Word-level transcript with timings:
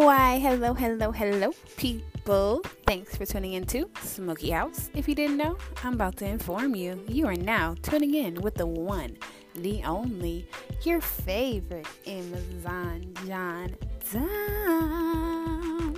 Why, 0.00 0.38
hello, 0.38 0.72
hello, 0.72 1.12
hello, 1.12 1.52
people. 1.76 2.62
Thanks 2.86 3.14
for 3.14 3.26
tuning 3.26 3.52
in 3.52 3.66
to 3.66 3.90
Smoky 4.00 4.48
House. 4.48 4.88
If 4.94 5.06
you 5.06 5.14
didn't 5.14 5.36
know, 5.36 5.58
I'm 5.84 5.92
about 5.92 6.16
to 6.16 6.24
inform 6.24 6.74
you. 6.74 7.04
You 7.06 7.26
are 7.26 7.34
now 7.34 7.74
tuning 7.82 8.14
in 8.14 8.40
with 8.40 8.54
the 8.54 8.64
one, 8.64 9.18
the 9.54 9.84
only, 9.84 10.48
your 10.84 11.02
favorite 11.02 11.86
Amazon 12.06 13.12
John 13.26 13.76
Dom. 14.10 15.90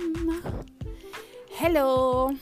Hello. 1.51 2.35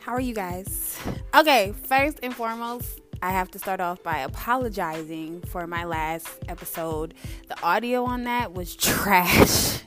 How 0.00 0.12
are 0.12 0.20
you 0.20 0.34
guys? 0.34 0.98
Okay, 1.36 1.72
first 1.84 2.18
and 2.20 2.34
foremost, 2.34 3.00
I 3.22 3.30
have 3.30 3.50
to 3.52 3.58
start 3.58 3.80
off 3.80 4.02
by 4.02 4.18
apologizing 4.18 5.42
for 5.42 5.66
my 5.66 5.84
last 5.84 6.30
episode. 6.48 7.14
The 7.48 7.60
audio 7.62 8.04
on 8.04 8.24
that 8.24 8.52
was 8.52 8.76
trash. 8.76 9.80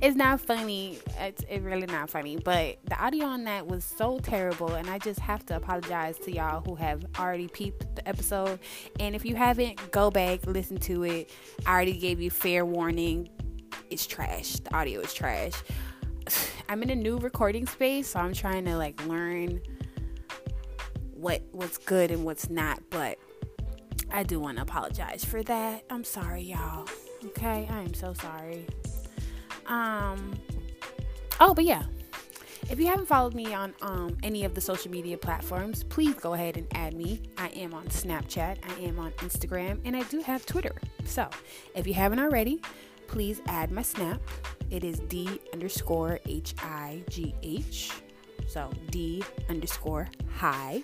it's 0.01 0.17
not 0.17 0.41
funny. 0.41 0.99
It's, 1.19 1.45
it's 1.49 1.65
really 1.65 1.87
not 1.87 2.11
funny. 2.11 2.37
But 2.37 2.79
the 2.85 2.99
audio 2.99 3.27
on 3.27 3.45
that 3.45 3.67
was 3.67 3.85
so 3.85 4.19
terrible. 4.19 4.75
And 4.75 4.89
I 4.89 4.99
just 4.99 5.21
have 5.21 5.45
to 5.47 5.57
apologize 5.57 6.19
to 6.21 6.33
y'all 6.33 6.63
who 6.63 6.75
have 6.77 7.05
already 7.19 7.49
peeped 7.49 7.97
the 7.97 8.09
episode. 8.09 8.59
And 8.99 9.15
if 9.15 9.25
you 9.25 9.37
haven't, 9.37 9.91
go 9.91 10.11
back, 10.11 10.47
listen 10.47 10.79
to 10.79 11.05
it. 11.05 11.31
I 11.67 11.73
already 11.73 11.99
gave 11.99 12.21
you 12.21 12.31
fair 12.31 12.65
warning. 12.65 13.29
It's 13.91 14.07
trash. 14.07 14.57
The 14.57 14.75
audio 14.75 15.01
is 15.01 15.13
trash. 15.13 15.53
I'm 16.69 16.83
in 16.83 16.91
a 16.91 16.97
new 16.97 17.19
recording 17.19 17.67
space, 17.67 18.09
so 18.09 18.21
I'm 18.21 18.35
trying 18.35 18.65
to 18.67 18.77
like 18.77 19.05
learn 19.07 19.61
what 21.19 21.43
what's 21.53 21.79
good 21.79 22.11
and 22.11 22.25
what's 22.25 22.49
not, 22.49 22.81
but 22.91 23.19
I 24.11 24.23
do 24.23 24.41
want 24.41 24.57
to 24.57 24.63
apologize 24.63 25.25
for 25.25 25.43
that. 25.43 25.85
I'm 25.91 26.05
sorry, 26.05 26.43
y'all. 26.43 26.89
Okay, 27.27 27.67
I 27.71 27.81
am 27.81 27.95
so 27.95 28.15
sorry. 28.15 28.67
Um 29.67 30.39
Oh, 31.41 31.55
but 31.55 31.65
yeah. 31.65 31.85
If 32.71 32.79
you 32.79 32.87
haven't 32.87 33.07
followed 33.07 33.35
me 33.35 33.55
on 33.55 33.75
um, 33.81 34.19
any 34.23 34.45
of 34.45 34.55
the 34.55 34.61
social 34.61 34.91
media 34.91 35.17
platforms, 35.17 35.85
please 35.85 36.15
go 36.15 36.35
ahead 36.35 36.57
and 36.59 36.67
add 36.75 36.93
me. 36.93 37.23
I 37.39 37.49
am 37.49 37.73
on 37.73 37.87
Snapchat, 37.87 38.59
I 38.69 38.81
am 38.83 38.99
on 38.99 39.13
Instagram, 39.19 39.81
and 39.87 39.97
I 39.97 40.03
do 40.03 40.21
have 40.21 40.45
Twitter. 40.45 40.75
So, 41.07 41.31
if 41.75 41.87
you 41.87 41.95
haven't 41.95 42.19
already, 42.19 42.61
please 43.07 43.41
add 43.47 43.71
my 43.71 43.83
Snap. 43.83 44.21
It 44.71 44.85
is 44.85 44.99
D 45.01 45.41
underscore 45.55 46.21
H 46.27 46.55
I 46.59 47.03
G 47.09 47.35
H. 47.43 47.91
So 48.49 48.71
D 48.91 49.23
underscore 49.49 50.09
hi. 50.37 50.83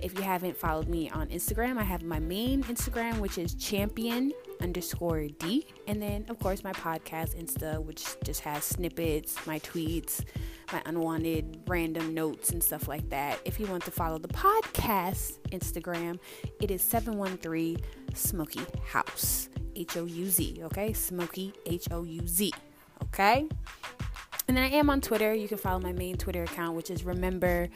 If 0.00 0.14
you 0.14 0.22
haven't 0.22 0.56
followed 0.56 0.88
me 0.88 1.10
on 1.10 1.28
Instagram, 1.28 1.76
I 1.76 1.82
have 1.82 2.02
my 2.02 2.18
main 2.18 2.62
Instagram, 2.64 3.18
which 3.18 3.36
is 3.36 3.54
champion 3.54 4.32
underscore 4.62 5.26
D. 5.28 5.66
And 5.86 6.00
then, 6.00 6.24
of 6.30 6.38
course, 6.38 6.64
my 6.64 6.72
podcast 6.72 7.36
Insta, 7.36 7.82
which 7.84 8.06
just 8.24 8.40
has 8.40 8.64
snippets, 8.64 9.46
my 9.46 9.58
tweets, 9.58 10.24
my 10.72 10.80
unwanted 10.86 11.60
random 11.66 12.14
notes, 12.14 12.50
and 12.50 12.62
stuff 12.62 12.88
like 12.88 13.10
that. 13.10 13.38
If 13.44 13.60
you 13.60 13.66
want 13.66 13.84
to 13.84 13.90
follow 13.90 14.18
the 14.18 14.28
podcast 14.28 15.38
Instagram, 15.50 16.18
it 16.62 16.70
is 16.70 16.80
713 16.80 17.76
Smoky 18.14 18.60
House. 18.86 19.50
H 19.76 19.96
O 19.96 20.04
U 20.04 20.26
Z, 20.26 20.60
okay? 20.64 20.92
Smoky 20.92 21.52
H 21.66 21.88
O 21.90 22.02
U 22.04 22.26
Z, 22.26 22.52
okay? 23.04 23.48
And 24.50 24.56
then 24.56 24.64
I 24.64 24.76
am 24.78 24.90
on 24.90 25.00
Twitter. 25.00 25.32
You 25.32 25.46
can 25.46 25.58
follow 25.58 25.78
my 25.78 25.92
main 25.92 26.16
Twitter 26.16 26.42
account, 26.42 26.74
which 26.74 26.90
is 26.90 27.04
remember 27.04 27.68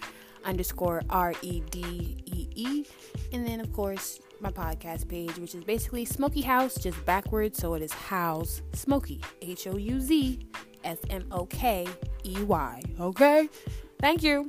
underscore 0.44 1.02
R 1.08 1.32
E 1.40 1.62
D 1.70 2.16
E 2.26 2.48
E. 2.52 2.84
And 3.32 3.46
then, 3.46 3.60
of 3.60 3.72
course, 3.72 4.18
my 4.40 4.50
podcast 4.50 5.06
page, 5.06 5.38
which 5.38 5.54
is 5.54 5.62
basically 5.62 6.04
Smoky 6.04 6.40
House, 6.40 6.74
just 6.74 7.06
backwards. 7.06 7.60
So 7.60 7.74
it 7.74 7.82
is 7.82 7.92
House 7.92 8.60
Smoky, 8.72 9.20
H 9.40 9.68
O 9.68 9.76
U 9.76 10.00
Z 10.00 10.48
S 10.82 10.98
M 11.10 11.24
O 11.30 11.46
K 11.46 11.86
E 12.24 12.42
Y. 12.42 12.82
Okay? 12.98 13.48
Thank 14.00 14.24
you. 14.24 14.48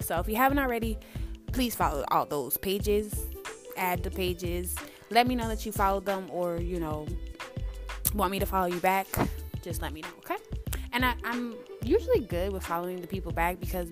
So 0.00 0.18
if 0.18 0.30
you 0.30 0.36
haven't 0.36 0.58
already, 0.58 0.96
please 1.52 1.74
follow 1.74 2.06
all 2.10 2.24
those 2.24 2.56
pages, 2.56 3.26
add 3.76 4.02
the 4.02 4.10
pages. 4.10 4.76
Let 5.10 5.26
me 5.26 5.34
know 5.34 5.48
that 5.48 5.66
you 5.66 5.72
followed 5.72 6.06
them 6.06 6.30
or, 6.30 6.56
you 6.56 6.80
know, 6.80 7.06
want 8.14 8.32
me 8.32 8.38
to 8.38 8.46
follow 8.46 8.68
you 8.68 8.80
back. 8.80 9.08
Just 9.60 9.82
let 9.82 9.92
me 9.92 10.00
know, 10.00 10.08
okay? 10.20 10.36
And 10.92 11.04
I, 11.04 11.14
I'm 11.24 11.54
usually 11.82 12.20
good 12.20 12.52
with 12.52 12.64
following 12.64 13.00
the 13.00 13.06
people 13.06 13.32
back 13.32 13.60
because 13.60 13.88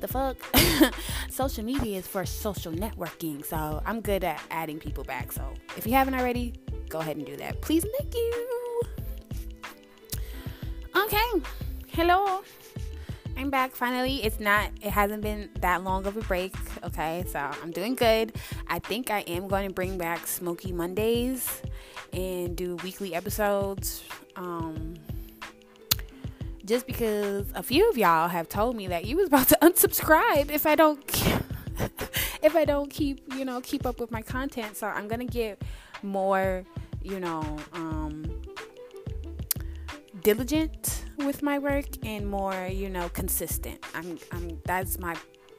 the 0.00 0.08
fuck? 0.08 0.36
Social 1.30 1.64
media 1.64 1.98
is 1.98 2.06
for 2.06 2.26
social 2.26 2.72
networking 2.72 3.44
so 3.44 3.80
i'm 3.86 4.00
good 4.00 4.24
at 4.24 4.42
adding 4.50 4.78
people 4.78 5.04
back. 5.04 5.32
So 5.32 5.54
if 5.76 5.86
you 5.86 5.92
haven't 5.92 6.14
already 6.14 6.54
go 6.88 6.98
ahead 6.98 7.16
and 7.16 7.24
do 7.24 7.36
that. 7.36 7.60
Please 7.62 7.86
thank 7.98 8.14
you. 8.14 8.82
Okay. 10.94 11.42
Hello. 11.88 12.42
I'm 13.36 13.48
back 13.48 13.74
finally. 13.74 14.22
It's 14.22 14.40
not 14.40 14.70
it 14.82 14.90
hasn't 14.90 15.22
been 15.22 15.48
that 15.60 15.84
long 15.84 16.06
of 16.06 16.16
a 16.16 16.20
break 16.22 16.54
okay? 16.84 17.24
So 17.28 17.38
i'm 17.62 17.70
doing 17.70 17.94
good. 17.94 18.36
I 18.68 18.78
think 18.78 19.10
i 19.10 19.20
am 19.20 19.48
going 19.48 19.68
to 19.68 19.74
bring 19.74 19.96
back 19.96 20.26
smoky 20.26 20.72
mondays 20.72 21.62
and 22.12 22.54
do 22.56 22.76
weekly 22.76 23.14
episodes 23.14 24.04
um 24.36 24.91
just 26.64 26.86
because 26.86 27.46
a 27.54 27.62
few 27.62 27.88
of 27.90 27.98
y'all 27.98 28.28
have 28.28 28.48
told 28.48 28.76
me 28.76 28.86
that 28.88 29.04
you 29.04 29.16
was 29.16 29.28
about 29.28 29.48
to 29.48 29.58
unsubscribe 29.62 30.50
if 30.50 30.66
I 30.66 30.74
don't 30.74 30.98
if 32.42 32.56
I 32.56 32.64
don't 32.64 32.90
keep, 32.90 33.22
you 33.34 33.44
know, 33.44 33.60
keep 33.60 33.86
up 33.86 34.00
with 34.00 34.10
my 34.10 34.22
content. 34.22 34.76
So 34.76 34.86
I'm 34.86 35.08
going 35.08 35.26
to 35.26 35.32
get 35.32 35.62
more, 36.02 36.64
you 37.02 37.20
know, 37.20 37.56
um 37.72 38.42
diligent 40.22 41.04
with 41.18 41.42
my 41.42 41.58
work 41.58 41.86
and 42.04 42.28
more, 42.28 42.68
you 42.70 42.88
know, 42.88 43.08
consistent. 43.10 43.84
I'm 43.94 44.18
I'm 44.30 44.60
that's 44.64 44.98
my 44.98 45.16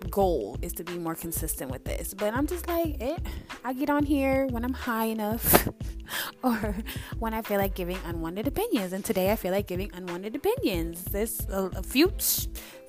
goal 0.10 0.58
is 0.62 0.74
to 0.74 0.84
be 0.84 0.98
more 0.98 1.16
consistent 1.16 1.72
with 1.72 1.84
this. 1.84 2.14
But 2.14 2.34
I'm 2.34 2.48
just 2.48 2.68
like, 2.68 3.02
it. 3.02 3.20
I 3.64 3.74
get 3.74 3.90
on 3.90 4.06
here 4.06 4.48
when 4.48 4.64
I'm 4.64 4.74
high 4.74 5.06
enough 5.06 5.68
or 6.44 6.76
when 7.20 7.34
I 7.34 7.42
feel 7.42 7.58
like 7.58 7.76
giving 7.76 7.98
unwanted 8.06 8.48
opinions. 8.48 8.94
And 8.94 9.04
today 9.04 9.32
I 9.32 9.36
feel 9.36 9.52
like 9.52 9.68
giving 9.68 9.92
unwanted 9.94 10.36
opinions. 10.36 11.04
There's 11.06 11.48
a, 11.50 11.70
a 11.76 11.84
few 11.84 12.12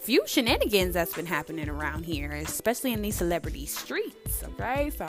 few 0.01 0.23
shenanigans 0.27 0.93
that's 0.93 1.15
been 1.15 1.25
happening 1.25 1.69
around 1.69 2.05
here, 2.05 2.33
especially 2.33 2.93
in 2.93 3.01
these 3.01 3.17
celebrity 3.17 3.65
streets. 3.65 4.45
Okay, 4.45 4.91
so 4.91 5.09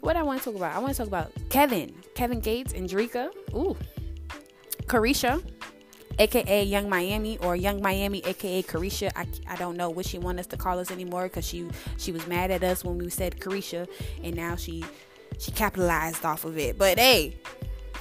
what 0.00 0.16
I 0.16 0.24
want 0.24 0.40
to 0.40 0.44
talk 0.46 0.56
about, 0.56 0.74
I 0.74 0.80
want 0.80 0.92
to 0.92 0.98
talk 0.98 1.06
about 1.06 1.30
Kevin, 1.50 1.94
Kevin 2.16 2.40
Gates 2.40 2.72
and 2.72 2.88
Dreka. 2.88 3.30
Ooh, 3.54 3.76
Caresha 4.86 5.40
aka 6.18 6.64
Young 6.64 6.88
Miami 6.88 7.38
or 7.38 7.56
Young 7.56 7.80
Miami 7.80 8.24
aka 8.24 8.62
Caresha. 8.62 9.10
I, 9.16 9.26
I 9.48 9.56
don't 9.56 9.76
know 9.76 9.90
what 9.90 10.06
she 10.06 10.18
wants 10.18 10.40
us 10.40 10.46
to 10.48 10.56
call 10.56 10.78
us 10.78 10.90
anymore 10.90 11.24
because 11.24 11.46
she 11.46 11.68
she 11.96 12.12
was 12.12 12.26
mad 12.26 12.50
at 12.50 12.62
us 12.62 12.84
when 12.84 12.98
we 12.98 13.10
said 13.10 13.38
Caresha, 13.40 13.88
and 14.22 14.34
now 14.36 14.56
she 14.56 14.84
she 15.38 15.50
capitalized 15.52 16.24
off 16.24 16.44
of 16.44 16.58
it. 16.58 16.78
But 16.78 16.98
hey, 16.98 17.36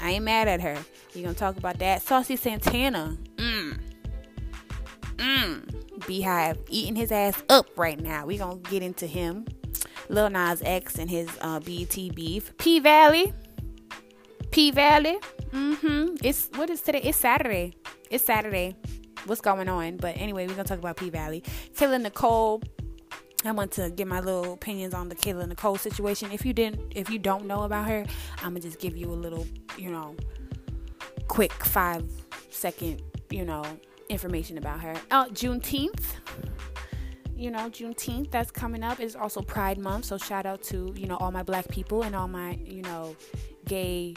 I 0.01 0.11
ain't 0.11 0.25
mad 0.25 0.47
at 0.47 0.61
her. 0.61 0.77
We 1.15 1.21
gonna 1.21 1.33
talk 1.33 1.57
about 1.57 1.79
that. 1.79 2.01
Saucy 2.01 2.35
Santana. 2.35 3.17
Mmm. 3.35 3.79
Mmm. 5.15 5.71
BeyHive 5.99 6.57
eating 6.67 6.95
his 6.95 7.11
ass 7.11 7.41
up 7.49 7.67
right 7.77 7.99
now. 7.99 8.25
We 8.25 8.37
gonna 8.37 8.57
get 8.57 8.81
into 8.81 9.05
him. 9.05 9.45
Lil 10.09 10.29
Nas 10.29 10.61
X 10.65 10.97
and 10.97 11.09
his 11.09 11.29
uh, 11.41 11.59
BT 11.59 12.09
beef. 12.09 12.57
P 12.57 12.79
Valley. 12.79 13.33
P 14.51 14.71
Valley. 14.71 15.17
Mm-hmm. 15.51 16.15
It's 16.23 16.49
what 16.55 16.69
is 16.69 16.81
today? 16.81 17.01
It's 17.03 17.17
Saturday 17.17 17.75
it's 18.11 18.25
Saturday. 18.25 18.75
What's 19.25 19.41
going 19.41 19.69
on? 19.69 19.97
But 19.97 20.17
anyway, 20.17 20.45
we're 20.45 20.53
gonna 20.53 20.65
talk 20.65 20.77
about 20.77 20.97
P 20.97 21.09
Valley. 21.09 21.43
Kayla 21.73 22.01
Nicole. 22.01 22.61
I 23.43 23.51
want 23.53 23.71
to 23.71 23.89
give 23.89 24.07
my 24.07 24.19
little 24.19 24.53
opinions 24.53 24.93
on 24.93 25.09
the 25.09 25.15
Kayla 25.15 25.47
Nicole 25.47 25.77
situation. 25.77 26.31
If 26.31 26.45
you 26.45 26.53
didn't, 26.53 26.93
if 26.95 27.09
you 27.09 27.17
don't 27.17 27.45
know 27.45 27.63
about 27.63 27.87
her, 27.87 28.05
I'm 28.37 28.49
gonna 28.49 28.59
just 28.59 28.79
give 28.79 28.95
you 28.95 29.07
a 29.07 29.15
little, 29.15 29.47
you 29.77 29.89
know, 29.89 30.15
quick 31.27 31.51
five 31.53 32.07
second, 32.51 33.01
you 33.31 33.45
know, 33.45 33.63
information 34.09 34.57
about 34.57 34.81
her. 34.81 34.93
Oh, 35.09 35.27
Juneteenth. 35.31 36.03
You 37.35 37.49
know, 37.49 37.69
Juneteenth 37.69 38.29
that's 38.29 38.51
coming 38.51 38.83
up 38.83 38.99
is 38.99 39.15
also 39.15 39.41
Pride 39.41 39.79
Month. 39.79 40.05
So 40.05 40.17
shout 40.17 40.45
out 40.45 40.61
to 40.63 40.93
you 40.95 41.07
know 41.07 41.17
all 41.17 41.31
my 41.31 41.43
black 41.43 41.67
people 41.69 42.03
and 42.03 42.15
all 42.15 42.27
my 42.27 42.59
you 42.65 42.81
know 42.83 43.15
gay 43.65 44.15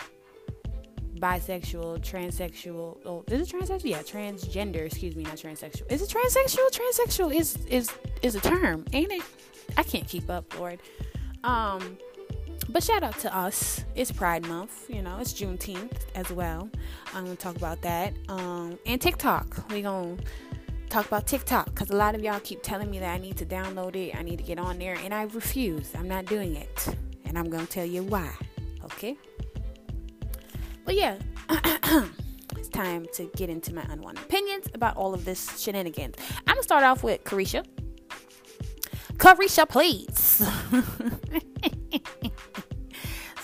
bisexual, 1.19 2.00
transsexual. 2.00 2.99
Oh, 3.05 3.25
is 3.28 3.52
it 3.52 3.56
transsexual? 3.56 3.84
Yeah, 3.84 4.02
transgender. 4.02 4.87
Excuse 4.87 5.16
me, 5.16 5.25
not 5.25 5.37
transsexual. 5.37 5.90
Is 5.90 6.02
it 6.02 6.08
transsexual? 6.08 6.70
Transsexual 6.70 7.34
is 7.34 7.56
is 7.66 7.90
is 8.22 8.34
a 8.34 8.40
term, 8.40 8.84
ain't 8.93 9.12
it? 9.12 9.22
I 9.76 9.82
can't 9.82 10.06
keep 10.06 10.28
up, 10.31 10.58
Lord. 10.58 10.81
Um, 11.43 11.99
but 12.69 12.82
shout 12.82 13.02
out 13.02 13.19
to 13.20 13.37
us. 13.37 13.84
It's 13.94 14.11
Pride 14.11 14.46
Month. 14.46 14.88
You 14.88 15.02
know, 15.02 15.19
it's 15.20 15.32
Juneteenth 15.32 16.06
as 16.14 16.31
well. 16.31 16.69
I'm 17.12 17.25
gonna 17.25 17.37
talk 17.37 17.56
about 17.56 17.81
that. 17.82 18.12
Um, 18.28 18.78
and 18.87 19.00
TikTok. 19.00 19.70
We 19.70 19.82
gonna 19.82 20.16
talk 20.88 21.06
about 21.06 21.26
TikTok 21.26 21.66
because 21.66 21.90
a 21.90 21.96
lot 21.96 22.14
of 22.14 22.22
y'all 22.22 22.40
keep 22.40 22.62
telling 22.62 22.90
me 22.90 22.99
that 23.00 23.12
I 23.12 23.19
need 23.19 23.37
to 23.38 23.46
download 23.46 23.96
it. 23.96 24.14
I 24.16 24.22
need 24.22 24.38
to 24.38 24.44
get 24.44 24.58
on 24.58 24.78
there, 24.78 24.96
and 25.02 25.12
I 25.12 25.22
refuse. 25.25 25.93
I'm 25.94 26.08
not 26.08 26.26
doing 26.26 26.56
it, 26.56 26.88
and 27.25 27.38
I'm 27.38 27.50
gonna 27.50 27.66
tell 27.66 27.87
you 27.87 28.02
why. 28.02 28.31
Okay. 28.84 29.16
But 30.84 30.96
yeah, 30.96 31.19
it's 32.56 32.69
time 32.69 33.06
to 33.14 33.31
get 33.36 33.48
into 33.48 33.75
my 33.75 33.84
unwanted 33.88 34.25
opinions 34.25 34.66
about 34.75 34.96
all 34.96 35.14
of 35.14 35.25
this 35.25 35.60
shenanigans. 35.60 36.16
I'm 36.46 36.54
gonna 36.54 36.62
start 36.62 36.84
off 36.84 37.02
with 37.02 37.25
Caresha. 37.25 37.64
Caresha, 39.16 39.69
please. 39.69 40.10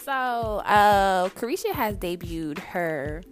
so, 0.02 0.12
uh, 0.12 1.28
Caresha 1.30 1.72
has 1.72 1.96
debuted 1.96 2.58
her 2.58 3.22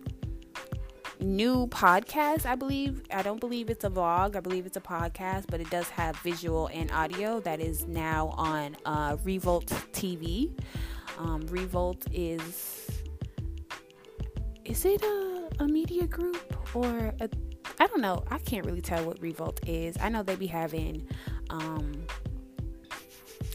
new 1.20 1.66
podcast, 1.66 2.46
I 2.46 2.54
believe. 2.54 3.02
I 3.11 3.22
don't 3.22 3.40
believe 3.40 3.70
it's 3.70 3.84
a 3.84 3.90
vlog. 3.90 4.37
I 4.37 4.40
believe 4.40 4.66
it's 4.66 4.76
a 4.76 4.81
podcast, 4.81 5.46
but 5.49 5.61
it 5.61 5.69
does 5.69 5.88
have 5.90 6.16
visual 6.19 6.69
and 6.72 6.90
audio 6.93 7.40
that 7.40 7.61
is 7.61 7.87
now 7.87 8.28
on 8.37 8.76
uh, 8.84 9.16
Revolt 9.25 9.66
TV. 9.93 10.52
Um, 11.19 11.46
Revolt 11.49 12.06
is 12.12 12.77
is 14.69 14.85
it 14.85 15.03
a, 15.03 15.49
a 15.61 15.67
media 15.67 16.06
group 16.06 16.56
or 16.75 17.15
a 17.20 17.29
I 17.81 17.87
don't 17.87 18.00
know. 18.00 18.25
I 18.29 18.38
can't 18.38 18.67
really 18.67 18.81
tell 18.81 19.05
what 19.05 19.20
Revolt 19.20 19.61
is. 19.67 19.97
I 20.00 20.09
know 20.09 20.23
they 20.23 20.35
be 20.35 20.49
having 20.49 21.06
um, 21.49 21.93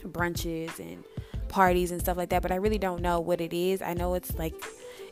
brunches 0.06 0.80
and 0.80 1.04
parties 1.50 1.92
and 1.92 2.00
stuff 2.00 2.16
like 2.16 2.30
that, 2.30 2.42
but 2.42 2.52
I 2.52 2.56
really 2.56 2.78
don't 2.78 3.02
know 3.02 3.20
what 3.20 3.42
it 3.42 3.54
is. 3.54 3.82
I 3.82 3.94
know 3.94 4.14
it's 4.14 4.36
like 4.36 4.56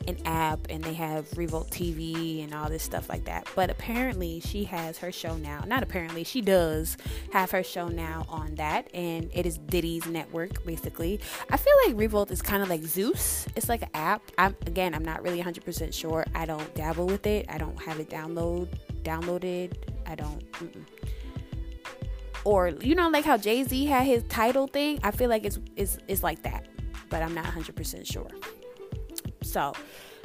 an 0.08 0.18
app 0.24 0.66
and 0.70 0.82
they 0.82 0.94
have 0.94 1.26
Revolt 1.36 1.70
TV 1.70 2.44
and 2.44 2.54
all 2.54 2.68
this 2.68 2.82
stuff 2.82 3.08
like 3.08 3.24
that. 3.24 3.46
But 3.54 3.70
apparently, 3.70 4.40
she 4.40 4.64
has 4.64 4.98
her 4.98 5.12
show 5.12 5.36
now. 5.36 5.64
Not 5.66 5.82
apparently, 5.82 6.24
she 6.24 6.40
does 6.40 6.96
have 7.32 7.50
her 7.50 7.62
show 7.62 7.88
now 7.88 8.26
on 8.28 8.54
that, 8.56 8.88
and 8.94 9.30
it 9.32 9.46
is 9.46 9.58
Diddy's 9.58 10.06
network 10.06 10.64
basically. 10.64 11.20
I 11.50 11.56
feel 11.56 11.74
like 11.86 11.98
Revolt 11.98 12.30
is 12.30 12.42
kind 12.42 12.62
of 12.62 12.68
like 12.68 12.82
Zeus. 12.82 13.46
It's 13.56 13.68
like 13.68 13.82
an 13.82 13.90
app. 13.94 14.22
I'm 14.38 14.56
again, 14.66 14.94
I'm 14.94 15.04
not 15.04 15.22
really 15.22 15.42
100% 15.42 15.92
sure. 15.92 16.24
I 16.34 16.46
don't 16.46 16.74
dabble 16.74 17.06
with 17.06 17.26
it. 17.26 17.46
I 17.48 17.58
don't 17.58 17.80
have 17.82 18.00
it 18.00 18.08
download 18.08 18.68
downloaded. 19.02 19.74
I 20.06 20.14
don't. 20.14 20.52
Mm-mm. 20.52 20.84
Or 22.44 22.68
you 22.68 22.94
know, 22.94 23.08
like 23.08 23.24
how 23.24 23.36
Jay 23.36 23.62
Z 23.62 23.86
had 23.86 24.06
his 24.06 24.24
Tidal 24.24 24.66
thing. 24.66 24.98
I 25.02 25.10
feel 25.10 25.28
like 25.28 25.44
it's 25.44 25.58
it's 25.76 25.98
it's 26.08 26.22
like 26.22 26.42
that, 26.42 26.66
but 27.08 27.22
I'm 27.22 27.34
not 27.34 27.44
100% 27.44 28.06
sure. 28.06 28.28
So 29.42 29.72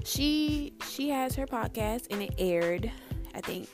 she 0.03 0.73
she 0.89 1.09
has 1.09 1.35
her 1.35 1.45
podcast 1.45 2.07
and 2.11 2.21
it 2.21 2.33
aired, 2.37 2.91
I 3.35 3.41
think 3.41 3.67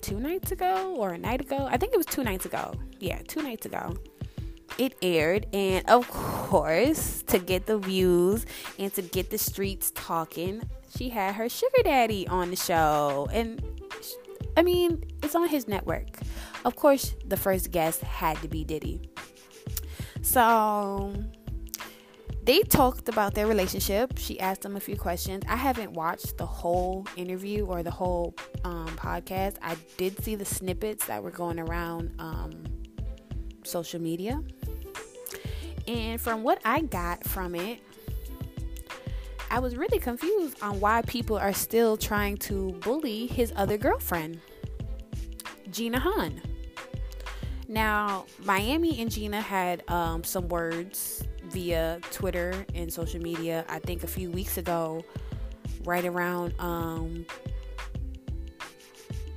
two 0.00 0.20
nights 0.20 0.52
ago 0.52 0.94
or 0.96 1.14
a 1.14 1.18
night 1.18 1.40
ago. 1.40 1.66
I 1.70 1.76
think 1.76 1.92
it 1.92 1.96
was 1.96 2.06
two 2.06 2.22
nights 2.22 2.46
ago. 2.46 2.74
Yeah, 3.00 3.20
two 3.26 3.42
nights 3.42 3.66
ago. 3.66 3.96
It 4.78 4.94
aired, 5.00 5.46
and 5.54 5.88
of 5.88 6.06
course, 6.10 7.22
to 7.28 7.38
get 7.38 7.66
the 7.66 7.78
views 7.78 8.44
and 8.78 8.92
to 8.94 9.02
get 9.02 9.30
the 9.30 9.38
streets 9.38 9.90
talking, 9.94 10.62
she 10.96 11.08
had 11.08 11.34
her 11.34 11.48
sugar 11.48 11.82
daddy 11.82 12.28
on 12.28 12.50
the 12.50 12.56
show. 12.56 13.26
And 13.32 13.62
I 14.56 14.62
mean, 14.62 15.02
it's 15.22 15.34
on 15.34 15.48
his 15.48 15.66
network. 15.66 16.18
Of 16.64 16.76
course, 16.76 17.14
the 17.26 17.36
first 17.36 17.70
guest 17.70 18.02
had 18.02 18.36
to 18.42 18.48
be 18.48 18.64
Diddy. 18.64 19.00
So 20.22 21.14
they 22.46 22.60
talked 22.60 23.08
about 23.08 23.34
their 23.34 23.48
relationship. 23.48 24.16
She 24.16 24.38
asked 24.38 24.62
them 24.62 24.76
a 24.76 24.80
few 24.80 24.96
questions. 24.96 25.42
I 25.48 25.56
haven't 25.56 25.92
watched 25.92 26.38
the 26.38 26.46
whole 26.46 27.04
interview 27.16 27.66
or 27.66 27.82
the 27.82 27.90
whole 27.90 28.36
um, 28.62 28.86
podcast. 28.96 29.56
I 29.62 29.76
did 29.96 30.22
see 30.22 30.36
the 30.36 30.44
snippets 30.44 31.06
that 31.06 31.20
were 31.24 31.32
going 31.32 31.58
around 31.58 32.14
um, 32.20 32.52
social 33.64 34.00
media. 34.00 34.40
And 35.88 36.20
from 36.20 36.44
what 36.44 36.60
I 36.64 36.82
got 36.82 37.24
from 37.24 37.56
it, 37.56 37.80
I 39.50 39.58
was 39.58 39.76
really 39.76 39.98
confused 39.98 40.62
on 40.62 40.78
why 40.78 41.02
people 41.02 41.36
are 41.36 41.52
still 41.52 41.96
trying 41.96 42.36
to 42.38 42.72
bully 42.80 43.26
his 43.26 43.52
other 43.56 43.76
girlfriend, 43.76 44.40
Gina 45.72 45.98
Han. 45.98 46.40
Now, 47.66 48.26
Miami 48.44 49.00
and 49.00 49.10
Gina 49.10 49.40
had 49.40 49.88
um, 49.90 50.22
some 50.22 50.48
words 50.48 51.24
via 51.50 52.00
Twitter 52.10 52.64
and 52.74 52.92
social 52.92 53.20
media. 53.20 53.64
I 53.68 53.78
think 53.78 54.04
a 54.04 54.06
few 54.06 54.30
weeks 54.30 54.58
ago, 54.58 55.04
right 55.84 56.04
around 56.04 56.52
um 56.58 57.24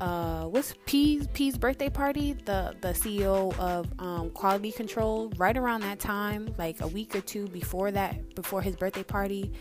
uh 0.02 0.46
what's 0.46 0.74
P's 0.86 1.28
P's 1.34 1.58
birthday 1.58 1.90
party, 1.90 2.34
the 2.46 2.76
the 2.82 2.90
CEO 2.90 3.58
of 3.60 3.88
um, 4.00 4.30
Quality 4.32 4.72
Control, 4.72 5.32
right 5.38 5.58
around 5.58 5.82
that 5.82 6.00
time, 6.00 6.54
like 6.58 6.82
a 6.82 6.88
week 6.88 7.16
or 7.16 7.22
two 7.22 7.48
before 7.48 7.92
that, 7.92 8.36
before 8.36 8.62
his 8.62 8.76
birthday 8.76 9.04
party. 9.04 9.52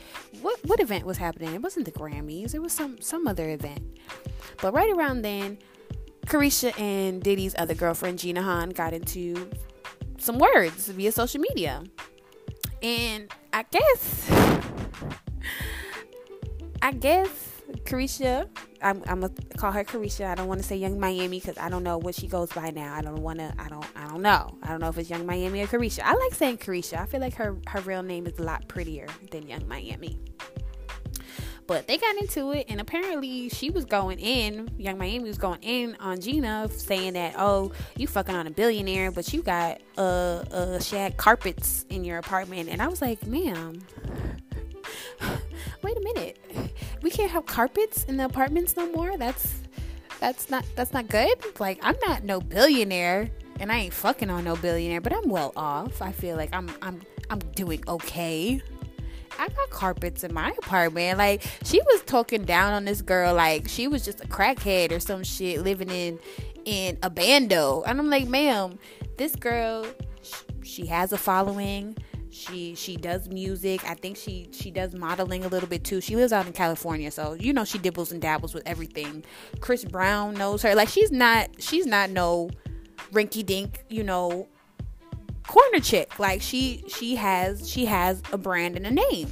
What 0.40 0.58
what 0.66 0.80
event 0.80 1.04
was 1.04 1.18
happening? 1.18 1.54
It 1.54 1.62
wasn't 1.62 1.86
the 1.86 1.92
Grammys. 1.92 2.54
It 2.54 2.62
was 2.62 2.72
some 2.72 3.00
some 3.00 3.26
other 3.26 3.50
event. 3.50 3.98
But 4.62 4.72
right 4.72 4.90
around 4.90 5.22
then, 5.22 5.58
Caresha 6.26 6.78
and 6.78 7.22
Diddy's 7.22 7.54
other 7.58 7.74
girlfriend 7.74 8.18
Gina 8.18 8.42
Han 8.42 8.70
got 8.70 8.92
into 8.92 9.50
some 10.18 10.38
words 10.38 10.88
via 10.88 11.10
social 11.10 11.40
media. 11.40 11.82
And 12.82 13.32
I 13.52 13.64
guess, 13.64 14.30
I 16.80 16.92
guess 16.92 17.28
Caresha, 17.84 18.48
I'm, 18.80 19.02
I'm 19.06 19.20
gonna 19.20 19.32
call 19.56 19.72
her 19.72 19.84
Caresha. 19.84 20.26
I 20.26 20.34
don't 20.34 20.46
want 20.46 20.60
to 20.60 20.66
say 20.66 20.76
Young 20.76 21.00
Miami 21.00 21.40
because 21.40 21.58
I 21.58 21.68
don't 21.68 21.82
know 21.82 21.98
what 21.98 22.14
she 22.14 22.28
goes 22.28 22.52
by 22.52 22.70
now. 22.70 22.94
I 22.94 23.02
don't 23.02 23.20
want 23.22 23.40
to. 23.40 23.52
I 23.58 23.68
don't. 23.68 23.86
I 23.96 24.06
don't 24.08 24.22
know. 24.22 24.56
I 24.62 24.68
don't 24.68 24.80
know 24.80 24.88
if 24.88 24.98
it's 24.98 25.10
Young 25.10 25.26
Miami 25.26 25.62
or 25.62 25.66
Caresha. 25.66 26.00
I 26.04 26.14
like 26.14 26.34
saying 26.34 26.58
Caresha. 26.58 27.00
I 27.00 27.06
feel 27.06 27.20
like 27.20 27.34
her 27.34 27.56
her 27.66 27.80
real 27.80 28.02
name 28.02 28.26
is 28.26 28.38
a 28.38 28.42
lot 28.42 28.68
prettier 28.68 29.06
than 29.30 29.48
Young 29.48 29.66
Miami. 29.66 30.20
But 31.68 31.86
they 31.86 31.98
got 31.98 32.16
into 32.16 32.52
it, 32.52 32.64
and 32.70 32.80
apparently 32.80 33.50
she 33.50 33.68
was 33.68 33.84
going 33.84 34.18
in. 34.18 34.70
Young 34.78 34.96
Miami 34.96 35.28
was 35.28 35.36
going 35.36 35.60
in 35.60 35.96
on 36.00 36.18
Gina, 36.18 36.66
saying 36.74 37.12
that, 37.12 37.34
"Oh, 37.36 37.72
you 37.94 38.06
fucking 38.06 38.34
on 38.34 38.46
a 38.46 38.50
billionaire, 38.50 39.12
but 39.12 39.34
you 39.34 39.42
got 39.42 39.78
uh 39.98 40.44
uh 40.50 40.80
shag 40.80 41.18
carpets 41.18 41.84
in 41.90 42.04
your 42.04 42.16
apartment." 42.16 42.70
And 42.70 42.80
I 42.80 42.88
was 42.88 43.02
like, 43.02 43.24
"Ma'am, 43.26 43.82
wait 45.82 45.96
a 45.96 46.00
minute, 46.00 46.38
we 47.02 47.10
can't 47.10 47.30
have 47.30 47.44
carpets 47.44 48.04
in 48.04 48.16
the 48.16 48.24
apartments 48.24 48.74
no 48.74 48.90
more. 48.90 49.18
That's 49.18 49.56
that's 50.20 50.48
not 50.48 50.64
that's 50.74 50.94
not 50.94 51.08
good. 51.08 51.36
Like 51.60 51.80
I'm 51.82 51.96
not 52.06 52.24
no 52.24 52.40
billionaire." 52.40 53.30
And 53.60 53.70
I 53.70 53.76
ain't 53.76 53.92
fucking 53.92 54.30
on 54.30 54.44
no 54.44 54.56
billionaire, 54.56 55.02
but 55.02 55.12
I'm 55.12 55.28
well 55.28 55.52
off. 55.54 56.00
I 56.00 56.12
feel 56.12 56.36
like 56.36 56.54
I'm 56.54 56.70
I'm 56.80 57.02
I'm 57.28 57.40
doing 57.54 57.84
okay. 57.86 58.62
I 59.38 59.48
got 59.48 59.70
carpets 59.70 60.24
in 60.24 60.34
my 60.34 60.50
apartment. 60.58 61.18
Like 61.18 61.42
she 61.64 61.80
was 61.80 62.02
talking 62.02 62.44
down 62.44 62.72
on 62.72 62.84
this 62.84 63.02
girl 63.02 63.34
like 63.34 63.68
she 63.68 63.88
was 63.88 64.04
just 64.04 64.22
a 64.24 64.28
crackhead 64.28 64.92
or 64.92 65.00
some 65.00 65.22
shit 65.24 65.62
living 65.62 65.90
in 65.90 66.18
in 66.64 66.98
a 67.02 67.10
bando. 67.10 67.82
And 67.86 67.98
I'm 67.98 68.10
like, 68.10 68.28
ma'am, 68.28 68.78
this 69.16 69.34
girl 69.36 69.86
she 70.62 70.86
has 70.86 71.12
a 71.12 71.18
following. 71.18 71.96
She 72.30 72.74
she 72.74 72.96
does 72.96 73.28
music. 73.28 73.88
I 73.88 73.94
think 73.94 74.16
she 74.16 74.48
she 74.52 74.70
does 74.70 74.94
modeling 74.94 75.44
a 75.44 75.48
little 75.48 75.68
bit 75.68 75.84
too. 75.84 76.00
She 76.00 76.14
lives 76.14 76.32
out 76.32 76.46
in 76.46 76.52
California, 76.52 77.10
so 77.10 77.32
you 77.32 77.52
know 77.52 77.64
she 77.64 77.78
dibbles 77.78 78.12
and 78.12 78.20
dabbles 78.20 78.54
with 78.54 78.64
everything. 78.66 79.24
Chris 79.60 79.84
Brown 79.84 80.34
knows 80.34 80.62
her. 80.62 80.74
Like 80.74 80.88
she's 80.88 81.10
not 81.10 81.48
she's 81.58 81.86
not 81.86 82.10
no 82.10 82.50
rinky 83.12 83.44
dink, 83.44 83.84
you 83.88 84.04
know, 84.04 84.46
corner 85.48 85.80
chick. 85.80 86.20
Like 86.20 86.40
she 86.40 86.84
she 86.86 87.16
has 87.16 87.68
she 87.68 87.86
has 87.86 88.22
a 88.32 88.38
brand 88.38 88.76
and 88.76 88.86
a 88.86 88.92
name. 88.92 89.28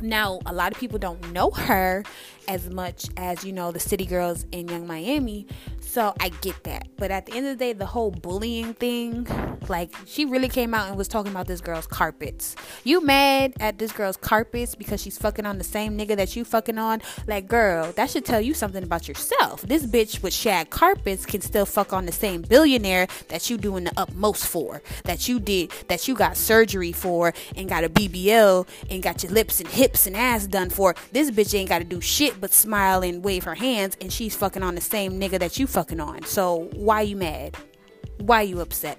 Now, 0.00 0.40
a 0.44 0.52
lot 0.52 0.72
of 0.72 0.78
people 0.78 0.98
don't 0.98 1.32
know 1.32 1.50
her 1.50 2.04
as 2.48 2.68
much 2.68 3.06
as 3.16 3.44
you 3.44 3.52
know 3.52 3.70
the 3.70 3.80
city 3.80 4.06
girls 4.06 4.46
in 4.50 4.68
Young 4.68 4.86
Miami. 4.86 5.46
So 5.94 6.12
I 6.18 6.30
get 6.30 6.64
that. 6.64 6.88
But 6.96 7.12
at 7.12 7.26
the 7.26 7.34
end 7.34 7.46
of 7.46 7.56
the 7.56 7.64
day, 7.64 7.72
the 7.72 7.86
whole 7.86 8.10
bullying 8.10 8.74
thing, 8.74 9.28
like 9.68 9.94
she 10.06 10.24
really 10.24 10.48
came 10.48 10.74
out 10.74 10.88
and 10.88 10.98
was 10.98 11.06
talking 11.06 11.30
about 11.30 11.46
this 11.46 11.60
girl's 11.60 11.86
carpets. 11.86 12.56
You 12.82 13.00
mad 13.00 13.52
at 13.60 13.78
this 13.78 13.92
girl's 13.92 14.16
carpets 14.16 14.74
because 14.74 15.00
she's 15.00 15.16
fucking 15.16 15.46
on 15.46 15.56
the 15.56 15.62
same 15.62 15.96
nigga 15.96 16.16
that 16.16 16.34
you 16.34 16.44
fucking 16.44 16.78
on? 16.78 17.00
Like, 17.28 17.46
girl, 17.46 17.92
that 17.92 18.10
should 18.10 18.24
tell 18.24 18.40
you 18.40 18.54
something 18.54 18.82
about 18.82 19.06
yourself. 19.06 19.62
This 19.62 19.86
bitch 19.86 20.20
with 20.20 20.32
shag 20.32 20.68
carpets 20.68 21.24
can 21.24 21.40
still 21.40 21.64
fuck 21.64 21.92
on 21.92 22.06
the 22.06 22.12
same 22.12 22.42
billionaire 22.42 23.06
that 23.28 23.48
you 23.48 23.56
doing 23.56 23.84
the 23.84 23.92
utmost 23.96 24.48
for. 24.48 24.82
That 25.04 25.28
you 25.28 25.38
did, 25.38 25.70
that 25.86 26.08
you 26.08 26.16
got 26.16 26.36
surgery 26.36 26.90
for 26.90 27.32
and 27.54 27.68
got 27.68 27.84
a 27.84 27.88
BBL 27.88 28.66
and 28.90 29.00
got 29.00 29.22
your 29.22 29.30
lips 29.30 29.60
and 29.60 29.68
hips 29.68 30.08
and 30.08 30.16
ass 30.16 30.48
done 30.48 30.70
for. 30.70 30.96
This 31.12 31.30
bitch 31.30 31.56
ain't 31.56 31.68
gotta 31.68 31.84
do 31.84 32.00
shit 32.00 32.40
but 32.40 32.52
smile 32.52 33.04
and 33.04 33.22
wave 33.22 33.44
her 33.44 33.54
hands 33.54 33.96
and 34.00 34.12
she's 34.12 34.34
fucking 34.34 34.64
on 34.64 34.74
the 34.74 34.80
same 34.80 35.20
nigga 35.20 35.38
that 35.38 35.56
you 35.56 35.68
fucking 35.68 35.83
on. 35.92 36.24
So 36.24 36.68
why 36.72 37.02
you 37.02 37.16
mad? 37.16 37.56
Why 38.18 38.42
you 38.42 38.60
upset? 38.60 38.98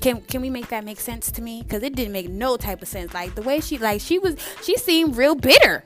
Can 0.00 0.20
can 0.22 0.40
we 0.40 0.50
make 0.50 0.68
that 0.68 0.84
make 0.84 1.00
sense 1.00 1.30
to 1.32 1.42
me? 1.42 1.64
Cause 1.64 1.82
it 1.82 1.96
didn't 1.96 2.12
make 2.12 2.28
no 2.28 2.56
type 2.56 2.82
of 2.82 2.88
sense. 2.88 3.12
Like 3.12 3.34
the 3.34 3.42
way 3.42 3.60
she 3.60 3.78
like 3.78 4.00
she 4.00 4.18
was 4.18 4.36
she 4.62 4.76
seemed 4.76 5.16
real 5.16 5.34
bitter 5.34 5.84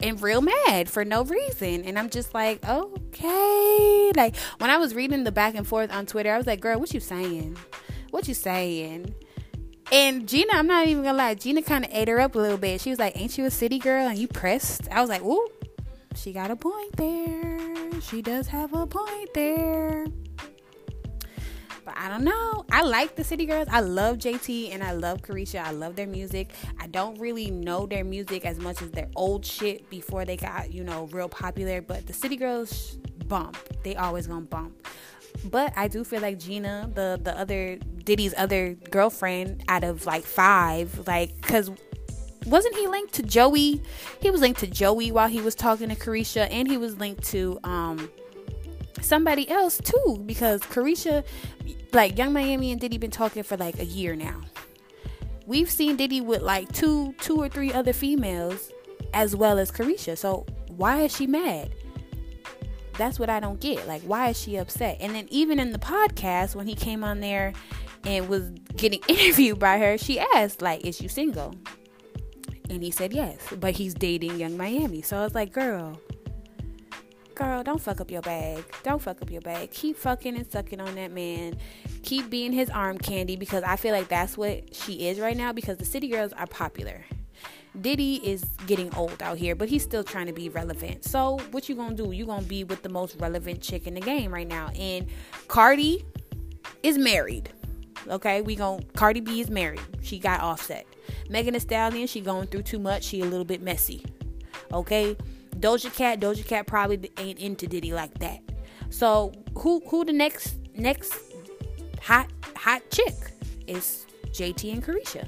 and 0.00 0.20
real 0.22 0.40
mad 0.40 0.88
for 0.88 1.04
no 1.04 1.24
reason. 1.24 1.84
And 1.84 1.98
I'm 1.98 2.10
just 2.10 2.34
like, 2.34 2.66
okay. 2.66 4.12
Like 4.16 4.36
when 4.58 4.70
I 4.70 4.78
was 4.78 4.94
reading 4.94 5.24
the 5.24 5.32
back 5.32 5.54
and 5.54 5.66
forth 5.66 5.92
on 5.92 6.06
Twitter, 6.06 6.32
I 6.32 6.36
was 6.36 6.46
like, 6.46 6.60
girl, 6.60 6.78
what 6.78 6.94
you 6.94 7.00
saying? 7.00 7.56
What 8.10 8.28
you 8.28 8.34
saying? 8.34 9.14
And 9.90 10.26
Gina, 10.26 10.52
I'm 10.54 10.66
not 10.66 10.86
even 10.86 11.02
gonna 11.02 11.18
lie, 11.18 11.34
Gina 11.34 11.60
kind 11.60 11.84
of 11.84 11.90
ate 11.92 12.08
her 12.08 12.18
up 12.18 12.34
a 12.34 12.38
little 12.38 12.56
bit. 12.56 12.80
She 12.80 12.88
was 12.88 12.98
like, 12.98 13.14
"Ain't 13.14 13.36
you 13.36 13.44
a 13.44 13.50
city 13.50 13.78
girl 13.78 14.08
and 14.08 14.16
you 14.18 14.26
pressed?" 14.26 14.88
I 14.90 15.02
was 15.02 15.10
like, 15.10 15.22
"Ooh, 15.22 15.46
she 16.16 16.32
got 16.32 16.50
a 16.50 16.56
point 16.56 16.96
there. 16.96 18.00
She 18.00 18.22
does 18.22 18.48
have 18.48 18.72
a 18.74 18.86
point 18.86 19.34
there." 19.34 20.06
But 21.84 21.94
I 21.96 22.08
don't 22.08 22.22
know. 22.22 22.64
I 22.70 22.82
like 22.82 23.16
the 23.16 23.24
City 23.24 23.44
Girls. 23.44 23.66
I 23.70 23.80
love 23.80 24.18
JT 24.18 24.72
and 24.72 24.84
I 24.84 24.92
love 24.92 25.22
Caresha. 25.22 25.64
I 25.64 25.72
love 25.72 25.96
their 25.96 26.06
music. 26.06 26.52
I 26.78 26.86
don't 26.86 27.18
really 27.18 27.50
know 27.50 27.86
their 27.86 28.04
music 28.04 28.44
as 28.44 28.58
much 28.58 28.82
as 28.82 28.90
their 28.92 29.08
old 29.16 29.44
shit 29.44 29.90
before 29.90 30.24
they 30.24 30.36
got, 30.36 30.72
you 30.72 30.84
know, 30.84 31.06
real 31.06 31.28
popular. 31.28 31.82
But 31.82 32.06
the 32.06 32.12
City 32.12 32.36
Girls 32.36 32.98
bump. 33.26 33.56
They 33.82 33.96
always 33.96 34.26
gonna 34.26 34.42
bump. 34.42 34.86
But 35.44 35.72
I 35.76 35.88
do 35.88 36.04
feel 36.04 36.20
like 36.20 36.38
Gina, 36.38 36.90
the 36.94 37.18
the 37.20 37.36
other 37.36 37.76
Diddy's 38.04 38.34
other 38.36 38.74
girlfriend 38.90 39.64
out 39.68 39.82
of 39.82 40.06
like 40.06 40.24
five, 40.24 41.06
like 41.06 41.34
because 41.36 41.70
wasn't 42.46 42.76
he 42.76 42.86
linked 42.86 43.14
to 43.14 43.22
Joie? 43.22 43.80
He 44.20 44.30
was 44.30 44.40
linked 44.40 44.60
to 44.60 44.66
Joie 44.66 45.08
while 45.08 45.28
he 45.28 45.40
was 45.40 45.54
talking 45.54 45.88
to 45.88 45.96
Caresha, 45.96 46.48
and 46.50 46.68
he 46.68 46.76
was 46.76 46.98
linked 46.98 47.24
to 47.24 47.58
um 47.64 48.10
somebody 49.00 49.48
else 49.48 49.78
too 49.78 50.22
because 50.26 50.60
Caresha, 50.62 51.24
like 51.92 52.16
Young 52.18 52.32
Miami 52.32 52.72
and 52.72 52.80
Diddy 52.80 52.98
been 52.98 53.10
talking 53.10 53.42
for 53.42 53.56
like 53.56 53.78
a 53.78 53.84
year 53.84 54.16
now. 54.16 54.40
We've 55.46 55.70
seen 55.70 55.96
Diddy 55.96 56.20
with 56.20 56.42
like 56.42 56.70
two 56.72 57.14
two 57.20 57.36
or 57.36 57.48
three 57.48 57.72
other 57.72 57.92
females 57.92 58.70
as 59.12 59.36
well 59.36 59.58
as 59.58 59.70
Caresha. 59.70 60.16
So 60.16 60.46
why 60.68 61.02
is 61.02 61.14
she 61.14 61.26
mad? 61.26 61.74
That's 62.98 63.18
what 63.18 63.30
I 63.30 63.40
don't 63.40 63.60
get. 63.60 63.86
Like, 63.88 64.02
why 64.02 64.28
is 64.28 64.38
she 64.38 64.56
upset? 64.56 64.98
And 65.00 65.14
then 65.14 65.26
even 65.30 65.58
in 65.58 65.72
the 65.72 65.78
podcast, 65.78 66.54
when 66.54 66.66
he 66.66 66.74
came 66.74 67.02
on 67.02 67.20
there 67.20 67.52
and 68.04 68.28
was 68.28 68.50
getting 68.76 69.00
interviewed 69.08 69.58
by 69.58 69.78
her, 69.78 69.96
she 69.96 70.20
asked, 70.20 70.60
like, 70.60 70.84
is 70.84 71.00
you 71.00 71.08
single? 71.08 71.54
And 72.72 72.82
he 72.82 72.90
said 72.90 73.12
yes, 73.12 73.38
but 73.60 73.74
he's 73.74 73.92
dating 73.92 74.40
Young 74.40 74.56
Miami. 74.56 75.02
So 75.02 75.18
I 75.18 75.24
was 75.24 75.34
like, 75.34 75.52
girl, 75.52 76.00
girl, 77.34 77.62
don't 77.62 77.80
fuck 77.80 78.00
up 78.00 78.10
your 78.10 78.22
bag. 78.22 78.64
Don't 78.82 79.00
fuck 79.00 79.20
up 79.20 79.30
your 79.30 79.42
bag. 79.42 79.70
Keep 79.72 79.98
fucking 79.98 80.34
and 80.34 80.50
sucking 80.50 80.80
on 80.80 80.94
that 80.94 81.10
man. 81.10 81.58
Keep 82.02 82.30
being 82.30 82.50
his 82.50 82.70
arm 82.70 82.96
candy 82.96 83.36
because 83.36 83.62
I 83.62 83.76
feel 83.76 83.92
like 83.92 84.08
that's 84.08 84.38
what 84.38 84.74
she 84.74 85.06
is 85.06 85.20
right 85.20 85.36
now 85.36 85.52
because 85.52 85.76
the 85.76 85.84
city 85.84 86.08
girls 86.08 86.32
are 86.32 86.46
popular. 86.46 87.04
Diddy 87.78 88.16
is 88.24 88.42
getting 88.66 88.94
old 88.94 89.22
out 89.22 89.36
here, 89.36 89.54
but 89.54 89.68
he's 89.68 89.82
still 89.82 90.02
trying 90.02 90.26
to 90.26 90.32
be 90.32 90.48
relevant. 90.48 91.04
So 91.04 91.38
what 91.50 91.68
you 91.68 91.74
gonna 91.74 91.94
do? 91.94 92.12
You 92.12 92.24
gonna 92.24 92.40
be 92.40 92.64
with 92.64 92.82
the 92.82 92.88
most 92.88 93.16
relevant 93.20 93.60
chick 93.60 93.86
in 93.86 93.92
the 93.92 94.00
game 94.00 94.32
right 94.32 94.48
now. 94.48 94.68
And 94.78 95.08
Cardi 95.46 96.06
is 96.82 96.96
married. 96.96 97.50
Okay, 98.08 98.40
we 98.40 98.56
gonna 98.56 98.82
Cardi 98.94 99.20
B 99.20 99.42
is 99.42 99.50
married. 99.50 99.80
She 100.02 100.18
got 100.18 100.40
offset. 100.40 100.86
Megan 101.32 101.54
Thee 101.54 101.60
Stallion, 101.60 102.06
she 102.06 102.20
going 102.20 102.46
through 102.46 102.62
too 102.62 102.78
much. 102.78 103.04
She 103.04 103.22
a 103.22 103.24
little 103.24 103.44
bit 103.44 103.62
messy. 103.62 104.04
Okay, 104.72 105.16
Doja 105.56 105.92
Cat, 105.94 106.20
Doja 106.20 106.46
Cat 106.46 106.66
probably 106.66 107.10
ain't 107.18 107.38
into 107.38 107.66
Diddy 107.66 107.92
like 107.92 108.16
that. 108.18 108.40
So 108.90 109.32
who 109.56 109.82
who 109.88 110.04
the 110.04 110.12
next 110.12 110.56
next 110.76 111.14
hot 112.02 112.28
hot 112.54 112.82
chick 112.90 113.14
is 113.66 114.06
JT 114.32 114.72
and 114.72 114.84
Caresha. 114.84 115.26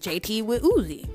JT 0.00 0.44
with 0.44 0.62
Uzi. 0.62 1.08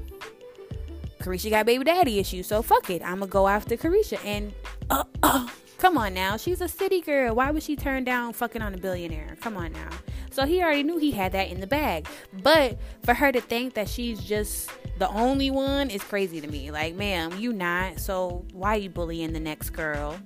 Caresha 1.20 1.50
got 1.50 1.66
baby 1.66 1.84
daddy 1.84 2.20
issues, 2.20 2.48
so 2.48 2.62
fuck 2.62 2.90
it. 2.90 3.02
I'ma 3.04 3.26
go 3.26 3.48
after 3.48 3.76
Caresha. 3.76 4.24
And 4.24 4.54
uh, 4.90 5.04
uh, 5.24 5.48
come 5.80 5.98
on 5.98 6.14
now, 6.14 6.38
she's 6.38 6.62
a 6.62 6.68
city 6.68 7.02
girl. 7.02 7.36
Why 7.36 7.52
would 7.52 7.64
she 7.64 7.76
turn 7.76 8.04
down 8.04 8.34
fucking 8.34 8.62
on 8.62 8.74
a 8.74 8.78
billionaire? 8.78 9.36
Come 9.42 9.58
on 9.58 9.74
now. 9.74 9.90
So 10.36 10.46
he 10.46 10.62
already 10.62 10.84
knew 10.84 10.98
he 10.98 11.12
had 11.12 11.32
that 11.32 11.48
in 11.48 11.62
the 11.62 11.68
bag. 11.68 12.10
But 12.44 12.78
for 13.04 13.14
her 13.14 13.32
to 13.32 13.40
think 13.40 13.74
that 13.76 13.88
she's 13.88 14.20
just 14.20 14.70
the 15.00 15.08
only 15.08 15.50
one 15.50 15.90
is 15.90 16.04
crazy 16.04 16.42
to 16.42 16.48
me. 16.48 16.72
Like, 16.72 16.94
ma'am, 16.94 17.40
you 17.40 17.54
not. 17.54 18.02
So 18.02 18.46
why 18.52 18.76
you 18.76 18.90
bullying 18.90 19.32
the 19.32 19.40
next 19.40 19.70
girl? 19.70 20.20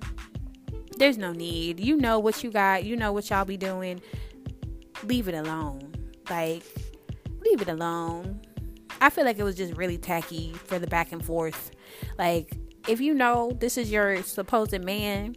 There's 0.96 1.16
no 1.16 1.30
need. 1.30 1.78
You 1.78 1.96
know 1.96 2.18
what 2.18 2.42
you 2.42 2.50
got. 2.50 2.82
You 2.82 2.96
know 2.96 3.12
what 3.12 3.30
y'all 3.30 3.44
be 3.44 3.56
doing. 3.56 4.02
Leave 5.04 5.28
it 5.28 5.34
alone. 5.34 5.94
Like, 6.28 6.64
leave 7.42 7.62
it 7.62 7.68
alone. 7.68 8.40
I 9.00 9.10
feel 9.10 9.24
like 9.24 9.38
it 9.38 9.44
was 9.44 9.54
just 9.54 9.74
really 9.74 9.96
tacky 9.96 10.54
for 10.64 10.80
the 10.80 10.88
back 10.88 11.12
and 11.12 11.24
forth. 11.24 11.70
Like, 12.18 12.56
if 12.88 13.00
you 13.00 13.14
know 13.14 13.56
this 13.60 13.78
is 13.78 13.92
your 13.92 14.24
supposed 14.24 14.82
man, 14.82 15.36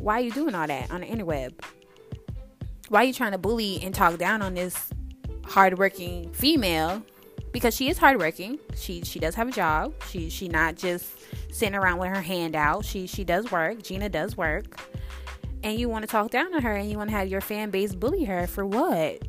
why 0.00 0.14
are 0.14 0.20
you 0.20 0.32
doing 0.32 0.56
all 0.56 0.66
that 0.66 0.90
on 0.90 1.02
the 1.02 1.06
interweb? 1.06 1.52
Why 2.88 3.02
are 3.02 3.04
you 3.04 3.12
trying 3.12 3.32
to 3.32 3.38
bully 3.38 3.80
and 3.82 3.94
talk 3.94 4.18
down 4.18 4.42
on 4.42 4.54
this 4.54 4.90
hardworking 5.44 6.32
female? 6.32 7.02
Because 7.52 7.74
she 7.74 7.88
is 7.88 7.98
hardworking. 7.98 8.58
She 8.74 9.02
she 9.02 9.18
does 9.18 9.34
have 9.34 9.48
a 9.48 9.52
job. 9.52 9.94
She 10.08 10.30
she 10.30 10.48
not 10.48 10.76
just 10.76 11.10
sitting 11.50 11.74
around 11.74 11.98
with 11.98 12.08
her 12.08 12.22
hand 12.22 12.56
out. 12.56 12.84
She 12.84 13.06
she 13.06 13.24
does 13.24 13.50
work. 13.50 13.82
Gina 13.82 14.08
does 14.08 14.36
work. 14.36 14.80
And 15.62 15.78
you 15.78 15.88
want 15.88 16.02
to 16.02 16.08
talk 16.08 16.30
down 16.30 16.54
on 16.54 16.62
her 16.62 16.72
and 16.72 16.90
you 16.90 16.96
want 16.96 17.10
to 17.10 17.16
have 17.16 17.28
your 17.28 17.40
fan 17.40 17.70
base 17.70 17.94
bully 17.94 18.24
her 18.24 18.46
for 18.46 18.66
what? 18.66 19.22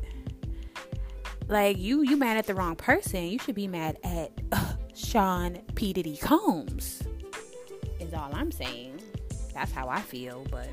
Like 1.48 1.78
you 1.78 2.02
you 2.02 2.16
mad 2.16 2.38
at 2.38 2.46
the 2.46 2.54
wrong 2.54 2.76
person. 2.76 3.24
You 3.24 3.38
should 3.38 3.54
be 3.54 3.68
mad 3.68 3.98
at 4.02 4.32
uh, 4.52 4.72
Sean 4.94 5.58
P 5.74 5.92
Diddy 5.92 6.16
Combs. 6.16 7.02
Is 8.00 8.14
all 8.14 8.30
I'm 8.34 8.50
saying. 8.50 9.00
That's 9.52 9.70
how 9.70 9.88
I 9.88 10.00
feel, 10.00 10.44
but 10.50 10.68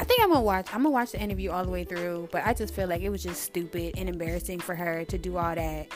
I 0.00 0.04
think 0.04 0.22
I'm 0.22 0.30
gonna 0.30 0.40
watch. 0.40 0.66
I'm 0.72 0.82
gonna 0.82 0.94
watch 0.94 1.12
the 1.12 1.20
interview 1.20 1.50
all 1.50 1.62
the 1.62 1.70
way 1.70 1.84
through, 1.84 2.30
but 2.32 2.46
I 2.46 2.54
just 2.54 2.72
feel 2.72 2.88
like 2.88 3.02
it 3.02 3.10
was 3.10 3.22
just 3.22 3.42
stupid 3.42 3.98
and 3.98 4.08
embarrassing 4.08 4.60
for 4.60 4.74
her 4.74 5.04
to 5.04 5.18
do 5.18 5.36
all 5.36 5.54
that. 5.54 5.88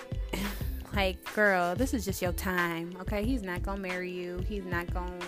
like, 0.95 1.17
girl, 1.35 1.75
this 1.75 1.95
is 1.95 2.05
just 2.05 2.21
your 2.21 2.33
time, 2.33 2.95
okay? 3.01 3.25
He's 3.25 3.43
not 3.43 3.63
gonna 3.63 3.81
marry 3.81 4.13
you. 4.13 4.45
He's 4.47 4.67
not 4.67 4.93
gonna 4.93 5.19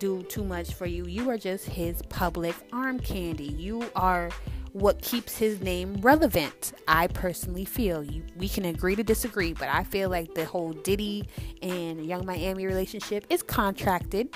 do 0.00 0.24
too 0.24 0.42
much 0.42 0.74
for 0.74 0.86
you. 0.86 1.06
You 1.06 1.30
are 1.30 1.38
just 1.38 1.66
his 1.66 2.02
public 2.08 2.56
arm 2.72 2.98
candy. 2.98 3.54
You 3.56 3.88
are 3.94 4.30
what 4.72 5.00
keeps 5.00 5.38
his 5.38 5.60
name 5.60 6.00
relevant. 6.00 6.72
I 6.88 7.06
personally 7.06 7.64
feel 7.64 8.02
you 8.02 8.24
we 8.36 8.48
can 8.48 8.64
agree 8.64 8.96
to 8.96 9.04
disagree, 9.04 9.52
but 9.52 9.68
I 9.68 9.84
feel 9.84 10.10
like 10.10 10.34
the 10.34 10.44
whole 10.44 10.72
Diddy 10.72 11.28
and 11.62 12.04
Young 12.04 12.26
Miami 12.26 12.66
relationship 12.66 13.26
is 13.30 13.44
contracted. 13.44 14.34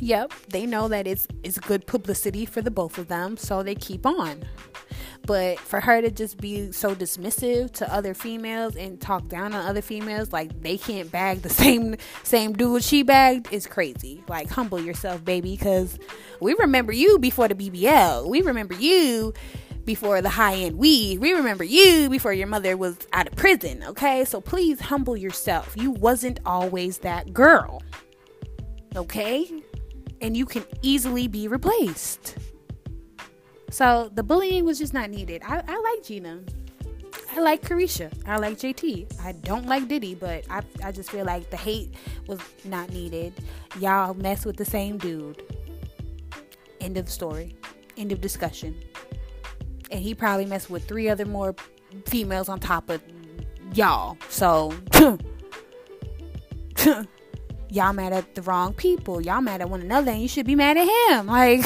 Yep, 0.00 0.32
they 0.48 0.66
know 0.66 0.88
that 0.88 1.06
it's 1.06 1.26
it's 1.42 1.58
good 1.58 1.86
publicity 1.86 2.46
for 2.46 2.60
the 2.60 2.70
both 2.70 2.98
of 2.98 3.08
them, 3.08 3.36
so 3.36 3.62
they 3.62 3.74
keep 3.74 4.04
on. 4.04 4.44
But 5.26 5.58
for 5.58 5.80
her 5.80 6.02
to 6.02 6.10
just 6.10 6.38
be 6.38 6.72
so 6.72 6.94
dismissive 6.94 7.70
to 7.74 7.92
other 7.92 8.12
females 8.12 8.76
and 8.76 9.00
talk 9.00 9.28
down 9.28 9.54
on 9.54 9.64
other 9.64 9.80
females 9.80 10.32
like 10.32 10.60
they 10.62 10.76
can't 10.76 11.10
bag 11.10 11.42
the 11.42 11.48
same 11.62 11.96
same 12.24 12.52
dude 12.52 12.82
she 12.82 13.02
bagged 13.02 13.52
is 13.52 13.66
crazy. 13.66 14.22
Like 14.28 14.50
humble 14.50 14.80
yourself, 14.80 15.24
baby, 15.24 15.56
cuz 15.56 15.98
we 16.40 16.54
remember 16.54 16.92
you 16.92 17.18
before 17.18 17.48
the 17.48 17.54
BBL. 17.54 18.28
We 18.28 18.42
remember 18.42 18.74
you 18.74 19.32
before 19.84 20.20
the 20.22 20.30
high 20.30 20.56
end 20.56 20.76
weed. 20.76 21.20
We 21.20 21.32
remember 21.32 21.64
you 21.64 22.08
before 22.10 22.32
your 22.32 22.46
mother 22.46 22.76
was 22.76 22.96
out 23.12 23.28
of 23.28 23.36
prison, 23.36 23.84
okay? 23.84 24.24
So 24.24 24.40
please 24.40 24.80
humble 24.80 25.16
yourself. 25.16 25.74
You 25.76 25.92
wasn't 25.92 26.40
always 26.44 26.98
that 26.98 27.32
girl. 27.32 27.82
Okay? 28.96 29.63
And 30.24 30.34
you 30.34 30.46
can 30.46 30.64
easily 30.80 31.28
be 31.28 31.48
replaced. 31.48 32.38
So 33.68 34.10
the 34.14 34.22
bullying 34.22 34.64
was 34.64 34.78
just 34.78 34.94
not 34.94 35.10
needed. 35.10 35.42
I, 35.44 35.62
I 35.68 35.78
like 35.78 36.02
Gina. 36.02 36.40
I 37.36 37.40
like 37.40 37.60
Caresha. 37.60 38.10
I 38.26 38.38
like 38.38 38.56
JT. 38.56 39.20
I 39.20 39.32
don't 39.32 39.66
like 39.66 39.86
Diddy, 39.86 40.14
but 40.14 40.46
I, 40.48 40.62
I 40.82 40.92
just 40.92 41.10
feel 41.10 41.26
like 41.26 41.50
the 41.50 41.58
hate 41.58 41.92
was 42.26 42.40
not 42.64 42.90
needed. 42.90 43.34
Y'all 43.78 44.14
mess 44.14 44.46
with 44.46 44.56
the 44.56 44.64
same 44.64 44.96
dude. 44.96 45.42
End 46.80 46.96
of 46.96 47.10
story. 47.10 47.54
End 47.98 48.10
of 48.10 48.22
discussion. 48.22 48.82
And 49.90 50.00
he 50.00 50.14
probably 50.14 50.46
messed 50.46 50.70
with 50.70 50.88
three 50.88 51.10
other 51.10 51.26
more 51.26 51.54
females 52.06 52.48
on 52.48 52.60
top 52.60 52.88
of 52.88 53.02
y'all. 53.74 54.16
So 54.30 54.72
y'all 57.70 57.92
mad 57.92 58.12
at 58.12 58.34
the 58.34 58.42
wrong 58.42 58.74
people. 58.74 59.20
Y'all 59.20 59.40
mad 59.40 59.60
at 59.60 59.68
one 59.68 59.80
another 59.80 60.10
and 60.10 60.20
you 60.22 60.28
should 60.28 60.46
be 60.46 60.54
mad 60.54 60.76
at 60.76 60.88
him. 61.10 61.26
Like 61.34 61.64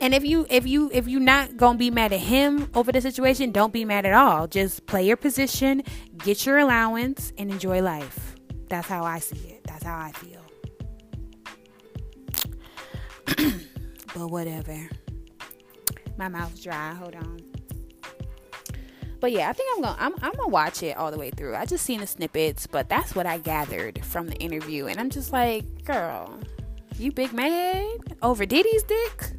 and 0.00 0.14
if 0.14 0.24
you 0.24 0.46
if 0.50 0.66
you 0.66 0.90
if 0.92 1.08
you're 1.08 1.20
not 1.20 1.56
gonna 1.56 1.78
be 1.78 1.90
mad 1.90 2.12
at 2.12 2.20
him 2.20 2.70
over 2.74 2.92
the 2.92 3.00
situation, 3.00 3.50
don't 3.50 3.72
be 3.72 3.84
mad 3.84 4.04
at 4.04 4.12
all. 4.12 4.46
Just 4.46 4.86
play 4.86 5.06
your 5.06 5.16
position, 5.16 5.82
get 6.18 6.44
your 6.44 6.58
allowance, 6.58 7.32
and 7.38 7.50
enjoy 7.50 7.80
life. 7.80 8.36
That's 8.68 8.86
how 8.88 9.04
I 9.04 9.20
see 9.20 9.48
it. 9.48 9.64
That's 9.64 9.84
how 9.84 9.98
I 9.98 10.12
feel. 10.12 10.42
but 14.14 14.28
whatever. 14.28 14.88
My 16.18 16.28
mouth's 16.28 16.62
dry. 16.62 16.94
Hold 16.94 17.14
on. 17.16 17.45
But 19.20 19.32
yeah, 19.32 19.48
I 19.48 19.52
think 19.52 19.68
I'm 19.74 19.82
gonna 19.82 19.96
I'm, 19.98 20.14
I'm 20.22 20.32
gonna 20.32 20.48
watch 20.48 20.82
it 20.82 20.96
all 20.96 21.10
the 21.10 21.18
way 21.18 21.30
through. 21.30 21.56
I 21.56 21.64
just 21.64 21.84
seen 21.84 22.00
the 22.00 22.06
snippets, 22.06 22.66
but 22.66 22.88
that's 22.88 23.14
what 23.14 23.26
I 23.26 23.38
gathered 23.38 24.04
from 24.04 24.28
the 24.28 24.36
interview, 24.36 24.86
and 24.86 24.98
I'm 24.98 25.10
just 25.10 25.32
like, 25.32 25.84
girl, 25.84 26.38
you 26.98 27.12
big 27.12 27.32
mad 27.32 28.16
over 28.22 28.46
Diddy's 28.46 28.82
dick? 28.82 29.32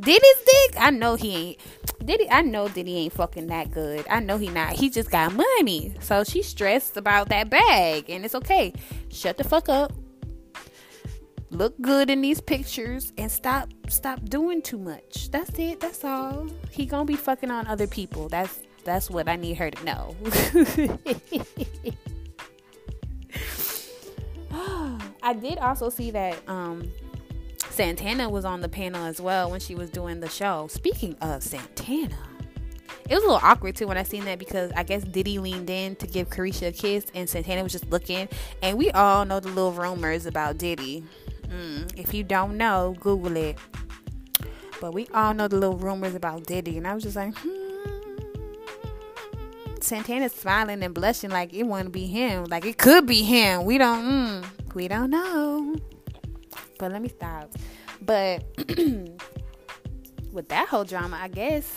Diddy's 0.00 0.38
dick? 0.44 0.76
I 0.78 0.90
know 0.90 1.14
he 1.14 1.36
ain't. 1.36 1.58
Diddy, 2.04 2.28
I 2.30 2.42
know 2.42 2.68
Diddy 2.68 2.96
ain't 2.96 3.12
fucking 3.12 3.46
that 3.46 3.70
good. 3.70 4.04
I 4.10 4.20
know 4.20 4.36
he 4.36 4.48
not. 4.48 4.72
He 4.72 4.90
just 4.90 5.10
got 5.10 5.32
money. 5.32 5.94
So 6.00 6.24
she's 6.24 6.48
stressed 6.48 6.96
about 6.96 7.28
that 7.28 7.48
bag, 7.48 8.10
and 8.10 8.24
it's 8.24 8.34
okay. 8.34 8.72
Shut 9.10 9.38
the 9.38 9.44
fuck 9.44 9.68
up. 9.68 9.92
Look 11.50 11.80
good 11.82 12.08
in 12.08 12.22
these 12.22 12.40
pictures 12.40 13.12
and 13.18 13.30
stop 13.30 13.68
stop 13.88 14.24
doing 14.24 14.62
too 14.62 14.78
much. 14.78 15.30
That's 15.30 15.56
it. 15.58 15.80
That's 15.80 16.02
all. 16.02 16.48
He 16.70 16.86
gonna 16.86 17.04
be 17.04 17.14
fucking 17.14 17.50
on 17.50 17.66
other 17.66 17.86
people. 17.86 18.28
That's 18.28 18.58
that's 18.84 19.10
what 19.10 19.28
I 19.28 19.36
need 19.36 19.54
her 19.58 19.70
to 19.70 19.84
know. 19.84 20.16
I 25.22 25.34
did 25.34 25.58
also 25.58 25.88
see 25.88 26.10
that 26.10 26.36
um, 26.48 26.90
Santana 27.70 28.28
was 28.28 28.44
on 28.44 28.60
the 28.60 28.68
panel 28.68 29.04
as 29.04 29.20
well 29.20 29.50
when 29.50 29.60
she 29.60 29.74
was 29.74 29.88
doing 29.90 30.20
the 30.20 30.28
show. 30.28 30.66
Speaking 30.68 31.16
of 31.20 31.42
Santana, 31.42 32.18
it 33.08 33.14
was 33.14 33.24
a 33.24 33.26
little 33.26 33.40
awkward 33.42 33.76
too 33.76 33.86
when 33.86 33.96
I 33.96 34.02
seen 34.02 34.24
that 34.24 34.38
because 34.38 34.72
I 34.72 34.82
guess 34.82 35.04
Diddy 35.04 35.38
leaned 35.38 35.70
in 35.70 35.96
to 35.96 36.06
give 36.06 36.28
Caresha 36.28 36.68
a 36.68 36.72
kiss 36.72 37.06
and 37.14 37.28
Santana 37.28 37.62
was 37.62 37.72
just 37.72 37.88
looking. 37.90 38.28
And 38.62 38.76
we 38.76 38.90
all 38.90 39.24
know 39.24 39.40
the 39.40 39.48
little 39.48 39.72
rumors 39.72 40.26
about 40.26 40.58
Diddy. 40.58 41.04
Mm, 41.48 41.98
if 41.98 42.12
you 42.14 42.24
don't 42.24 42.56
know, 42.56 42.96
Google 43.00 43.36
it. 43.36 43.58
But 44.80 44.92
we 44.92 45.06
all 45.14 45.32
know 45.34 45.46
the 45.46 45.56
little 45.56 45.76
rumors 45.76 46.14
about 46.14 46.44
Diddy, 46.44 46.76
and 46.76 46.88
I 46.88 46.94
was 46.94 47.04
just 47.04 47.14
like, 47.14 47.36
hmm. 47.38 47.61
Santana's 49.92 50.32
smiling 50.32 50.82
and 50.82 50.94
blushing 50.94 51.28
like 51.28 51.52
it 51.52 51.64
wouldn't 51.64 51.92
be 51.92 52.06
him. 52.06 52.44
Like 52.44 52.64
it 52.64 52.78
could 52.78 53.04
be 53.04 53.22
him. 53.22 53.66
We 53.66 53.76
don't. 53.76 54.02
Mm, 54.02 54.74
we 54.74 54.88
don't 54.88 55.10
know. 55.10 55.76
But 56.78 56.92
let 56.92 57.02
me 57.02 57.10
stop. 57.10 57.52
But 58.00 58.42
with 60.32 60.48
that 60.48 60.68
whole 60.68 60.84
drama, 60.84 61.18
I 61.20 61.28
guess 61.28 61.70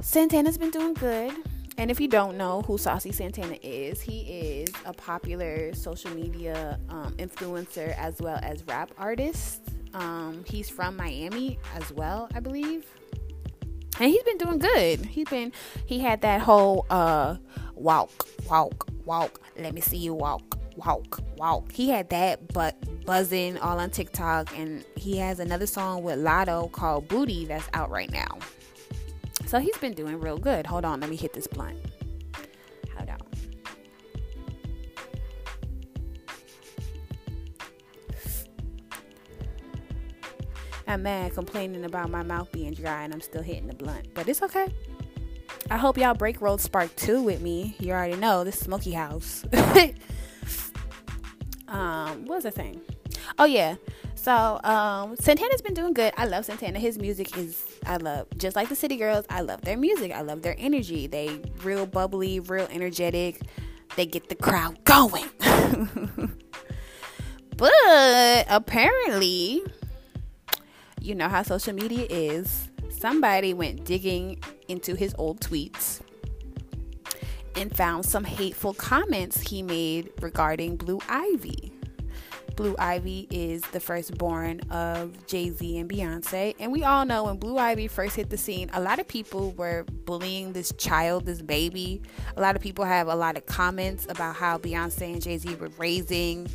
Santana's 0.00 0.58
been 0.58 0.70
doing 0.70 0.94
good. 0.94 1.32
And 1.78 1.92
if 1.92 2.00
you 2.00 2.08
don't 2.08 2.36
know 2.36 2.62
who 2.62 2.76
Saucy 2.76 3.12
Santana 3.12 3.56
is, 3.62 4.00
he 4.00 4.22
is 4.22 4.70
a 4.84 4.92
popular 4.92 5.72
social 5.74 6.10
media 6.10 6.80
um, 6.88 7.14
influencer 7.18 7.96
as 7.96 8.20
well 8.20 8.40
as 8.42 8.64
rap 8.66 8.90
artist. 8.98 9.60
Um, 9.94 10.42
he's 10.44 10.68
from 10.68 10.96
Miami 10.96 11.60
as 11.76 11.92
well, 11.92 12.28
I 12.34 12.40
believe. 12.40 12.84
And 13.98 14.10
he's 14.10 14.22
been 14.24 14.38
doing 14.38 14.58
good. 14.58 15.06
He's 15.06 15.28
been 15.28 15.52
he 15.86 16.00
had 16.00 16.20
that 16.22 16.40
whole 16.40 16.86
uh 16.90 17.36
walk, 17.74 18.28
walk, 18.48 18.88
walk. 19.04 19.40
Let 19.58 19.74
me 19.74 19.80
see 19.80 19.96
you 19.96 20.14
walk, 20.14 20.58
walk, 20.76 21.20
walk. 21.36 21.72
He 21.72 21.88
had 21.88 22.10
that 22.10 22.52
but 22.52 22.76
buzzing 23.06 23.58
all 23.58 23.78
on 23.78 23.90
TikTok 23.90 24.56
and 24.58 24.84
he 24.96 25.16
has 25.18 25.40
another 25.40 25.66
song 25.66 26.02
with 26.02 26.18
Latto 26.18 26.70
called 26.72 27.08
Booty 27.08 27.46
that's 27.46 27.68
out 27.72 27.90
right 27.90 28.10
now. 28.10 28.38
So 29.46 29.60
he's 29.60 29.78
been 29.78 29.92
doing 29.92 30.20
real 30.20 30.38
good. 30.38 30.66
Hold 30.66 30.84
on, 30.84 31.00
let 31.00 31.08
me 31.08 31.16
hit 31.16 31.32
this 31.32 31.46
blunt. 31.46 31.78
I'm 40.86 41.02
mad 41.02 41.34
complaining 41.34 41.84
about 41.84 42.10
my 42.10 42.22
mouth 42.22 42.50
being 42.52 42.72
dry 42.72 43.02
and 43.02 43.12
I'm 43.12 43.20
still 43.20 43.42
hitting 43.42 43.66
the 43.66 43.74
blunt. 43.74 44.14
But 44.14 44.28
it's 44.28 44.42
okay. 44.42 44.72
I 45.70 45.76
hope 45.76 45.98
y'all 45.98 46.14
break 46.14 46.40
road 46.40 46.60
spark 46.60 46.94
two 46.96 47.22
with 47.22 47.40
me. 47.40 47.74
You 47.80 47.92
already 47.92 48.16
know 48.16 48.44
this 48.44 48.58
smoky 48.58 48.92
house. 48.92 49.44
um, 51.68 52.24
what 52.26 52.36
was 52.36 52.44
the 52.44 52.50
thing? 52.50 52.80
Oh 53.38 53.44
yeah. 53.44 53.76
So 54.14 54.60
um, 54.64 55.16
Santana's 55.16 55.62
been 55.62 55.74
doing 55.74 55.92
good. 55.92 56.12
I 56.16 56.26
love 56.26 56.44
Santana. 56.44 56.78
His 56.78 56.98
music 56.98 57.36
is 57.36 57.64
I 57.84 57.96
love 57.96 58.26
just 58.36 58.56
like 58.56 58.68
the 58.68 58.76
City 58.76 58.96
Girls. 58.96 59.24
I 59.28 59.40
love 59.40 59.60
their 59.62 59.76
music. 59.76 60.12
I 60.12 60.22
love 60.22 60.42
their 60.42 60.56
energy. 60.58 61.06
They 61.06 61.40
real 61.62 61.86
bubbly, 61.86 62.40
real 62.40 62.68
energetic. 62.70 63.40
They 63.96 64.06
get 64.06 64.28
the 64.28 64.34
crowd 64.34 64.82
going. 64.84 65.28
but 67.56 68.46
apparently, 68.48 69.62
you 71.06 71.14
know 71.14 71.28
how 71.28 71.42
social 71.42 71.72
media 71.72 72.06
is. 72.10 72.68
Somebody 72.88 73.54
went 73.54 73.84
digging 73.84 74.42
into 74.68 74.96
his 74.96 75.14
old 75.18 75.40
tweets 75.40 76.00
and 77.54 77.74
found 77.74 78.04
some 78.04 78.24
hateful 78.24 78.74
comments 78.74 79.40
he 79.40 79.62
made 79.62 80.10
regarding 80.20 80.76
Blue 80.76 81.00
Ivy. 81.08 81.72
Blue 82.56 82.74
Ivy 82.78 83.28
is 83.30 83.62
the 83.72 83.80
firstborn 83.80 84.60
of 84.70 85.26
Jay 85.26 85.50
Z 85.50 85.78
and 85.78 85.88
Beyonce. 85.88 86.54
And 86.58 86.72
we 86.72 86.84
all 86.84 87.04
know 87.04 87.24
when 87.24 87.36
Blue 87.36 87.58
Ivy 87.58 87.86
first 87.86 88.16
hit 88.16 88.30
the 88.30 88.38
scene, 88.38 88.70
a 88.72 88.80
lot 88.80 88.98
of 88.98 89.06
people 89.06 89.52
were 89.52 89.84
bullying 90.06 90.54
this 90.54 90.72
child, 90.78 91.26
this 91.26 91.42
baby. 91.42 92.00
A 92.36 92.40
lot 92.40 92.56
of 92.56 92.62
people 92.62 92.86
have 92.86 93.08
a 93.08 93.14
lot 93.14 93.36
of 93.36 93.44
comments 93.44 94.06
about 94.08 94.36
how 94.36 94.56
Beyonce 94.56 95.12
and 95.12 95.22
Jay 95.22 95.36
Z 95.36 95.54
were 95.56 95.70
raising 95.76 96.48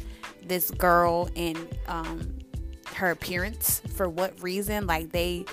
this 0.43 0.71
girl 0.71 1.29
and 1.35 1.67
um, 1.87 2.40
her 2.93 3.11
appearance. 3.11 3.81
For 3.95 4.07
what 4.07 4.41
reason? 4.41 4.87
Like 4.87 5.11
they, 5.11 5.45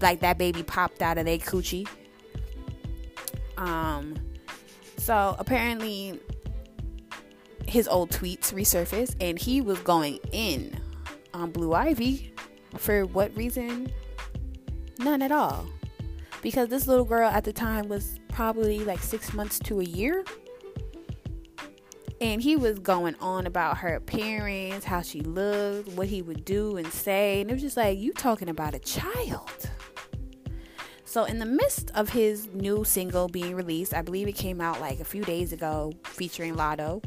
like 0.00 0.20
that 0.20 0.38
baby 0.38 0.62
popped 0.62 1.02
out 1.02 1.18
of 1.18 1.24
their 1.24 1.38
coochie. 1.38 1.88
Um, 3.56 4.14
so 4.98 5.36
apparently 5.38 6.20
his 7.66 7.88
old 7.88 8.10
tweets 8.10 8.52
resurfaced 8.52 9.16
and 9.20 9.38
he 9.38 9.60
was 9.60 9.78
going 9.80 10.18
in 10.32 10.78
on 11.34 11.50
Blue 11.50 11.74
Ivy. 11.74 12.32
For 12.76 13.06
what 13.06 13.34
reason? 13.36 13.92
None 14.98 15.22
at 15.22 15.32
all. 15.32 15.66
Because 16.42 16.68
this 16.68 16.86
little 16.86 17.04
girl 17.04 17.28
at 17.28 17.44
the 17.44 17.52
time 17.52 17.88
was 17.88 18.20
probably 18.28 18.80
like 18.80 19.00
six 19.00 19.32
months 19.32 19.58
to 19.60 19.80
a 19.80 19.84
year. 19.84 20.24
And 22.20 22.40
he 22.40 22.56
was 22.56 22.78
going 22.78 23.14
on 23.16 23.46
about 23.46 23.78
her 23.78 23.94
appearance, 23.94 24.84
how 24.84 25.02
she 25.02 25.20
looked, 25.20 25.88
what 25.90 26.06
he 26.06 26.22
would 26.22 26.44
do 26.44 26.76
and 26.76 26.86
say. 26.86 27.40
And 27.40 27.50
it 27.50 27.52
was 27.52 27.62
just 27.62 27.76
like, 27.76 27.98
you 27.98 28.12
talking 28.12 28.48
about 28.48 28.74
a 28.74 28.78
child. 28.78 29.70
So, 31.04 31.24
in 31.24 31.38
the 31.38 31.46
midst 31.46 31.90
of 31.94 32.10
his 32.10 32.48
new 32.52 32.84
single 32.84 33.28
being 33.28 33.54
released, 33.54 33.94
I 33.94 34.02
believe 34.02 34.28
it 34.28 34.34
came 34.34 34.60
out 34.60 34.80
like 34.80 35.00
a 35.00 35.04
few 35.04 35.24
days 35.24 35.52
ago 35.52 35.92
featuring 36.04 36.54
Latto 36.56 37.02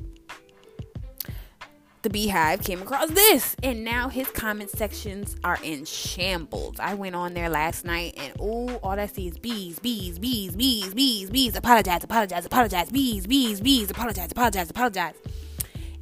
the 2.02 2.10
BeyHive 2.10 2.64
came 2.64 2.82
across 2.82 3.10
this. 3.10 3.56
And 3.62 3.84
now 3.84 4.10
his 4.10 4.30
comment 4.30 4.70
sections 4.70 5.36
are 5.44 5.60
in 5.64 5.86
shambles. 5.86 6.80
I 6.80 6.94
went 6.94 7.16
on 7.16 7.34
there 7.34 7.50
last 7.50 7.86
night 7.86 8.16
and 8.18 8.34
oh 8.40 8.76
all 8.84 9.00
i 9.00 9.06
see 9.06 9.28
is 9.28 9.38
bees 9.38 9.80
bees 9.80 10.18
bees 10.20 10.56
bees 10.56 10.94
bees 10.94 11.30
bees 11.30 11.56
apologize 11.56 12.04
apologize 12.04 12.46
apologize 12.46 12.90
bees 12.90 13.28
bees 13.28 13.62
bees 13.62 13.92
apologize 13.92 14.32
apologize 14.32 14.70
apologize. 14.70 15.16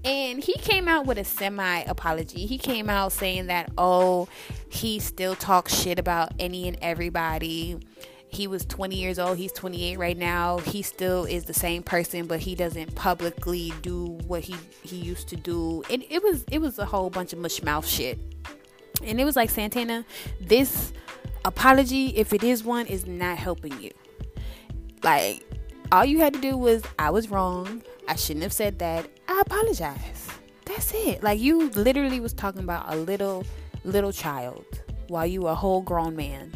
And 0.06 0.42
he 0.42 0.54
came 0.54 0.88
out 0.88 1.06
with 1.06 1.18
a 1.18 1.24
semi 1.24 1.82
apology 1.82 2.46
he 2.46 2.58
came 2.58 2.90
out 2.90 3.12
saying 3.12 3.48
that 3.48 3.72
oh 3.78 4.28
he 4.70 5.00
still 5.00 5.36
talks 5.36 5.74
shit 5.74 5.98
about 6.00 6.32
any 6.40 6.68
and 6.68 6.78
everybody 6.82 7.80
he 8.30 8.48
was 8.48 8.66
20 8.66 8.96
years 8.96 9.20
old 9.20 9.38
he's 9.38 9.52
28 9.54 9.98
right 9.98 10.18
now 10.18 10.58
he 10.60 10.82
still 10.82 11.26
is 11.26 11.46
the 11.46 11.54
same 11.54 11.82
person 11.82 12.28
but 12.28 12.40
he 12.40 12.56
doesn't 12.56 12.94
publicly 12.96 13.74
do 13.82 14.18
what 14.28 14.44
he 14.44 14.56
he 14.84 14.98
used 14.98 15.28
to 15.30 15.36
do. 15.36 15.84
And 15.90 16.04
it 16.10 16.24
was 16.24 16.44
it 16.52 16.60
was 16.60 16.80
a 16.80 16.86
whole 16.86 17.10
bunch 17.10 17.34
of 17.34 17.40
mush 17.40 17.62
mouth 17.62 17.86
shit. 17.86 18.20
And 19.04 19.20
it 19.20 19.26
was 19.26 19.36
like 19.36 19.50
santana 19.50 20.06
this 20.42 20.94
apology 21.46 22.08
if 22.18 22.34
it 22.34 22.44
is 22.44 22.64
one 22.64 22.86
is 22.88 23.06
not 23.06 23.38
helping 23.38 23.80
you. 23.82 23.92
Like 25.04 25.46
all 25.92 26.06
you 26.06 26.20
had 26.20 26.34
to 26.34 26.42
do 26.42 26.58
was 26.58 26.84
i 27.00 27.10
was 27.10 27.30
wrong 27.30 27.82
i 28.10 28.16
shouldn't 28.16 28.44
have 28.44 28.54
said 28.54 28.80
that 28.80 29.10
i 29.28 29.42
apologize. 29.42 30.28
That's 30.66 30.94
it. 30.94 31.24
Like 31.24 31.40
you 31.40 31.70
literally 31.70 32.20
was 32.20 32.34
talking 32.34 32.62
about 32.62 32.94
a 32.94 32.98
little 32.98 33.46
little 33.86 34.12
child 34.12 34.66
while 35.08 35.26
you 35.26 35.42
were 35.44 35.52
a 35.52 35.56
whole 35.56 35.82
grown 35.82 36.16
man 36.16 36.52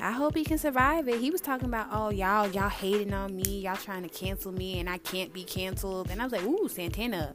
I 0.00 0.10
hope 0.10 0.36
he 0.36 0.44
can 0.44 0.58
survive 0.58 1.06
it. 1.06 1.20
He 1.20 1.30
was 1.30 1.40
talking 1.40 1.68
about, 1.68 1.86
oh 1.92 2.10
y'all, 2.10 2.48
y'all 2.48 2.68
hating 2.68 3.14
on 3.14 3.36
me, 3.36 3.60
y'all 3.60 3.76
trying 3.76 4.02
to 4.02 4.08
cancel 4.08 4.50
me, 4.50 4.80
and 4.80 4.90
I 4.90 4.98
can't 4.98 5.32
be 5.32 5.44
canceled. 5.44 6.10
And 6.10 6.20
I 6.20 6.24
was 6.24 6.32
like, 6.32 6.42
ooh, 6.42 6.68
Santana, 6.68 7.32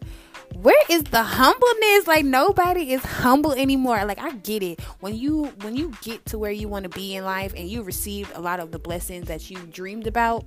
where 0.53 0.81
is 0.89 1.03
the 1.03 1.23
humbleness? 1.23 2.07
Like 2.07 2.25
nobody 2.25 2.91
is 2.91 3.01
humble 3.03 3.53
anymore. 3.53 4.03
Like 4.03 4.19
I 4.19 4.31
get 4.31 4.63
it. 4.63 4.81
When 4.99 5.15
you 5.15 5.45
when 5.61 5.77
you 5.77 5.93
get 6.01 6.25
to 6.25 6.37
where 6.37 6.51
you 6.51 6.67
want 6.67 6.83
to 6.83 6.89
be 6.89 7.15
in 7.15 7.23
life 7.23 7.53
and 7.55 7.69
you 7.69 7.83
received 7.83 8.31
a 8.35 8.41
lot 8.41 8.59
of 8.59 8.71
the 8.71 8.79
blessings 8.79 9.27
that 9.27 9.49
you 9.49 9.57
dreamed 9.71 10.07
about, 10.07 10.45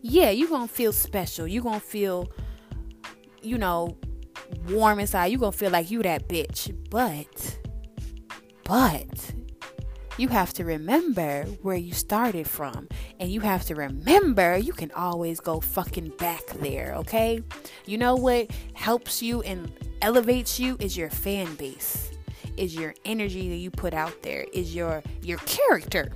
yeah, 0.00 0.30
you're 0.30 0.48
gonna 0.48 0.66
feel 0.66 0.92
special. 0.92 1.46
You're 1.46 1.62
gonna 1.62 1.78
feel, 1.78 2.32
you 3.42 3.58
know, 3.58 3.96
warm 4.68 4.98
inside. 4.98 5.26
You're 5.26 5.40
gonna 5.40 5.52
feel 5.52 5.70
like 5.70 5.90
you 5.90 6.02
that 6.02 6.28
bitch. 6.28 6.74
But 6.90 7.58
but 8.64 9.34
You 10.20 10.28
have 10.28 10.52
to 10.54 10.66
remember 10.66 11.44
where 11.62 11.78
you 11.78 11.94
started 11.94 12.46
from. 12.46 12.90
And 13.18 13.30
you 13.30 13.40
have 13.40 13.64
to 13.64 13.74
remember 13.74 14.58
you 14.58 14.74
can 14.74 14.92
always 14.92 15.40
go 15.40 15.60
fucking 15.60 16.10
back 16.18 16.44
there, 16.60 16.92
okay? 16.96 17.42
You 17.86 17.96
know 17.96 18.16
what 18.16 18.50
helps 18.74 19.22
you 19.22 19.40
and 19.40 19.72
elevates 20.02 20.60
you 20.60 20.76
is 20.78 20.94
your 20.94 21.08
fan 21.08 21.54
base. 21.54 22.10
Is 22.58 22.74
your 22.74 22.94
energy 23.06 23.48
that 23.48 23.56
you 23.56 23.70
put 23.70 23.94
out 23.94 24.20
there, 24.20 24.44
is 24.52 24.74
your 24.74 25.02
your 25.22 25.38
character. 25.38 26.12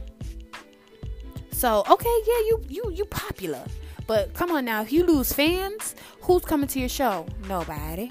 So, 1.53 1.83
okay, 1.89 2.17
yeah, 2.27 2.41
you 2.49 2.63
you 2.69 2.93
you 2.93 3.05
popular. 3.07 3.65
But 4.07 4.35
come 4.35 4.51
on 4.51 4.67
now, 4.67 4.83
if 4.83 4.93
you 4.93 5.07
lose 5.07 5.33
fans, 5.33 5.95
who's 6.21 6.45
coming 6.45 6.69
to 6.69 6.79
your 6.79 6.91
show? 6.91 7.25
Nobody. 7.49 8.11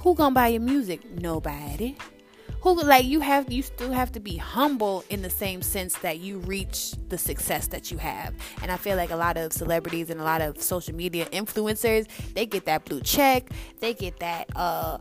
Who 0.00 0.16
gonna 0.16 0.34
buy 0.34 0.48
your 0.48 0.62
music? 0.62 1.08
Nobody. 1.08 1.96
Who 2.62 2.82
like 2.82 3.04
you 3.04 3.20
have 3.20 3.52
you 3.52 3.62
still 3.62 3.92
have 3.92 4.12
to 4.12 4.20
be 4.20 4.36
humble 4.36 5.04
in 5.10 5.22
the 5.22 5.30
same 5.30 5.62
sense 5.62 5.96
that 5.98 6.18
you 6.18 6.38
reach 6.38 6.94
the 7.08 7.16
success 7.16 7.68
that 7.68 7.90
you 7.90 7.98
have. 7.98 8.34
And 8.62 8.72
I 8.72 8.76
feel 8.76 8.96
like 8.96 9.10
a 9.10 9.16
lot 9.16 9.36
of 9.36 9.52
celebrities 9.52 10.10
and 10.10 10.20
a 10.20 10.24
lot 10.24 10.40
of 10.40 10.60
social 10.60 10.94
media 10.94 11.26
influencers, 11.26 12.08
they 12.34 12.46
get 12.46 12.64
that 12.64 12.84
blue 12.84 13.00
check, 13.00 13.50
they 13.80 13.94
get 13.94 14.18
that 14.20 14.48
uh 14.56 14.98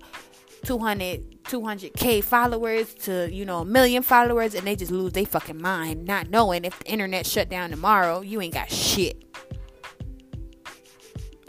200 0.63 1.43
200k 1.43 2.24
followers 2.24 2.93
to 2.96 3.32
you 3.32 3.46
know 3.46 3.60
a 3.60 3.65
million 3.65 4.04
followers 4.04 4.54
and 4.54 4.67
they 4.67 4.76
just 4.76 4.91
lose 4.91 5.13
their 5.13 5.26
fucking 5.26 5.62
mind 5.62 6.04
not 6.06 6.30
knowing 6.30 6.65
if 6.65 6.78
the 6.80 6.86
internet 6.86 7.26
shut 7.26 7.48
down 7.48 7.70
tomorrow 7.70 8.22
you 8.22 8.41
ain't 8.41 8.54
got 8.54 8.70
shit. 8.70 9.24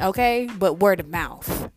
Okay? 0.00 0.48
But 0.58 0.74
word 0.74 1.00
of 1.00 1.08
mouth 1.08 1.67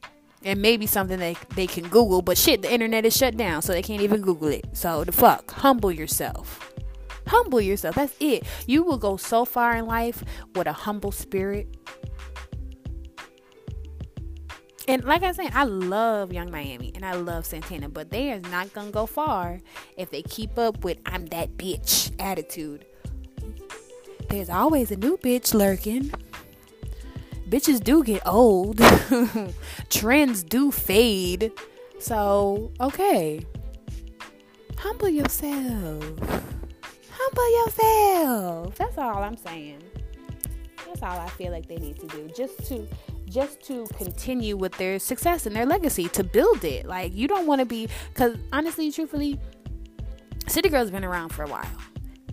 and 0.44 0.62
maybe 0.62 0.86
something 0.86 1.20
they 1.20 1.36
they 1.56 1.68
can 1.68 1.88
google 1.90 2.22
but 2.22 2.38
shit 2.38 2.62
the 2.62 2.72
internet 2.72 3.06
is 3.06 3.16
shut 3.16 3.38
down 3.38 3.62
so 3.62 3.74
they 3.74 3.82
can't 3.82 4.02
even 4.02 4.22
google 4.22 4.48
it 4.48 4.66
so 4.74 5.04
the 5.04 5.12
fuck 5.12 5.52
humble 5.52 5.92
yourself 5.92 6.74
humble 7.28 7.62
yourself 7.62 7.96
that's 7.96 8.16
it 8.20 8.44
you 8.66 8.84
will 8.84 8.98
go 8.98 9.18
so 9.18 9.46
far 9.46 9.76
in 9.76 9.86
life 9.86 10.24
with 10.56 10.68
a 10.68 10.74
humble 10.74 11.12
spirit 11.12 11.68
and 14.88 15.04
like 15.06 15.24
I 15.24 15.32
said, 15.32 15.52
I 15.54 15.64
love 15.64 16.34
Young 16.34 16.52
Miami 16.52 16.92
and 16.96 17.06
I 17.06 17.14
love 17.14 17.46
Santana, 17.46 17.88
but 17.88 18.10
they 18.10 18.32
are 18.32 18.40
not 18.40 18.74
gonna 18.74 18.92
go 18.92 19.06
far 19.06 19.60
if 19.96 20.10
they 20.10 20.22
keep 20.22 20.58
up 20.58 20.84
with 20.84 20.98
I'm 21.06 21.28
that 21.28 21.56
bitch 21.56 22.12
attitude. 22.20 22.86
There's 24.30 24.50
always 24.50 24.92
a 24.92 24.98
new 24.98 25.18
bitch 25.18 25.54
lurking. 25.54 26.12
Bitches 27.52 27.84
do 27.84 28.02
get 28.02 28.26
old. 28.26 28.80
Trends 29.90 30.42
do 30.42 30.72
fade. 30.72 31.52
So, 32.00 32.72
okay. 32.80 33.46
Humble 34.78 35.10
yourself. 35.10 36.02
Humble 37.12 37.66
yourself. 37.66 38.76
That's 38.76 38.98
all 38.98 39.22
I'm 39.22 39.36
saying. 39.36 39.84
That's 40.88 41.04
all 41.04 41.20
I 41.20 41.28
feel 41.28 41.52
like 41.52 41.68
they 41.68 41.76
need 41.76 42.00
to 42.00 42.08
do. 42.08 42.30
Just 42.36 42.66
to 42.70 42.88
just 43.30 43.62
to 43.64 43.86
continue 43.98 44.56
with 44.56 44.74
their 44.74 44.98
success 44.98 45.46
and 45.46 45.56
their 45.56 45.66
legacy 45.66 46.08
to 46.10 46.24
build 46.24 46.64
it. 46.64 46.86
Like 46.86 47.14
you 47.14 47.28
don't 47.28 47.48
want 47.48 47.60
to 47.60 47.66
be 47.66 47.90
cuz 48.14 48.38
honestly 48.54 48.92
truthfully 48.92 49.40
City 50.48 50.70
Girls 50.70 50.90
been 50.90 51.04
around 51.04 51.30
for 51.30 51.44
a 51.44 51.48
while. 51.48 51.78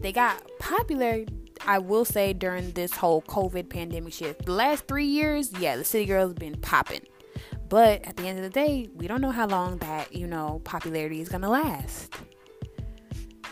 They 0.01 0.13
got 0.13 0.41
popular 0.61 1.25
I 1.67 1.79
will 1.79 2.05
say 2.05 2.33
during 2.33 2.73
this 2.73 2.93
whole 2.93 3.23
COVID 3.23 3.69
pandemic 3.69 4.13
shit. 4.13 4.45
The 4.45 4.53
last 4.53 4.87
3 4.87 5.05
years, 5.05 5.53
yeah, 5.59 5.77
the 5.77 5.85
City 5.85 6.07
Girls 6.07 6.35
been 6.35 6.57
popping. 6.61 7.03
But 7.69 8.05
at 8.07 8.17
the 8.17 8.25
end 8.27 8.39
of 8.39 8.45
the 8.45 8.51
day, 8.51 8.89
we 8.95 9.07
don't 9.07 9.21
know 9.21 9.31
how 9.31 9.47
long 9.47 9.79
that, 9.79 10.15
you 10.15 10.27
know, 10.27 10.61
popularity 10.65 11.21
is 11.21 11.29
to 11.29 11.39
last. 11.39 12.15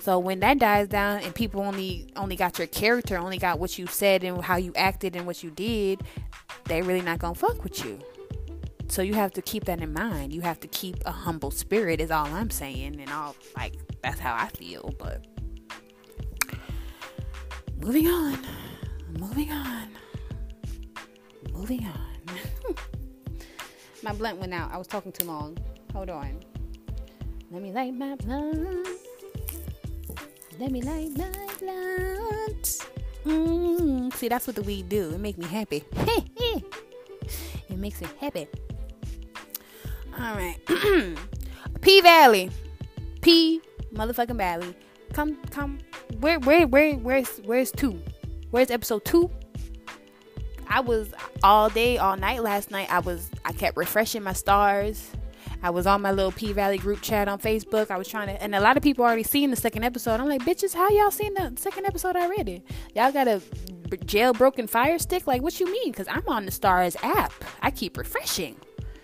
So 0.01 0.19
when 0.19 0.41
that 0.41 0.59
dies 0.59 0.89
down 0.89 1.23
and 1.23 1.35
people 1.35 1.61
only 1.61 2.09
only 2.17 2.37
got 2.37 2.59
your 2.59 2.69
character, 2.69 3.19
only 3.19 3.39
got 3.39 3.59
what 3.59 3.77
you 3.77 3.87
said 3.89 4.23
and 4.23 4.43
how 4.43 4.57
you 4.57 4.73
acted 4.77 5.17
and 5.17 5.27
what 5.27 5.43
you 5.43 5.51
did, 5.51 6.03
they 6.65 6.81
really 6.81 7.03
not 7.03 7.19
gonna 7.19 7.35
fuck 7.35 7.63
with 7.63 7.85
you. 7.85 7.99
So 8.89 9.03
you 9.03 9.15
have 9.15 9.33
to 9.33 9.43
keep 9.43 9.65
that 9.65 9.83
in 9.83 9.93
mind. 9.93 10.33
You 10.33 10.43
have 10.43 10.61
to 10.61 10.69
keep 10.69 10.97
a 11.05 11.11
humble 11.11 11.51
spirit 11.51 12.01
is 12.01 12.13
all 12.13 12.27
I'm 12.27 12.51
saying 12.51 13.01
and 13.01 13.11
all 13.11 13.35
like 13.57 13.75
that's 14.01 14.21
how 14.21 14.33
I 14.33 14.49
feel, 14.49 14.95
but 14.97 15.27
moving 17.87 18.09
on. 18.09 18.39
Moving 19.17 19.53
on. 19.53 19.89
Moving 21.53 21.87
on. 21.87 22.75
my 24.03 24.13
blunt 24.13 24.39
went 24.39 24.53
out. 24.53 24.73
I 24.73 24.77
was 24.77 24.89
talking 24.89 25.13
too 25.13 25.25
long. 25.27 25.57
Hold 25.93 26.11
on. 26.11 26.41
Let 27.53 27.63
me 27.63 27.73
light 27.73 27.95
my 27.95 28.17
blunt. 28.17 28.89
Let 30.59 30.73
me 30.73 30.83
light 30.83 31.17
my 31.17 31.31
blunt. 31.61 32.87
Mm, 33.25 34.13
see, 34.15 34.29
that's 34.29 34.49
what 34.49 34.57
the 34.57 34.63
weed 34.63 34.89
do. 34.89 35.11
It 35.15 35.21
make 35.21 35.39
me 35.39 35.47
happy. 35.47 35.85
it 35.97 36.65
makes 37.79 38.01
me 38.01 38.09
happy. 38.19 38.49
All 40.19 40.35
right. 40.35 40.59
P 41.83 42.01
Valley. 42.01 42.51
P 43.21 43.61
motherfucking 43.95 44.37
Valley. 44.37 44.75
Come, 45.13 45.37
come. 45.51 45.79
Where, 46.21 46.39
where, 46.41 46.67
where, 46.67 46.95
where's, 46.95 47.39
where's 47.45 47.71
two? 47.71 48.01
Where's 48.51 48.71
episode 48.71 49.05
two? 49.05 49.31
I 50.69 50.81
was 50.81 51.13
all 51.43 51.69
day, 51.69 51.99
all 51.99 52.17
night 52.17 52.43
last 52.43 52.71
night. 52.71 52.91
I 52.91 53.01
was, 53.01 53.31
I 53.45 53.53
kept 53.53 53.77
refreshing 53.77 54.23
my 54.23 54.33
Starz. 54.33 55.05
I 55.63 55.71
was 55.71 55.87
on 55.87 56.03
my 56.03 56.13
little 56.13 56.33
P 56.33 56.53
Valley 56.53 56.79
group 56.79 57.01
chat 57.03 57.29
on 57.29 57.39
Facebook. 57.39 57.91
I 57.91 57.97
was 57.97 58.09
trying 58.09 58.29
to, 58.29 58.43
and 58.43 58.55
a 58.55 58.61
lot 58.61 58.77
of 58.77 58.83
people 58.83 59.05
already 59.05 59.23
seen 59.23 59.51
the 59.51 59.57
second 59.57 59.85
episode. 59.85 60.21
I'm 60.21 60.29
like, 60.29 60.43
bitches, 60.43 60.75
how 60.75 60.89
y'all 60.91 61.11
seen 61.11 61.35
the 61.35 61.53
second 61.57 61.87
episode 61.87 62.17
already? 62.17 62.63
Y'all 62.95 63.13
got 63.13 63.29
a 63.29 63.41
jailbroken 63.89 64.69
fire 64.69 64.99
stick? 64.99 65.27
Like, 65.27 65.43
what 65.43 65.59
you 65.61 65.67
mean? 65.67 65.93
Because 65.93 66.09
I'm 66.09 66.27
on 66.29 66.45
the 66.45 66.51
Starz 66.51 66.97
app. 67.03 67.33
I 67.63 67.71
keep 67.71 67.97
refreshing. 67.97 68.57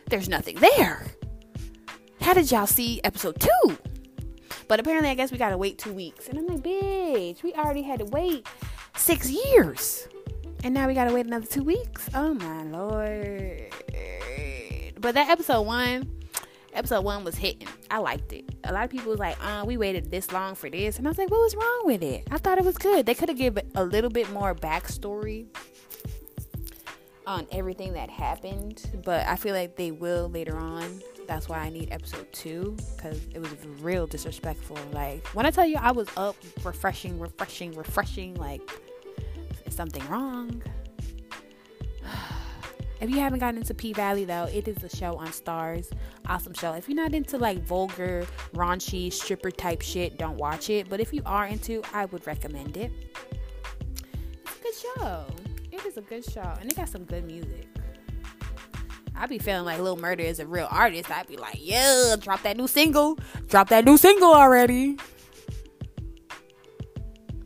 There's 0.09 0.29
nothing 0.29 0.57
there. 0.57 1.07
How 2.20 2.35
did 2.35 2.51
y'all 2.51 2.66
see 2.66 3.01
episode 3.03 3.40
two? 3.40 3.79
But 4.73 4.81
apparently, 4.81 5.11
I 5.11 5.15
guess 5.15 5.31
we 5.31 5.37
gotta 5.37 5.59
wait 5.59 5.77
two 5.77 5.93
weeks. 5.93 6.29
And 6.29 6.39
I'm 6.39 6.47
like, 6.47 6.63
bitch, 6.63 7.43
we 7.43 7.53
already 7.53 7.83
had 7.83 7.99
to 7.99 8.07
wait 8.07 8.47
six 8.97 9.29
years. 9.29 10.09
And 10.65 10.73
now 10.73 10.87
we 10.87 10.95
gotta 10.95 11.13
wait 11.13 11.27
another 11.27 11.45
two 11.45 11.63
weeks? 11.63 12.09
Oh 12.15 12.33
my 12.33 12.63
lord. 12.63 13.67
But 14.99 15.13
that 15.13 15.29
episode 15.29 15.61
one, 15.67 16.11
episode 16.73 17.05
one 17.05 17.23
was 17.23 17.37
hitting. 17.37 17.69
I 17.91 17.99
liked 17.99 18.33
it. 18.33 18.47
A 18.65 18.73
lot 18.73 18.85
of 18.85 18.91
people 18.91 19.11
was 19.11 19.19
like, 19.19 19.37
uh, 19.45 19.63
we 19.67 19.77
waited 19.77 20.11
this 20.11 20.33
long 20.33 20.55
for 20.55 20.71
this. 20.71 20.97
And 20.97 21.07
I 21.07 21.11
was 21.11 21.19
like, 21.19 21.31
what 21.31 21.43
was 21.43 21.55
wrong 21.55 21.83
with 21.85 22.03
it? 22.03 22.27
I 22.31 22.39
thought 22.39 22.57
it 22.57 22.65
was 22.65 22.79
good. 22.79 23.05
They 23.05 23.13
could 23.13 23.29
have 23.29 23.37
given 23.37 23.71
a 23.75 23.85
little 23.85 24.09
bit 24.09 24.31
more 24.33 24.55
backstory 24.55 25.49
on 27.27 27.47
everything 27.53 27.93
that 27.93 28.09
happened. 28.09 29.03
But 29.05 29.27
I 29.27 29.37
feel 29.37 29.55
like 29.55 29.77
they 29.77 29.91
will 29.91 30.31
later 30.31 30.57
on. 30.57 31.03
That's 31.27 31.49
why 31.49 31.59
I 31.59 31.71
need 31.71 31.89
episode 31.93 32.31
two. 32.33 32.77
Because 32.97 33.21
it 33.35 33.41
was 33.41 33.55
real 33.81 34.07
disrespectful. 34.07 34.79
Like, 34.93 35.27
when 35.29 35.47
I 35.47 35.51
tell 35.51 35.67
you 35.67 35.77
I 35.81 35.93
was 35.93 36.09
up, 36.17 36.37
refreshing, 36.65 37.19
refreshing, 37.19 37.73
refreshing, 37.73 38.35
like, 38.35 38.63
is 39.65 39.75
something 39.75 40.07
wrong? 40.09 40.63
If 43.01 43.11
you 43.11 43.19
haven't 43.19 43.41
gotten 43.41 43.59
into 43.59 43.75
P 43.75 43.93
Valley 43.93 44.25
though, 44.25 44.45
it 44.45 44.69
is 44.69 44.85
a 44.85 44.89
show 44.89 45.17
on 45.17 45.27
Starz. 45.31 45.91
Awesome 46.29 46.55
show. 46.55 46.75
If 46.75 46.89
you're 46.89 46.95
not 46.95 47.15
into 47.15 47.37
like 47.37 47.59
vulgar, 47.65 48.25
raunchy, 48.55 49.13
stripper 49.13 49.51
type 49.51 49.83
shit, 49.83 50.19
don't 50.19 50.37
watch 50.37 50.71
it. 50.71 50.89
But 50.89 51.01
if 51.01 51.13
you 51.13 51.21
are 51.27 51.49
into, 51.49 51.83
I 51.93 52.05
would 52.05 52.25
recommend 52.29 52.77
it. 52.77 52.93
It's 54.45 54.57
a 54.57 54.63
good 54.63 54.75
show. 55.01 55.27
It 55.73 55.85
is 55.85 55.97
a 55.97 56.03
good 56.03 56.25
show, 56.25 56.55
and 56.61 56.71
it 56.71 56.77
got 56.77 56.89
some 56.89 57.03
good 57.03 57.25
music. 57.25 57.67
I 59.23 59.27
be 59.27 59.39
feeling 59.39 59.65
like 59.65 59.79
Lil 59.79 59.97
Murda 59.97 60.19
is 60.19 60.41
a 60.41 60.47
real 60.49 60.67
artist. 60.69 61.09
I'd 61.09 61.29
be 61.29 61.37
like, 61.37 61.59
yeah, 61.61 62.17
drop 62.19 62.43
that 62.43 62.57
new 62.57 62.67
single, 62.67 63.17
drop 63.49 63.69
that 63.69 63.85
new 63.85 63.97
single 63.97 64.35
already. 64.35 64.99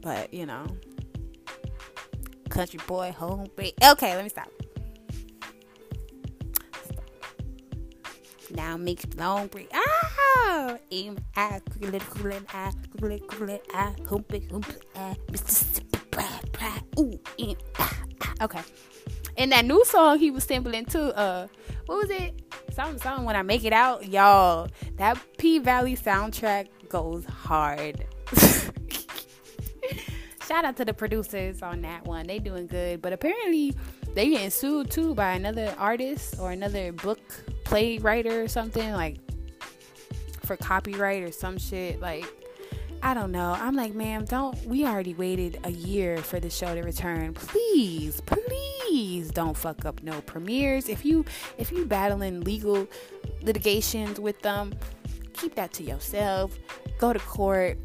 But 0.00 0.32
you 0.32 0.46
know, 0.46 0.64
country 2.48 2.80
boy, 2.86 3.12
home. 3.12 3.48
Okay, 3.58 4.14
let 4.14 4.22
me 4.24 4.30
stop. 4.30 4.48
Now 8.52 8.78
mix 8.78 9.04
long 9.18 9.48
break. 9.48 9.70
Ah! 9.74 10.78
Aim 10.90 11.18
ah, 11.36 11.58
cool 11.78 12.00
cool 12.00 12.32
ah, 12.54 12.72
cool 12.98 13.18
cool 13.28 13.58
ah, 13.74 13.92
humpy 14.08 14.48
humpy 14.50 14.76
ah, 14.96 15.14
Mississippi 15.30 15.98
bra 16.10 16.24
bra. 16.52 16.72
Ooh, 16.98 17.20
in 17.36 17.54
ah, 17.78 17.98
ah. 18.22 18.44
Okay. 18.44 18.62
And 19.38 19.52
that 19.52 19.64
new 19.64 19.84
song 19.84 20.18
he 20.18 20.30
was 20.30 20.44
sampling 20.44 20.86
too. 20.86 21.12
Uh, 21.12 21.48
what 21.86 21.98
was 21.98 22.10
it? 22.10 22.42
Something, 22.70 22.98
something. 23.00 23.24
When 23.24 23.36
I 23.36 23.42
make 23.42 23.64
it 23.64 23.72
out, 23.72 24.08
y'all. 24.08 24.68
That 24.96 25.18
P 25.38 25.58
Valley 25.58 25.96
soundtrack 25.96 26.68
goes 26.88 27.24
hard. 27.24 28.04
Shout 30.46 30.64
out 30.64 30.76
to 30.76 30.84
the 30.84 30.94
producers 30.94 31.60
on 31.62 31.82
that 31.82 32.06
one. 32.06 32.26
They 32.26 32.38
doing 32.38 32.66
good. 32.66 33.02
But 33.02 33.12
apparently 33.12 33.74
they 34.14 34.30
getting 34.30 34.50
sued 34.50 34.90
too 34.90 35.14
by 35.14 35.32
another 35.32 35.74
artist 35.78 36.36
or 36.38 36.52
another 36.52 36.92
book 36.92 37.18
playwright 37.64 38.26
or 38.26 38.48
something 38.48 38.92
like 38.92 39.18
for 40.44 40.56
copyright 40.56 41.22
or 41.22 41.32
some 41.32 41.58
shit. 41.58 42.00
Like 42.00 42.24
I 43.02 43.12
don't 43.12 43.32
know. 43.32 43.54
I'm 43.58 43.74
like, 43.76 43.94
ma'am, 43.94 44.24
don't. 44.24 44.56
We 44.66 44.86
already 44.86 45.14
waited 45.14 45.60
a 45.64 45.70
year 45.70 46.16
for 46.18 46.40
the 46.40 46.48
show 46.48 46.74
to 46.74 46.80
return. 46.82 47.34
Please, 47.34 48.20
please 48.22 48.75
don't 49.34 49.56
fuck 49.56 49.84
up 49.84 50.02
no 50.02 50.20
premieres. 50.22 50.88
If 50.88 51.04
you 51.04 51.24
if 51.58 51.72
you 51.72 51.84
battling 51.86 52.42
legal 52.42 52.86
litigations 53.42 54.20
with 54.20 54.40
them, 54.42 54.74
keep 55.34 55.54
that 55.56 55.72
to 55.74 55.82
yourself. 55.82 56.58
Go 56.98 57.12
to 57.12 57.18
court, 57.18 57.78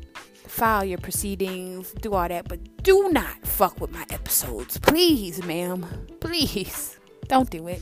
file 0.48 0.86
your 0.86 0.98
proceedings, 0.98 1.92
do 2.02 2.14
all 2.14 2.28
that, 2.28 2.48
but 2.48 2.84
do 2.84 3.10
not 3.10 3.46
fuck 3.46 3.80
with 3.82 3.92
my 3.92 4.06
episodes, 4.10 4.78
please, 4.78 5.44
ma'am. 5.44 5.86
Please, 6.20 7.00
don't 7.28 7.50
do 7.50 7.68
it. 7.68 7.82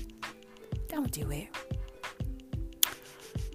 Don't 0.88 1.12
do 1.12 1.30
it. 1.32 1.48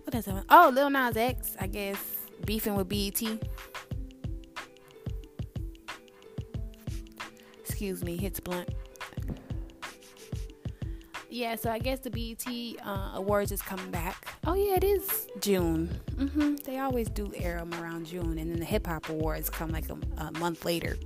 What 0.05 0.12
that? 0.12 0.44
Oh, 0.48 0.70
Lil 0.72 0.90
Nas 0.90 1.16
X, 1.16 1.57
I 1.59 1.66
guess, 1.66 1.98
beefing 2.44 2.77
with 2.77 2.88
BET. 2.88 3.22
Excuse 7.61 8.05
me, 8.05 8.16
hits 8.16 8.38
blunt. 8.40 8.68
Yeah, 11.35 11.57
so 11.57 11.68
I 11.68 11.81
guess 11.81 11.99
the 11.99 12.11
BET 12.11 12.47
uh, 12.87 13.11
Awards 13.16 13.51
is 13.51 13.61
coming 13.61 13.90
back. 13.90 14.37
Oh 14.47 14.55
yeah, 14.55 14.77
it 14.77 14.85
is 14.85 15.27
June. 15.40 15.88
hmm 16.16 16.55
They 16.64 16.79
always 16.79 17.09
do 17.09 17.33
air 17.35 17.59
them 17.59 17.75
around 17.75 18.07
June, 18.07 18.38
and 18.38 18.53
then 18.53 18.61
the 18.61 18.64
Hip 18.64 18.87
Hop 18.87 19.09
Awards 19.09 19.51
come 19.51 19.70
like 19.70 19.87
a, 19.90 19.97
a 20.18 20.31
month 20.38 20.64
later. 20.64 20.97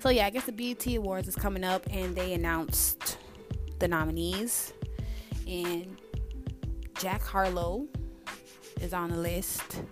So 0.00 0.08
yeah, 0.08 0.26
I 0.26 0.30
guess 0.30 0.46
the 0.46 0.50
BET 0.50 0.84
Awards 0.96 1.28
is 1.28 1.36
coming 1.36 1.62
up, 1.62 1.86
and 1.88 2.16
they 2.16 2.34
announced 2.34 3.16
the 3.78 3.86
nominees, 3.86 4.72
and 5.46 5.96
Jack 6.98 7.22
Harlow 7.22 7.86
is 8.80 8.92
on 8.92 9.10
the 9.10 9.18
list, 9.18 9.82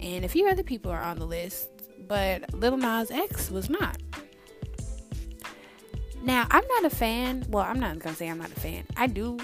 and 0.00 0.24
a 0.24 0.28
few 0.28 0.48
other 0.48 0.64
people 0.64 0.90
are 0.90 1.02
on 1.02 1.20
the 1.20 1.26
list, 1.26 1.68
but 2.08 2.52
Little 2.52 2.78
Nas 2.78 3.12
X 3.12 3.48
was 3.48 3.70
not. 3.70 3.96
Now, 6.22 6.46
I'm 6.50 6.64
not 6.68 6.84
a 6.84 6.90
fan. 6.90 7.44
Well, 7.48 7.64
I'm 7.64 7.80
not 7.80 7.98
gonna 7.98 8.14
say 8.14 8.28
I'm 8.28 8.38
not 8.38 8.50
a 8.52 8.60
fan. 8.60 8.84
I 8.96 9.08
do 9.08 9.38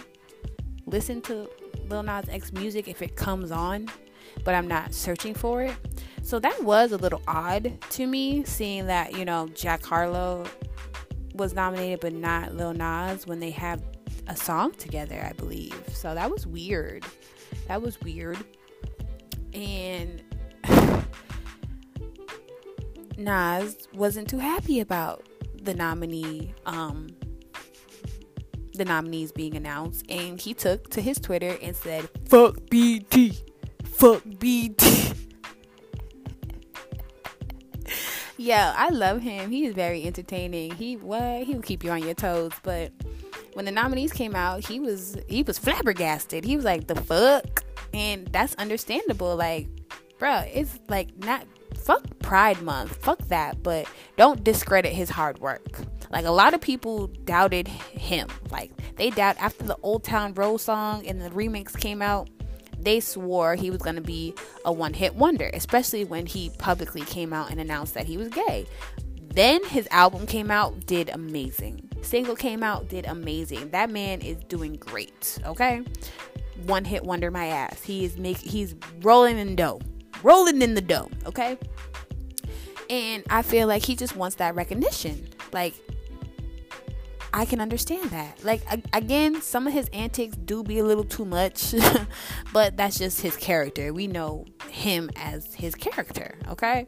listen 0.86 1.20
to 1.22 1.50
Lil 1.88 2.04
Nas 2.04 2.28
X 2.28 2.52
music 2.52 2.86
if 2.86 3.02
it 3.02 3.16
comes 3.16 3.50
on, 3.50 3.88
but 4.44 4.54
I'm 4.54 4.68
not 4.68 4.94
searching 4.94 5.34
for 5.34 5.62
it. 5.62 5.74
So 6.22 6.38
that 6.38 6.62
was 6.62 6.92
a 6.92 6.96
little 6.96 7.22
odd 7.26 7.80
to 7.90 8.06
me, 8.06 8.44
seeing 8.44 8.86
that 8.86 9.16
you 9.16 9.24
know 9.24 9.48
Jack 9.48 9.84
Harlow 9.84 10.46
was 11.34 11.54
nominated 11.54 12.00
but 12.00 12.12
not 12.12 12.54
Lil 12.54 12.74
Nas 12.74 13.26
when 13.26 13.40
they 13.40 13.50
have 13.50 13.82
a 14.28 14.36
song 14.36 14.72
together, 14.72 15.24
I 15.28 15.32
believe. 15.32 15.82
So 15.92 16.14
that 16.14 16.30
was 16.30 16.46
weird. 16.46 17.04
That 17.66 17.82
was 17.82 18.00
weird. 18.00 18.38
And 19.52 20.22
Nas 23.16 23.88
wasn't 23.94 24.28
too 24.28 24.38
happy 24.38 24.78
about 24.78 25.26
the 25.62 25.74
nominee 25.74 26.54
um 26.66 27.08
the 28.74 28.84
nominees 28.84 29.32
being 29.32 29.56
announced. 29.56 30.04
And 30.08 30.40
he 30.40 30.54
took 30.54 30.88
to 30.90 31.00
his 31.00 31.18
Twitter 31.18 31.58
and 31.60 31.74
said 31.74 32.08
fuck 32.28 32.56
BT 32.70 33.36
fuck 33.84 34.22
BT 34.38 35.12
Yeah, 38.40 38.72
I 38.76 38.90
love 38.90 39.20
him. 39.20 39.50
He 39.50 39.66
is 39.66 39.74
very 39.74 40.04
entertaining. 40.04 40.70
He 40.76 40.96
what? 40.96 41.42
He 41.42 41.54
will 41.54 41.62
keep 41.62 41.82
you 41.82 41.90
on 41.90 42.04
your 42.04 42.14
toes, 42.14 42.52
but 42.62 42.92
when 43.54 43.64
the 43.64 43.72
nominees 43.72 44.12
came 44.12 44.36
out, 44.36 44.64
he 44.64 44.78
was 44.78 45.16
he 45.28 45.42
was 45.42 45.58
flabbergasted. 45.58 46.44
He 46.44 46.54
was 46.54 46.64
like 46.64 46.86
the 46.86 46.94
fuck? 46.94 47.64
And 47.92 48.28
that's 48.28 48.54
understandable. 48.54 49.34
Like 49.34 49.66
bro, 50.20 50.44
it's 50.52 50.78
like 50.88 51.16
not 51.18 51.46
fuck 51.76 52.18
Pride 52.20 52.62
Month, 52.62 52.96
fuck 52.96 53.18
that, 53.28 53.62
but 53.62 53.86
don't 54.16 54.44
discredit 54.44 54.92
his 54.92 55.10
hard 55.10 55.38
work. 55.38 55.80
Like 56.10 56.24
a 56.24 56.30
lot 56.30 56.54
of 56.54 56.60
people 56.60 57.08
doubted 57.24 57.68
him. 57.68 58.28
Like 58.50 58.70
they 58.96 59.10
doubt 59.10 59.36
after 59.38 59.64
the 59.64 59.76
Old 59.82 60.04
Town 60.04 60.34
Road 60.34 60.58
song 60.58 61.06
and 61.06 61.20
the 61.20 61.30
remix 61.30 61.78
came 61.78 62.02
out, 62.02 62.28
they 62.80 63.00
swore 63.00 63.54
he 63.54 63.70
was 63.70 63.82
going 63.82 63.96
to 63.96 64.02
be 64.02 64.34
a 64.64 64.72
one-hit 64.72 65.14
wonder, 65.14 65.50
especially 65.52 66.04
when 66.04 66.26
he 66.26 66.50
publicly 66.58 67.02
came 67.02 67.32
out 67.32 67.50
and 67.50 67.60
announced 67.60 67.94
that 67.94 68.06
he 68.06 68.16
was 68.16 68.28
gay. 68.28 68.66
Then 69.34 69.64
his 69.64 69.86
album 69.90 70.26
came 70.26 70.50
out, 70.50 70.86
did 70.86 71.10
amazing. 71.10 71.88
Single 72.02 72.36
came 72.36 72.62
out, 72.62 72.88
did 72.88 73.06
amazing. 73.06 73.70
That 73.70 73.90
man 73.90 74.20
is 74.20 74.36
doing 74.44 74.74
great, 74.74 75.38
okay? 75.44 75.82
One 76.64 76.84
hit 76.84 77.04
wonder 77.04 77.30
my 77.30 77.46
ass. 77.46 77.82
He 77.82 78.04
is 78.04 78.16
make 78.16 78.38
he's 78.38 78.74
rolling 79.02 79.38
in 79.38 79.56
dough. 79.56 79.80
Rolling 80.22 80.62
in 80.62 80.74
the 80.74 80.80
dough, 80.80 81.10
okay? 81.26 81.58
And 82.90 83.22
I 83.30 83.42
feel 83.42 83.68
like 83.68 83.84
he 83.84 83.94
just 83.94 84.16
wants 84.16 84.36
that 84.36 84.54
recognition. 84.54 85.28
Like, 85.52 85.74
I 87.32 87.44
can 87.44 87.60
understand 87.60 88.10
that. 88.10 88.42
Like, 88.44 88.62
again, 88.92 89.42
some 89.42 89.66
of 89.66 89.72
his 89.72 89.88
antics 89.92 90.36
do 90.36 90.62
be 90.62 90.78
a 90.78 90.84
little 90.84 91.04
too 91.04 91.24
much, 91.24 91.74
but 92.52 92.76
that's 92.76 92.98
just 92.98 93.20
his 93.20 93.36
character. 93.36 93.92
We 93.92 94.06
know 94.06 94.46
him 94.70 95.10
as 95.16 95.54
his 95.54 95.74
character, 95.74 96.36
okay? 96.48 96.86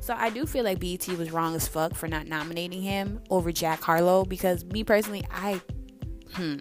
So 0.00 0.14
I 0.16 0.30
do 0.30 0.46
feel 0.46 0.64
like 0.64 0.80
BET 0.80 1.06
was 1.08 1.30
wrong 1.30 1.54
as 1.54 1.66
fuck 1.68 1.94
for 1.94 2.08
not 2.08 2.26
nominating 2.26 2.82
him 2.82 3.20
over 3.30 3.52
Jack 3.52 3.82
Harlow 3.82 4.24
because 4.24 4.64
me 4.64 4.84
personally, 4.84 5.24
I, 5.30 5.60
hmm, 6.34 6.56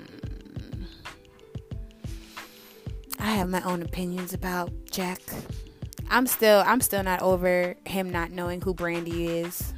I 3.20 3.32
have 3.32 3.50
my 3.50 3.62
own 3.62 3.82
opinions 3.82 4.34
about 4.34 4.72
Jack. 4.90 5.22
I'm 6.12 6.28
still 6.28 6.62
I'm 6.68 6.82
still 6.82 7.04
not 7.04 7.22
over 7.22 7.76
him 7.86 8.10
not 8.12 8.32
knowing 8.32 8.62
who 8.62 8.74
Brandy 8.74 9.28
is. 9.28 9.74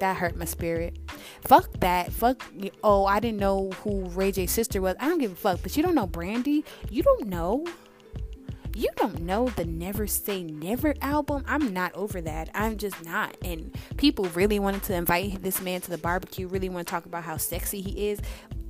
That 0.00 0.16
hurt 0.16 0.36
my 0.36 0.44
spirit. 0.44 0.98
Fuck 1.42 1.78
that. 1.78 2.12
Fuck. 2.12 2.44
Oh, 2.82 3.06
I 3.06 3.20
didn't 3.20 3.38
know 3.38 3.70
who 3.82 4.08
Ray 4.10 4.32
J's 4.32 4.50
sister 4.50 4.82
was. 4.82 4.96
I 4.98 5.08
don't 5.08 5.18
give 5.18 5.30
a 5.30 5.36
fuck. 5.36 5.60
But 5.62 5.76
you 5.76 5.82
don't 5.84 5.94
know 5.94 6.08
Brandy. 6.08 6.64
You 6.90 7.04
don't 7.04 7.28
know. 7.28 7.64
You 8.74 8.88
don't 8.96 9.20
know 9.20 9.48
the 9.50 9.64
Never 9.64 10.08
Say 10.08 10.42
Never 10.42 10.94
album. 11.00 11.44
I'm 11.46 11.72
not 11.72 11.94
over 11.94 12.20
that. 12.22 12.50
I'm 12.54 12.76
just 12.76 13.04
not. 13.04 13.36
And 13.44 13.72
people 13.96 14.24
really 14.34 14.58
wanted 14.58 14.82
to 14.84 14.94
invite 14.94 15.42
this 15.42 15.60
man 15.60 15.80
to 15.82 15.90
the 15.90 15.98
barbecue. 15.98 16.48
Really 16.48 16.70
want 16.70 16.88
to 16.88 16.90
talk 16.90 17.06
about 17.06 17.22
how 17.22 17.36
sexy 17.36 17.80
he 17.80 18.08
is. 18.08 18.18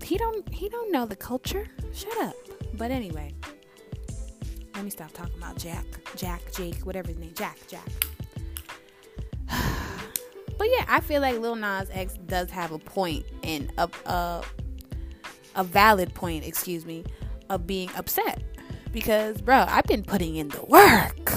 He 0.02 0.18
don't. 0.18 0.46
He 0.52 0.68
don't 0.68 0.92
know 0.92 1.06
the 1.06 1.16
culture. 1.16 1.66
Shut 1.94 2.16
up. 2.18 2.34
But 2.74 2.90
anyway. 2.90 3.32
Let 4.74 4.84
me 4.84 4.90
stop 4.90 5.12
talking 5.12 5.36
about 5.36 5.58
Jack, 5.58 5.84
Jack, 6.16 6.40
Jake, 6.52 6.80
whatever 6.80 7.08
his 7.08 7.18
name, 7.18 7.32
Jack, 7.34 7.58
Jack. 7.68 7.88
but 10.58 10.68
yeah, 10.70 10.84
I 10.88 11.00
feel 11.00 11.20
like 11.20 11.38
Lil 11.38 11.56
Nas 11.56 11.88
X 11.92 12.14
does 12.26 12.50
have 12.50 12.72
a 12.72 12.78
point 12.78 13.24
and 13.42 13.72
a, 13.78 13.88
a 14.06 14.42
a 15.54 15.64
valid 15.64 16.14
point, 16.14 16.46
excuse 16.46 16.86
me, 16.86 17.04
of 17.50 17.66
being 17.66 17.90
upset 17.96 18.42
because, 18.92 19.40
bro, 19.40 19.64
I've 19.68 19.84
been 19.84 20.02
putting 20.02 20.36
in 20.36 20.48
the 20.48 20.62
work. 20.64 21.32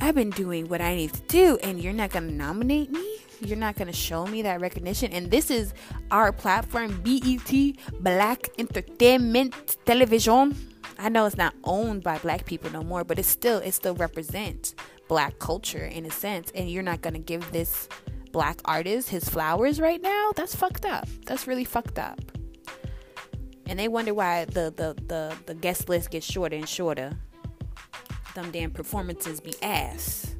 I've 0.00 0.14
been 0.14 0.30
doing 0.30 0.68
what 0.68 0.80
I 0.80 0.94
need 0.94 1.12
to 1.12 1.20
do, 1.22 1.58
and 1.62 1.80
you're 1.80 1.92
not 1.92 2.10
gonna 2.10 2.32
nominate 2.32 2.90
me. 2.90 3.18
You're 3.40 3.58
not 3.58 3.76
gonna 3.76 3.92
show 3.92 4.26
me 4.26 4.42
that 4.42 4.60
recognition. 4.60 5.12
And 5.12 5.30
this 5.30 5.50
is 5.50 5.72
our 6.10 6.32
platform, 6.32 7.00
BET, 7.02 7.52
Black 8.00 8.48
Entertainment 8.58 9.76
Television 9.84 10.56
I 11.00 11.08
know 11.08 11.24
it's 11.24 11.38
not 11.38 11.54
owned 11.64 12.02
by 12.02 12.18
black 12.18 12.44
people 12.44 12.70
no 12.70 12.82
more, 12.82 13.04
but 13.04 13.18
it 13.18 13.24
still 13.24 13.58
it 13.58 13.72
still 13.72 13.94
represents 13.94 14.74
black 15.08 15.38
culture 15.38 15.86
in 15.86 16.04
a 16.04 16.10
sense. 16.10 16.52
And 16.54 16.70
you're 16.70 16.82
not 16.82 17.00
gonna 17.00 17.18
give 17.18 17.50
this 17.52 17.88
black 18.32 18.60
artist 18.66 19.08
his 19.08 19.26
flowers 19.26 19.80
right 19.80 20.00
now? 20.00 20.32
That's 20.36 20.54
fucked 20.54 20.84
up. 20.84 21.08
That's 21.24 21.46
really 21.46 21.64
fucked 21.64 21.98
up. 21.98 22.20
And 23.66 23.78
they 23.78 23.88
wonder 23.88 24.12
why 24.12 24.44
the 24.44 24.72
the 24.76 24.94
the, 25.06 25.34
the 25.46 25.54
guest 25.54 25.88
list 25.88 26.10
gets 26.10 26.30
shorter 26.30 26.56
and 26.56 26.68
shorter. 26.68 27.16
Them 28.34 28.50
damn 28.50 28.70
performances 28.70 29.40
be 29.40 29.54
ass. 29.62 30.36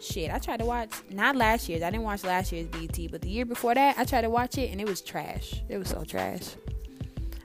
Shit, 0.00 0.30
I 0.30 0.38
tried 0.38 0.58
to 0.58 0.66
watch 0.66 0.90
not 1.10 1.34
last 1.34 1.66
year's. 1.66 1.82
I 1.82 1.90
didn't 1.90 2.04
watch 2.04 2.24
last 2.24 2.52
year's 2.52 2.66
BT, 2.66 3.08
but 3.08 3.22
the 3.22 3.30
year 3.30 3.46
before 3.46 3.74
that, 3.74 3.96
I 3.96 4.04
tried 4.04 4.20
to 4.20 4.30
watch 4.30 4.58
it 4.58 4.70
and 4.70 4.82
it 4.82 4.86
was 4.86 5.00
trash. 5.00 5.62
It 5.70 5.78
was 5.78 5.88
so 5.88 6.04
trash. 6.04 6.56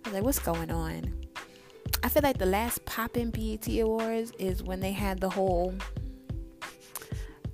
I 0.03 0.09
was 0.09 0.13
like, 0.13 0.23
what's 0.23 0.39
going 0.39 0.69
on? 0.69 1.28
I 2.03 2.09
feel 2.09 2.23
like 2.23 2.37
the 2.37 2.45
last 2.45 2.85
poppin' 2.85 3.31
BET 3.31 3.67
Awards 3.79 4.31
is 4.39 4.63
when 4.63 4.79
they 4.79 4.91
had 4.91 5.19
the 5.19 5.29
whole 5.29 5.73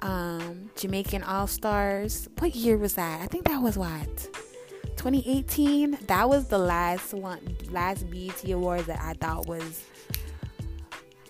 um, 0.02 0.70
Jamaican 0.76 1.24
All 1.24 1.48
Stars. 1.48 2.28
What 2.40 2.56
year 2.56 2.78
was 2.78 2.94
that? 2.96 3.22
I 3.22 3.28
think 3.28 3.46
that 3.46 3.62
was 3.62 3.78
what 3.78 4.30
2018. 4.98 5.98
That 6.08 6.30
was 6.30 6.48
the 6.48 6.58
last 6.58 7.14
one, 7.14 7.58
last 7.72 8.10
BET 8.10 8.44
Awards 8.50 8.88
that 8.88 9.00
I 9.02 9.14
thought 9.14 9.48
was 9.48 9.84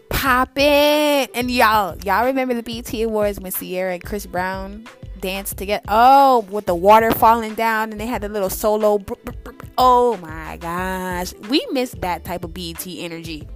poppin'. 0.09 1.27
And 1.33 1.49
y'all, 1.49 1.97
y'all 2.03 2.25
remember 2.25 2.53
the 2.53 2.63
BET 2.63 2.93
Awards 3.01 3.39
when 3.39 3.51
Ciara 3.51 3.93
and 3.93 4.03
Chris 4.03 4.25
Brown 4.25 4.87
danced 5.19 5.57
together? 5.57 5.83
Oh, 5.87 6.45
with 6.49 6.65
the 6.65 6.75
water 6.75 7.11
falling 7.11 7.55
down, 7.55 7.91
and 7.91 7.99
they 7.99 8.05
had 8.05 8.21
the 8.21 8.29
little 8.29 8.49
solo. 8.49 8.97
Br- 8.97 9.13
br- 9.23 9.31
br- 9.43 9.51
Oh 9.77 10.17
my 10.17 10.57
gosh. 10.57 11.33
We 11.49 11.65
miss 11.71 11.91
that 11.99 12.23
type 12.23 12.43
of 12.43 12.53
BET 12.53 12.85
energy. 12.87 13.47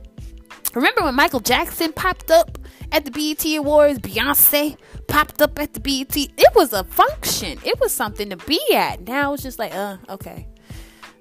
Remember 0.76 1.02
when 1.04 1.16
Michael 1.16 1.40
Jackson 1.40 1.94
popped 1.94 2.30
up 2.30 2.58
at 2.92 3.06
the 3.06 3.12
BET 3.12 3.44
Awards? 3.58 4.00
Beyonce 4.00 4.78
popped 5.08 5.42
up 5.42 5.58
at 5.58 5.74
the 5.74 5.80
BET. 5.80 6.16
It 6.16 6.56
was 6.56 6.74
a 6.74 6.84
function. 6.84 7.58
It 7.64 7.80
was 7.80 7.94
something 7.94 8.30
to 8.30 8.38
be 8.38 8.62
at. 8.74 9.08
Now 9.08 9.34
it's 9.34 9.44
just 9.44 9.58
like, 9.58 9.74
uh, 9.74 9.98
okay. 10.10 10.48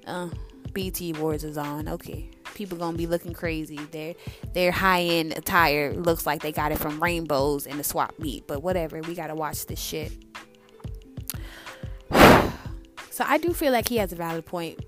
Uh, 0.05 0.29
BET 0.73 1.01
Awards 1.15 1.43
is 1.43 1.57
on. 1.57 1.87
Okay. 1.87 2.29
People 2.53 2.77
gonna 2.77 2.97
be 2.97 3.07
looking 3.07 3.33
crazy. 3.33 3.77
Their 3.77 4.15
their 4.53 4.71
high 4.71 5.03
end 5.03 5.33
attire 5.37 5.93
looks 5.93 6.25
like 6.25 6.41
they 6.41 6.51
got 6.51 6.71
it 6.71 6.77
from 6.77 7.01
Rainbows 7.01 7.65
in 7.65 7.77
the 7.77 7.83
swap 7.83 8.19
meet. 8.19 8.45
But 8.47 8.61
whatever, 8.63 8.99
we 9.01 9.15
gotta 9.15 9.35
watch 9.35 9.65
this 9.65 9.79
shit. 9.79 10.11
So 13.11 13.25
I 13.27 13.37
do 13.37 13.51
feel 13.51 13.73
like 13.73 13.89
he 13.89 13.97
has 13.97 14.13
a 14.13 14.15
valid 14.15 14.45
point 14.45 14.79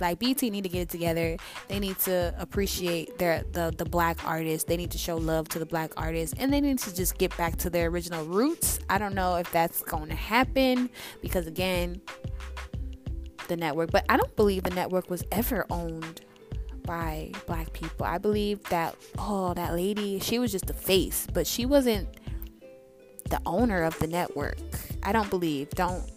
like 0.00 0.18
BET 0.18 0.42
need 0.42 0.62
to 0.62 0.68
get 0.68 0.82
it 0.82 0.88
together. 0.88 1.36
They 1.68 1.78
need 1.78 1.98
to 2.00 2.34
appreciate 2.38 3.18
their 3.18 3.42
the 3.52 3.72
the 3.76 3.84
black 3.84 4.26
artists. 4.26 4.64
They 4.64 4.76
need 4.76 4.90
to 4.92 4.98
show 4.98 5.16
love 5.16 5.48
to 5.50 5.58
the 5.58 5.66
black 5.66 5.92
artists, 5.96 6.34
and 6.38 6.52
they 6.52 6.60
need 6.60 6.78
to 6.80 6.94
just 6.94 7.18
get 7.18 7.36
back 7.36 7.56
to 7.58 7.70
their 7.70 7.88
original 7.88 8.24
roots. 8.24 8.78
I 8.88 8.98
don't 8.98 9.14
know 9.14 9.36
if 9.36 9.50
that's 9.52 9.82
going 9.82 10.08
to 10.08 10.14
happen 10.14 10.90
because 11.20 11.46
again, 11.46 12.00
the 13.48 13.56
network. 13.56 13.90
But 13.90 14.04
I 14.08 14.16
don't 14.16 14.34
believe 14.36 14.62
the 14.64 14.70
network 14.70 15.10
was 15.10 15.24
ever 15.32 15.66
owned 15.70 16.22
by 16.84 17.32
black 17.46 17.72
people. 17.72 18.06
I 18.06 18.18
believe 18.18 18.62
that 18.64 18.96
oh 19.18 19.54
that 19.54 19.74
lady, 19.74 20.18
she 20.20 20.38
was 20.38 20.52
just 20.52 20.66
the 20.66 20.74
face, 20.74 21.26
but 21.32 21.46
she 21.46 21.66
wasn't 21.66 22.08
the 23.30 23.40
owner 23.46 23.82
of 23.82 23.98
the 23.98 24.06
network. 24.06 24.58
I 25.02 25.12
don't 25.12 25.30
believe. 25.30 25.70
Don't 25.70 26.10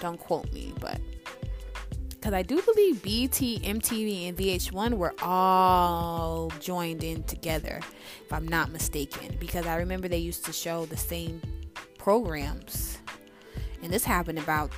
don't 0.00 0.18
quote 0.18 0.52
me, 0.52 0.72
but 0.80 1.00
because 2.22 2.34
I 2.34 2.42
do 2.42 2.62
believe 2.62 3.02
BET, 3.02 3.32
MTV, 3.32 4.28
and 4.28 4.38
VH1 4.38 4.92
were 4.92 5.12
all 5.20 6.52
joined 6.60 7.02
in 7.02 7.24
together, 7.24 7.80
if 8.24 8.32
I'm 8.32 8.46
not 8.46 8.70
mistaken. 8.70 9.36
Because 9.40 9.66
I 9.66 9.74
remember 9.74 10.06
they 10.06 10.18
used 10.18 10.44
to 10.44 10.52
show 10.52 10.86
the 10.86 10.96
same 10.96 11.42
programs, 11.98 12.98
and 13.82 13.92
this 13.92 14.04
happened 14.04 14.38
about 14.38 14.70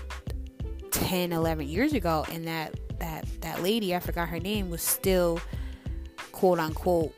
10, 0.91 1.33
11 1.33 1.69
years 1.69 1.93
ago, 1.93 2.25
and 2.33 2.47
that 2.47 2.81
that 2.99 3.27
that 3.43 3.63
lady, 3.63 3.95
I 3.95 4.01
forgot 4.01 4.31
her 4.31 4.41
name, 4.41 4.71
was 4.71 4.81
still 4.81 5.39
quote 6.33 6.59
unquote 6.59 7.13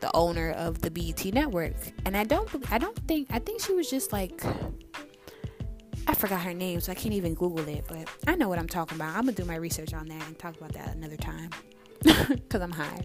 the 0.00 0.10
owner 0.12 0.50
of 0.50 0.80
the 0.80 0.90
BET 0.90 1.24
network. 1.26 1.76
And 2.04 2.16
I 2.16 2.24
don't 2.24 2.50
I 2.72 2.78
don't 2.78 2.98
think 3.06 3.28
I 3.30 3.38
think 3.38 3.60
she 3.62 3.74
was 3.74 3.88
just 3.88 4.12
like 4.12 4.42
I 6.06 6.14
forgot 6.14 6.40
her 6.42 6.52
name, 6.52 6.80
so 6.80 6.92
I 6.92 6.94
can't 6.94 7.14
even 7.14 7.34
Google 7.34 7.66
it, 7.68 7.84
but 7.88 8.08
I 8.26 8.34
know 8.34 8.48
what 8.48 8.58
I'm 8.58 8.68
talking 8.68 8.96
about. 8.96 9.14
I'm 9.16 9.22
gonna 9.22 9.32
do 9.32 9.44
my 9.44 9.56
research 9.56 9.94
on 9.94 10.08
that 10.08 10.26
and 10.26 10.38
talk 10.38 10.56
about 10.56 10.72
that 10.72 10.94
another 10.96 11.16
time 11.16 11.50
because 12.02 12.60
I'm 12.60 12.72
high. 12.72 13.02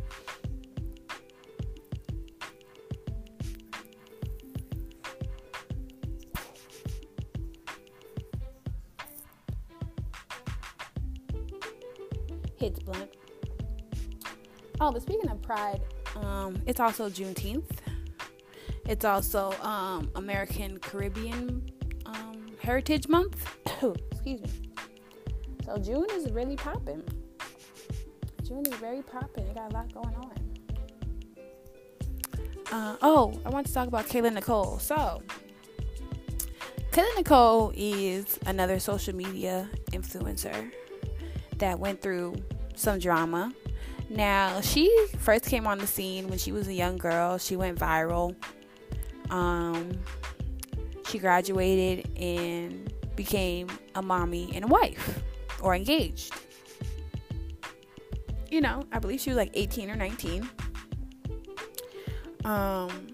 Hits 12.57 12.79
blunt. 12.79 13.10
Oh, 14.79 14.91
but 14.91 15.01
speaking 15.01 15.29
of 15.29 15.41
Pride, 15.43 15.81
um, 16.15 16.62
it's 16.65 16.79
also 16.79 17.10
Juneteenth. 17.10 17.77
It's 18.86 19.05
also 19.05 19.51
um, 19.62 20.10
American 20.15 20.79
Caribbean 20.79 21.69
Heritage 22.67 23.08
Month. 23.08 23.56
Excuse 24.12 24.41
me. 24.41 24.49
So 25.63 25.77
June 25.77 26.06
is 26.12 26.30
really 26.32 26.58
popping. 26.58 27.01
June 28.43 28.65
is 28.65 28.73
very 28.73 29.01
popping. 29.01 29.45
It 29.45 29.56
got 29.56 29.71
a 29.71 29.73
lot 29.73 29.93
going 29.93 30.13
on. 30.15 30.34
Uh, 32.69 32.97
oh, 33.01 33.39
I 33.45 33.49
want 33.51 33.67
to 33.67 33.73
talk 33.73 33.88
about 33.88 34.08
Kayla 34.08 34.34
Nicole. 34.34 34.80
So, 34.80 35.23
Kayla 36.91 37.15
Nicole 37.15 37.71
is 37.73 38.38
another 38.45 38.80
social 38.80 39.15
media 39.15 39.69
influencer 39.93 40.69
that 41.60 41.80
went 41.80 42.01
through 42.01 42.36
some 42.75 42.99
drama. 42.99 43.53
Now, 44.10 44.60
she 44.60 45.08
first 45.19 45.45
came 45.45 45.67
on 45.67 45.77
the 45.77 45.88
scene 45.88 46.27
when 46.27 46.38
she 46.38 46.51
was 46.51 46.67
a 46.67 46.73
young 46.73 46.97
girl. 46.97 47.38
She 47.38 47.56
went 47.56 47.80
viral. 47.80 48.36
Um, 49.30 49.93
she 51.08 51.20
graduated 51.20 52.10
and 52.17 52.93
became 53.15 53.67
a 53.96 54.02
mommy 54.02 54.52
and 54.54 54.65
a 54.65 54.67
wife 54.67 55.24
or 55.62 55.76
engaged. 55.76 56.34
You 58.50 58.62
know, 58.62 58.84
I 58.91 59.00
believe 59.00 59.20
she 59.20 59.30
was 59.30 59.38
like 59.38 59.52
18 59.54 59.89
or 59.89 59.96
19. 59.96 60.50
Um, 62.46 63.08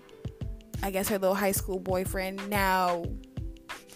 I 0.84 0.92
guess 0.92 1.08
her 1.10 1.18
little 1.18 1.36
high 1.36 1.54
school 1.54 1.80
boyfriend. 1.80 2.48
Now, 2.50 3.06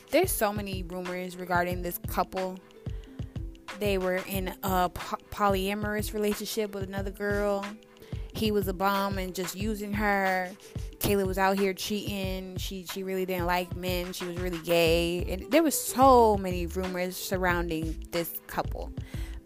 there's 0.10 0.32
so 0.32 0.52
many 0.52 0.84
rumors 0.84 1.36
regarding 1.36 1.82
this 1.82 2.00
couple. 2.08 2.58
They 3.80 3.98
were 3.98 4.22
in 4.28 4.54
a 4.64 4.90
polyamorous 4.90 6.14
relationship 6.14 6.74
with 6.74 6.84
another 6.84 7.12
girl. 7.12 7.66
He 8.34 8.52
was 8.52 8.68
a 8.68 8.74
bum 8.74 9.18
and 9.18 9.36
just 9.36 9.56
using 9.56 9.94
her. 9.94 10.50
Kayla 11.00 11.26
was 11.26 11.38
out 11.38 11.60
here 11.60 11.74
cheating. 11.74 12.58
She 12.58 12.86
she 12.86 13.04
really 13.04 13.26
didn't 13.26 13.46
like 13.46 13.76
men. 13.76 14.14
She 14.14 14.26
was 14.26 14.38
really 14.38 14.60
gay, 14.60 15.26
and 15.30 15.52
there 15.52 15.64
was 15.64 15.80
so 15.80 16.38
many 16.38 16.66
rumors 16.66 17.16
surrounding 17.16 18.04
this 18.12 18.34
couple. 18.48 18.92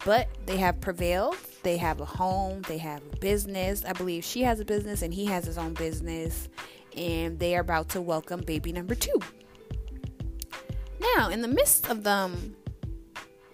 But 0.04 0.30
they 0.46 0.58
have 0.58 0.82
prevailed. 0.82 1.36
They 1.64 1.78
have 1.78 2.02
a 2.02 2.06
home. 2.06 2.64
They 2.68 2.80
have 2.80 3.02
a 3.14 3.18
business. 3.18 3.86
I 3.86 3.94
believe 3.94 4.24
she 4.24 4.42
has 4.42 4.60
a 4.60 4.66
business 4.66 5.04
and 5.04 5.14
he 5.14 5.26
has 5.26 5.46
his 5.46 5.58
own 5.58 5.74
business, 5.74 6.50
and 6.98 7.38
they 7.38 7.56
are 7.56 7.62
about 7.62 7.90
to 7.90 8.02
welcome 8.02 8.42
baby 8.42 8.72
number 8.72 8.96
two. 8.96 9.20
Now, 11.16 11.30
in 11.30 11.42
the 11.42 11.48
midst 11.48 11.90
of 11.90 12.04
them 12.04 12.56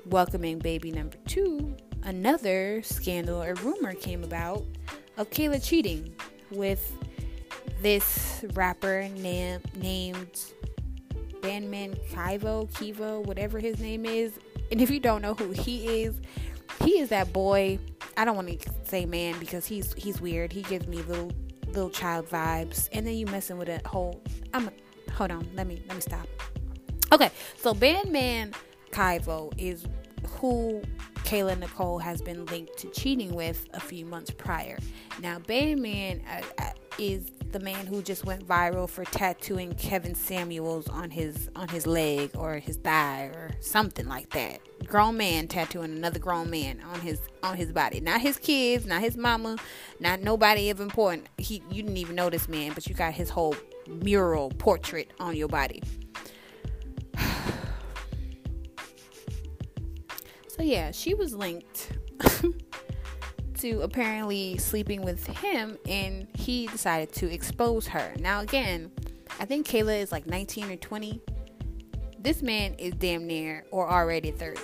welcoming 0.05 0.59
baby 0.59 0.91
number 0.91 1.17
two, 1.27 1.75
another 2.03 2.81
scandal 2.83 3.43
or 3.43 3.55
rumor 3.55 3.93
came 3.93 4.23
about 4.23 4.65
of 5.17 5.29
Kayla 5.31 5.65
cheating 5.65 6.13
with 6.51 6.93
this 7.81 8.43
rapper 8.53 9.07
name, 9.15 9.61
named 9.75 10.53
Bandman 11.41 11.95
Kevo, 12.11 12.69
Kevo, 12.71 13.25
whatever 13.25 13.59
his 13.59 13.79
name 13.79 14.05
is. 14.05 14.33
And 14.71 14.81
if 14.81 14.89
you 14.89 14.99
don't 14.99 15.21
know 15.21 15.33
who 15.33 15.51
he 15.51 16.03
is, 16.03 16.15
he 16.83 16.99
is 16.99 17.09
that 17.09 17.31
boy. 17.31 17.79
I 18.15 18.25
don't 18.25 18.35
want 18.35 18.47
to 18.61 18.69
say 18.83 19.05
man 19.05 19.39
because 19.39 19.65
he's 19.65 19.93
he's 19.93 20.19
weird. 20.19 20.51
He 20.51 20.63
gives 20.63 20.87
me 20.87 21.01
little 21.03 21.31
little 21.67 21.89
child 21.89 22.27
vibes. 22.27 22.89
And 22.91 23.05
then 23.05 23.15
you 23.15 23.25
messing 23.27 23.57
with 23.57 23.69
a 23.69 23.81
whole. 23.87 24.21
I'm 24.53 24.69
hold 25.13 25.31
on. 25.31 25.47
Let 25.55 25.67
me 25.67 25.81
let 25.87 25.95
me 25.95 26.01
stop. 26.01 26.27
Okay, 27.11 27.31
so 27.55 27.73
Bandman 27.73 28.53
Kevo 28.91 29.53
is 29.57 29.85
who 30.27 30.81
Kayla 31.27 31.59
Nicole 31.59 31.99
has 31.99 32.21
been 32.21 32.45
linked 32.45 32.77
to 32.77 32.87
cheating 32.91 33.35
with 33.35 33.67
a 33.73 33.81
few 33.81 34.05
months 34.05 34.31
prior. 34.31 34.77
Now, 35.21 35.39
Bandman 35.39 36.21
uh, 36.25 36.41
uh, 36.57 36.69
is 36.97 37.31
the 37.51 37.59
man 37.59 37.85
who 37.85 38.01
just 38.01 38.23
went 38.23 38.47
viral 38.47 38.89
for 38.89 39.03
tattooing 39.03 39.75
Kevin 39.75 40.15
Samuels 40.15 40.87
on 40.87 41.09
his 41.09 41.49
on 41.53 41.67
his 41.67 41.85
leg 41.85 42.31
or 42.33 42.59
his 42.59 42.77
thigh 42.77 43.23
or 43.35 43.51
something 43.59 44.07
like 44.07 44.29
that. 44.29 44.61
Grown 44.85 45.17
man 45.17 45.49
tattooing 45.49 45.91
another 45.91 46.17
grown 46.17 46.49
man 46.49 46.79
on 46.93 47.01
his 47.01 47.19
on 47.43 47.57
his 47.57 47.73
body. 47.73 47.99
Not 47.99 48.21
his 48.21 48.37
kids, 48.37 48.85
not 48.85 49.01
his 49.01 49.17
mama, 49.17 49.57
not 49.99 50.21
nobody 50.21 50.69
of 50.69 50.79
important. 50.79 51.27
He 51.37 51.61
you 51.69 51.83
didn't 51.83 51.97
even 51.97 52.15
know 52.15 52.29
this 52.29 52.47
man, 52.47 52.71
but 52.73 52.87
you 52.87 52.95
got 52.95 53.13
his 53.13 53.29
whole 53.29 53.57
mural 53.89 54.51
portrait 54.51 55.11
on 55.19 55.35
your 55.35 55.49
body. 55.49 55.83
So 60.57 60.63
yeah, 60.63 60.91
she 60.91 61.13
was 61.13 61.35
linked 61.35 61.91
to 63.59 63.81
apparently 63.81 64.57
sleeping 64.57 65.03
with 65.03 65.25
him 65.27 65.77
and 65.87 66.27
he 66.35 66.67
decided 66.67 67.13
to 67.13 67.31
expose 67.31 67.87
her. 67.87 68.13
Now, 68.19 68.41
again, 68.41 68.91
I 69.39 69.45
think 69.45 69.67
Kayla 69.67 69.99
is 69.99 70.11
like 70.11 70.25
19 70.25 70.71
or 70.71 70.75
20. 70.75 71.21
This 72.19 72.41
man 72.41 72.73
is 72.79 72.93
damn 72.93 73.27
near 73.27 73.65
or 73.71 73.89
already 73.89 74.31
30. 74.31 74.59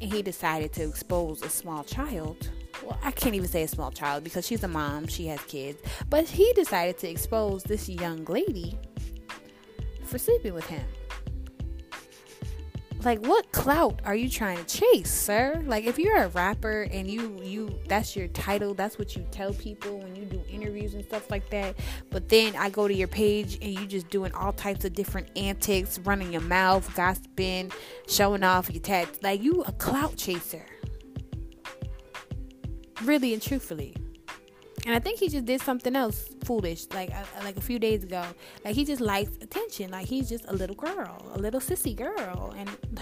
And 0.00 0.12
he 0.12 0.22
decided 0.22 0.72
to 0.74 0.88
expose 0.88 1.42
a 1.42 1.50
small 1.50 1.84
child. 1.84 2.50
Well, 2.82 2.98
I 3.02 3.10
can't 3.10 3.34
even 3.34 3.48
say 3.48 3.64
a 3.64 3.68
small 3.68 3.90
child 3.90 4.24
because 4.24 4.46
she's 4.46 4.64
a 4.64 4.68
mom, 4.68 5.06
she 5.06 5.26
has 5.26 5.40
kids. 5.42 5.78
But 6.08 6.26
he 6.26 6.50
decided 6.54 6.96
to 6.98 7.10
expose 7.10 7.62
this 7.62 7.86
young 7.86 8.24
lady 8.24 8.78
for 10.04 10.16
sleeping 10.16 10.54
with 10.54 10.66
him 10.66 10.86
like 13.04 13.24
what 13.26 13.50
clout 13.52 14.00
are 14.04 14.14
you 14.14 14.28
trying 14.28 14.62
to 14.62 14.64
chase 14.64 15.12
sir? 15.12 15.62
Like 15.66 15.84
if 15.84 15.98
you're 15.98 16.16
a 16.16 16.28
rapper 16.28 16.88
and 16.90 17.10
you 17.10 17.38
you 17.42 17.78
that's 17.88 18.14
your 18.16 18.28
title 18.28 18.74
that's 18.74 18.98
what 18.98 19.16
you 19.16 19.26
tell 19.30 19.52
people 19.54 19.98
when 19.98 20.14
you 20.14 20.24
do 20.24 20.42
interviews 20.50 20.94
and 20.94 21.04
stuff 21.04 21.30
like 21.30 21.48
that 21.50 21.74
but 22.10 22.28
then 22.28 22.54
i 22.56 22.70
go 22.70 22.86
to 22.86 22.94
your 22.94 23.08
page 23.08 23.58
and 23.60 23.78
you 23.78 23.86
just 23.86 24.08
doing 24.10 24.32
all 24.32 24.52
types 24.52 24.84
of 24.84 24.92
different 24.92 25.28
antics 25.36 25.98
running 26.00 26.32
your 26.32 26.42
mouth 26.42 26.94
gossiping 26.94 27.70
showing 28.06 28.42
off 28.42 28.70
your 28.70 28.82
tats 28.82 29.18
like 29.22 29.42
you 29.42 29.62
a 29.62 29.72
clout 29.72 30.16
chaser. 30.16 30.64
Really 33.02 33.32
and 33.32 33.42
truthfully 33.42 33.96
And 34.86 34.94
I 34.94 34.98
think 34.98 35.18
he 35.18 35.28
just 35.28 35.44
did 35.44 35.60
something 35.60 35.94
else 35.94 36.34
foolish, 36.44 36.86
like 36.94 37.10
uh, 37.10 37.44
like 37.44 37.56
a 37.56 37.60
few 37.60 37.78
days 37.78 38.02
ago. 38.02 38.24
Like 38.64 38.74
he 38.74 38.84
just 38.84 39.00
likes 39.00 39.36
attention. 39.40 39.90
Like 39.90 40.06
he's 40.06 40.28
just 40.28 40.46
a 40.46 40.52
little 40.52 40.76
girl, 40.76 41.30
a 41.34 41.38
little 41.38 41.60
sissy 41.60 41.94
girl, 41.94 42.54
and 42.56 42.70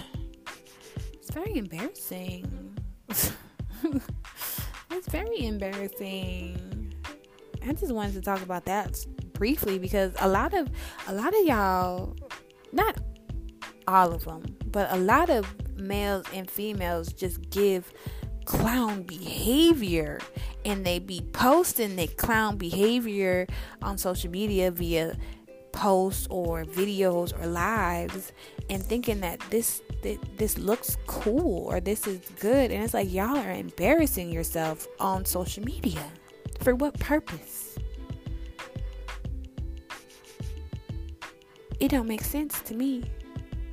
it's 1.12 1.30
very 1.30 1.56
embarrassing. 1.56 2.76
it's 3.08 5.08
very 5.08 5.46
embarrassing. 5.46 6.94
I 7.66 7.72
just 7.72 7.92
wanted 7.92 8.14
to 8.14 8.22
talk 8.22 8.42
about 8.42 8.64
that 8.64 8.98
briefly 9.34 9.78
because 9.78 10.12
a 10.18 10.28
lot 10.28 10.54
of 10.54 10.68
a 11.06 11.14
lot 11.14 11.28
of 11.28 11.44
y'all, 11.44 12.16
not 12.72 12.98
all 13.86 14.12
of 14.12 14.24
them, 14.24 14.42
but 14.66 14.90
a 14.92 14.96
lot 14.96 15.30
of 15.30 15.46
males 15.76 16.24
and 16.34 16.50
females 16.50 17.12
just 17.12 17.50
give 17.50 17.92
clown 18.44 19.02
behavior 19.02 20.18
and 20.64 20.84
they 20.84 20.98
be 20.98 21.22
posting 21.32 21.96
their 21.96 22.06
clown 22.06 22.56
behavior 22.56 23.46
on 23.82 23.98
social 23.98 24.30
media 24.30 24.70
via 24.70 25.16
posts 25.72 26.26
or 26.30 26.64
videos 26.64 27.38
or 27.40 27.46
lives 27.46 28.32
and 28.70 28.82
thinking 28.82 29.20
that 29.20 29.40
this 29.50 29.82
this 30.36 30.58
looks 30.58 30.96
cool 31.06 31.66
or 31.66 31.80
this 31.80 32.06
is 32.06 32.20
good. 32.40 32.70
And 32.70 32.82
it's 32.84 32.94
like 32.94 33.12
y'all 33.12 33.36
are 33.36 33.52
embarrassing 33.52 34.30
yourself 34.30 34.86
on 35.00 35.24
social 35.24 35.64
media. 35.64 36.04
For 36.60 36.74
what 36.74 36.98
purpose? 36.98 37.78
It 41.80 41.90
don't 41.90 42.08
make 42.08 42.22
sense 42.22 42.60
to 42.62 42.74
me 42.74 43.04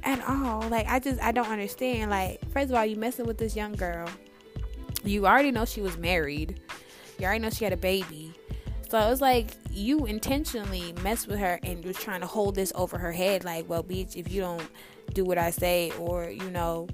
at 0.03 0.23
all. 0.27 0.61
Like 0.69 0.87
i 0.87 0.99
just 0.99 1.21
i 1.21 1.31
don't 1.31 1.47
understand. 1.47 2.11
Like 2.11 2.39
first 2.51 2.69
of 2.69 2.75
all 2.75 2.85
you 2.85 2.95
messing 2.95 3.25
with 3.25 3.37
this 3.37 3.55
young 3.55 3.73
girl 3.73 4.07
you 5.07 5.25
already 5.27 5.51
know 5.51 5.65
she 5.65 5.81
was 5.81 5.97
married. 5.97 6.59
You 7.19 7.25
already 7.25 7.39
know 7.39 7.49
she 7.49 7.63
had 7.63 7.73
a 7.73 7.77
baby. 7.77 8.33
So 8.89 8.99
it 8.99 9.09
was 9.09 9.21
like 9.21 9.51
you 9.71 10.05
intentionally 10.05 10.93
messed 11.03 11.27
with 11.27 11.39
her 11.39 11.59
and 11.63 11.83
was 11.83 11.97
trying 11.97 12.21
to 12.21 12.27
hold 12.27 12.55
this 12.55 12.71
over 12.75 12.97
her 12.97 13.11
head, 13.11 13.43
like, 13.43 13.67
well, 13.67 13.83
bitch, 13.83 14.15
if 14.15 14.31
you 14.31 14.41
don't 14.41 14.67
do 15.13 15.23
what 15.23 15.37
I 15.37 15.49
say 15.49 15.91
or, 15.99 16.29
you 16.29 16.49
know, 16.51 16.87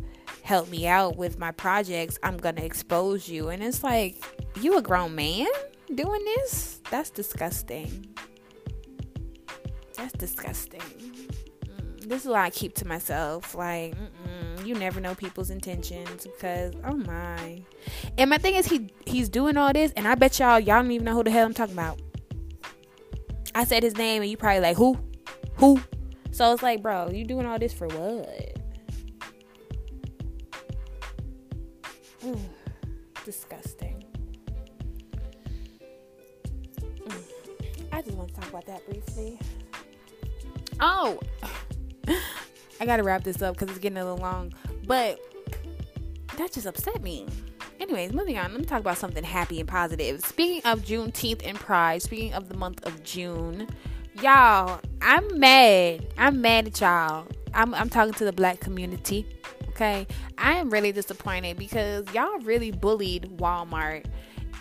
help 0.44 0.70
me 0.70 0.88
out 0.88 1.18
with 1.18 1.38
my 1.38 1.52
projects, 1.52 2.18
I'm 2.24 2.38
gonna 2.38 2.62
expose 2.62 3.28
you. 3.28 3.50
And 3.50 3.62
it's 3.62 3.84
like, 3.84 4.24
you 4.60 4.78
a 4.78 4.82
grown 4.82 5.16
man 5.16 5.48
doing 5.94 6.24
this? 6.26 6.80
That's 6.90 7.10
disgusting. 7.10 8.08
That's 9.98 10.14
disgusting. 10.14 10.80
Mm, 10.80 12.08
this 12.08 12.24
is 12.24 12.30
why 12.30 12.46
I 12.46 12.50
keep 12.50 12.74
to 12.76 12.88
myself. 12.88 13.54
Like, 13.54 13.96
mm-mm 13.96 14.21
you 14.66 14.76
never 14.76 15.00
know 15.00 15.16
people's 15.16 15.50
intentions 15.50 16.26
because 16.26 16.74
oh 16.86 16.96
my. 16.96 17.62
And 18.18 18.30
my 18.30 18.38
thing 18.38 18.56
is 18.56 18.66
he 18.66 18.90
he's 19.06 19.30
doing 19.30 19.58
all 19.58 19.74
this 19.74 19.92
and 19.96 20.08
I 20.08 20.16
bet 20.16 20.40
y'all 20.40 20.60
y'all 20.60 20.82
don't 20.82 20.92
even 20.92 21.06
know 21.06 21.14
who 21.14 21.24
the 21.24 21.32
hell 21.32 21.46
I'm 21.46 21.54
talking 21.54 21.74
about. 21.74 22.00
I 23.54 23.66
said 23.66 23.84
his 23.84 23.98
name 23.98 24.22
and 24.22 24.32
you 24.32 24.38
probably 24.38 24.62
like 24.62 24.78
who? 24.78 24.98
Who? 25.56 25.82
So 26.32 26.54
it's 26.54 26.64
like, 26.64 26.82
bro, 26.82 27.10
you 27.10 27.26
doing 27.26 27.46
all 27.46 27.60
this 27.60 27.74
for 27.74 27.88
what? 27.88 28.58
disgusting. 33.26 34.04
Mm. 36.82 37.24
I 37.92 38.02
just 38.02 38.18
want 38.18 38.30
to 38.30 38.36
talk 38.36 38.50
about 38.50 38.66
that 38.66 38.86
briefly. 38.90 39.40
Oh, 40.80 41.20
I 42.82 42.86
gotta 42.86 43.04
wrap 43.04 43.24
this 43.24 43.44
up 43.44 43.54
because 43.54 43.70
it's 43.70 43.78
getting 43.78 44.00
a 44.00 44.04
little 44.04 44.18
long. 44.18 44.54
But 44.88 45.20
that 46.38 46.52
just 46.52 46.66
upset 46.66 47.04
me. 47.04 47.28
Anyways, 47.80 48.12
moving 48.12 48.40
on. 48.40 48.52
Let 48.52 48.60
me 48.60 48.66
talk 48.66 48.80
about 48.80 48.98
something 48.98 49.24
happy 49.24 49.60
and 49.60 49.70
positive. 49.70 50.22
Speaking 50.22 50.64
of 50.66 50.82
Juneteenth 50.82 51.42
and 51.46 51.60
Pride, 51.60 52.02
speaking 52.02 52.34
of 52.34 52.50
the 52.50 52.58
month 52.58 52.84
of 52.84 53.04
June, 53.04 53.68
y'all, 54.20 54.82
I'm 55.00 55.40
mad. 55.40 56.08
I'm 56.18 56.42
mad 56.42 56.68
at 56.68 56.82
y'all. 56.82 57.28
I'm, 57.54 57.76
I'm 57.76 57.88
talking 57.88 58.14
to 58.16 58.26
the 58.26 58.34
black 58.34 58.60
community. 58.60 59.28
Okay, 59.70 60.08
I 60.40 60.54
am 60.54 60.72
really 60.72 60.92
disappointed 60.92 61.58
because 61.58 62.12
y'all 62.16 62.40
really 62.40 62.72
bullied 62.72 63.38
Walmart 63.38 64.06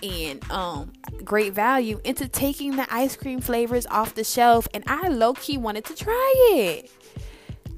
and 0.02 0.50
um 0.50 0.92
great 1.24 1.52
value 1.52 2.00
into 2.04 2.28
taking 2.28 2.76
the 2.76 2.86
ice 2.94 3.16
cream 3.16 3.40
flavors 3.40 3.86
off 3.86 4.14
the 4.14 4.24
shelf 4.24 4.66
and 4.72 4.82
I 4.86 5.08
low 5.08 5.34
key 5.34 5.58
wanted 5.58 5.84
to 5.86 5.94
try 5.94 6.34
it. 6.52 6.90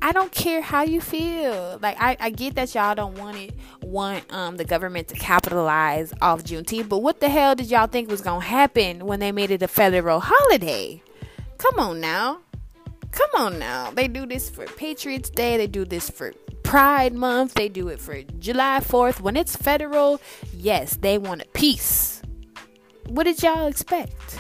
I 0.02 0.10
don't 0.10 0.32
care 0.32 0.60
how 0.60 0.82
you 0.82 1.00
feel. 1.00 1.78
Like 1.80 1.96
I, 2.00 2.16
I 2.18 2.30
get 2.30 2.56
that 2.56 2.74
y'all 2.74 2.96
don't 2.96 3.16
want 3.16 3.36
it 3.36 3.54
want 3.82 4.30
um 4.32 4.56
the 4.56 4.64
government 4.64 5.06
to 5.08 5.14
capitalize 5.14 6.12
off 6.20 6.42
Juneteenth, 6.42 6.88
but 6.88 6.98
what 6.98 7.20
the 7.20 7.28
hell 7.28 7.54
did 7.54 7.70
y'all 7.70 7.86
think 7.86 8.10
was 8.10 8.20
gonna 8.20 8.44
happen 8.44 9.06
when 9.06 9.20
they 9.20 9.30
made 9.30 9.52
it 9.52 9.62
a 9.62 9.68
federal 9.68 10.20
holiday? 10.20 11.00
Come 11.56 11.78
on 11.78 12.00
now. 12.00 12.40
Come 13.12 13.30
on 13.36 13.58
now. 13.60 13.92
They 13.92 14.08
do 14.08 14.26
this 14.26 14.50
for 14.50 14.66
Patriots 14.66 15.30
Day, 15.30 15.56
they 15.56 15.68
do 15.68 15.84
this 15.84 16.10
for 16.10 16.32
Pride 16.64 17.14
Month, 17.14 17.54
they 17.54 17.68
do 17.68 17.86
it 17.86 18.00
for 18.00 18.22
July 18.40 18.80
4th. 18.80 19.20
When 19.20 19.36
it's 19.36 19.54
federal, 19.54 20.20
yes, 20.52 20.96
they 20.96 21.16
want 21.16 21.42
a 21.42 21.46
peace. 21.48 22.22
What 23.06 23.24
did 23.24 23.40
y'all 23.40 23.68
expect? 23.68 24.38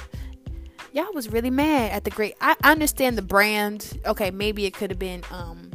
Y'all 0.92 1.12
was 1.12 1.30
really 1.30 1.50
mad 1.50 1.92
at 1.92 2.04
the 2.04 2.10
great. 2.10 2.34
I 2.40 2.56
understand 2.64 3.18
the 3.18 3.22
brand. 3.22 3.98
Okay, 4.06 4.30
maybe 4.30 4.64
it 4.64 4.74
could 4.74 4.90
have 4.90 4.98
been 4.98 5.22
um 5.30 5.70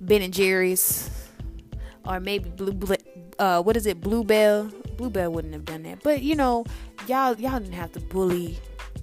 Ben 0.00 0.22
and 0.22 0.32
Jerry's, 0.32 1.10
or 2.04 2.20
maybe 2.20 2.50
Blue. 2.50 2.78
Uh, 3.38 3.62
what 3.62 3.76
is 3.76 3.86
it? 3.86 4.00
Bluebell. 4.00 4.70
Bluebell 4.96 5.30
wouldn't 5.30 5.54
have 5.54 5.64
done 5.64 5.82
that. 5.82 6.02
But 6.02 6.22
you 6.22 6.36
know, 6.36 6.64
y'all 7.06 7.34
y'all 7.36 7.58
didn't 7.58 7.74
have 7.74 7.92
to 7.92 8.00
bully. 8.00 8.58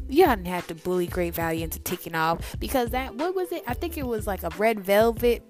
Y'all 0.10 0.36
didn't 0.36 0.48
have 0.48 0.68
to 0.68 0.76
bully 0.76 1.08
Great 1.08 1.34
Value 1.34 1.64
into 1.64 1.80
taking 1.80 2.16
off 2.16 2.56
because 2.60 2.92
that 2.92 3.16
what 3.16 3.36
was 3.36 3.52
it? 3.52 3.64
I 3.68 3.74
think 3.74 3.98
it 3.98 4.06
was 4.06 4.28
like 4.28 4.44
a 4.44 4.50
red 4.58 4.80
velvet 4.80 5.50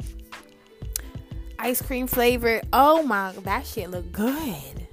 ice 1.59 1.81
cream 1.81 2.07
flavor. 2.07 2.61
Oh 2.71 3.03
my, 3.03 3.33
that 3.43 3.65
shit 3.65 3.89
looked 3.89 4.11
good 4.11 4.83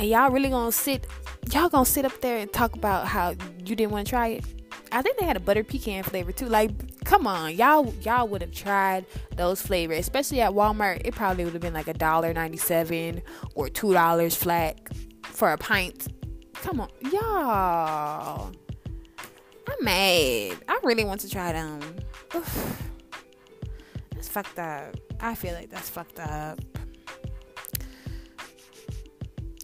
and 0.00 0.08
y'all 0.08 0.30
really 0.30 0.48
gonna 0.48 0.72
sit 0.72 1.06
y'all 1.52 1.68
gonna 1.68 1.84
sit 1.84 2.04
up 2.04 2.20
there 2.20 2.38
and 2.38 2.52
talk 2.52 2.74
about 2.74 3.06
how 3.06 3.30
you 3.64 3.76
didn't 3.76 3.90
want 3.90 4.06
to 4.06 4.10
try 4.10 4.28
it? 4.28 4.44
I 4.92 5.02
think 5.02 5.18
they 5.18 5.24
had 5.24 5.36
a 5.36 5.40
butter 5.40 5.62
pecan 5.62 6.02
flavor 6.02 6.32
too. 6.32 6.46
Like 6.46 7.04
come 7.04 7.26
on 7.26 7.54
y'all 7.54 7.92
y'all 8.02 8.28
would 8.28 8.42
have 8.42 8.52
tried 8.52 9.06
those 9.36 9.60
flavors 9.62 9.98
especially 9.98 10.40
at 10.40 10.52
walmart. 10.52 11.02
It 11.04 11.14
probably 11.14 11.44
would 11.44 11.52
have 11.52 11.62
been 11.62 11.74
like 11.74 11.88
a 11.88 11.94
dollar 11.94 12.32
97 12.32 13.22
or 13.54 13.68
two 13.68 13.92
dollars 13.92 14.34
flat 14.34 14.80
for 15.22 15.52
a 15.52 15.58
pint. 15.58 16.08
Come 16.54 16.80
on 16.80 16.88
y'all. 17.10 18.52
I'm 19.68 19.84
mad. 19.84 20.58
I 20.68 20.80
really 20.82 21.04
want 21.04 21.20
to 21.20 21.30
try 21.30 21.52
them. 21.52 21.80
Oof. 22.34 22.90
that's 24.12 24.28
fucked 24.28 24.58
up. 24.58 24.96
I 25.20 25.34
feel 25.34 25.54
like 25.54 25.70
that's 25.70 25.88
fucked 25.88 26.20
up 26.20 26.60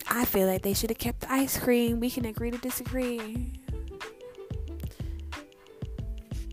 I 0.09 0.25
feel 0.25 0.47
like 0.47 0.63
they 0.63 0.73
should 0.75 0.91
have 0.91 0.99
kept 0.99 1.21
the 1.21 1.33
ice 1.33 1.59
cream. 1.59 2.01
We 2.01 2.11
can 2.11 2.25
agree 2.27 2.51
to 2.51 2.59
disagree. 2.59 3.53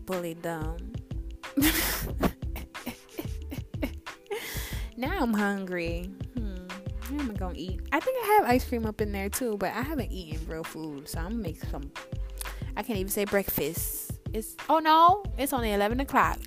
Bully 0.06 0.34
dumb. 0.34 0.92
now 4.96 5.16
I'm 5.18 5.32
hungry. 5.32 6.10
Hmm. 6.36 6.66
What 7.08 7.20
am 7.20 7.30
I 7.30 7.34
gonna 7.34 7.54
eat? 7.56 7.80
I 7.92 8.00
think 8.00 8.18
I 8.22 8.26
have 8.38 8.44
ice 8.50 8.68
cream 8.68 8.86
up 8.86 9.00
in 9.00 9.12
there 9.12 9.28
too, 9.28 9.56
but 9.56 9.72
I 9.72 9.82
haven't 9.82 10.10
eaten 10.10 10.46
real 10.46 10.64
food, 10.64 11.08
so 11.08 11.20
I'm 11.20 11.30
gonna 11.30 11.42
make 11.42 11.60
some. 11.64 11.90
I 12.76 12.82
can't 12.82 12.98
even 12.98 13.10
say 13.10 13.24
breakfast. 13.24 14.12
It's 14.32 14.56
oh 14.68 14.80
no, 14.80 15.22
it's 15.38 15.52
only 15.52 15.72
eleven 15.72 16.00
o'clock. 16.00 16.38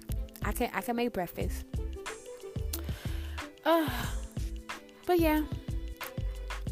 I 0.43 0.51
can 0.51 0.69
I 0.73 0.81
can 0.81 0.95
make 0.95 1.13
breakfast. 1.13 1.63
Uh, 3.65 3.89
but 5.05 5.19
yeah, 5.19 5.43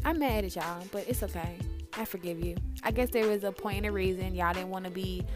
I'm 0.06 0.18
mad 0.20 0.44
at 0.44 0.54
y'all, 0.54 0.84
but 0.92 1.04
it's 1.08 1.24
okay. 1.24 1.58
I 1.94 2.04
forgive 2.04 2.38
you. 2.38 2.54
I 2.84 2.92
guess 2.92 3.10
there 3.10 3.26
was 3.26 3.42
a 3.42 3.50
point 3.50 3.78
and 3.78 3.86
a 3.86 3.90
reason 3.90 4.36
y'all 4.36 4.54
didn't 4.54 4.68
want 4.68 4.84
to 4.84 4.90
be. 4.92 5.26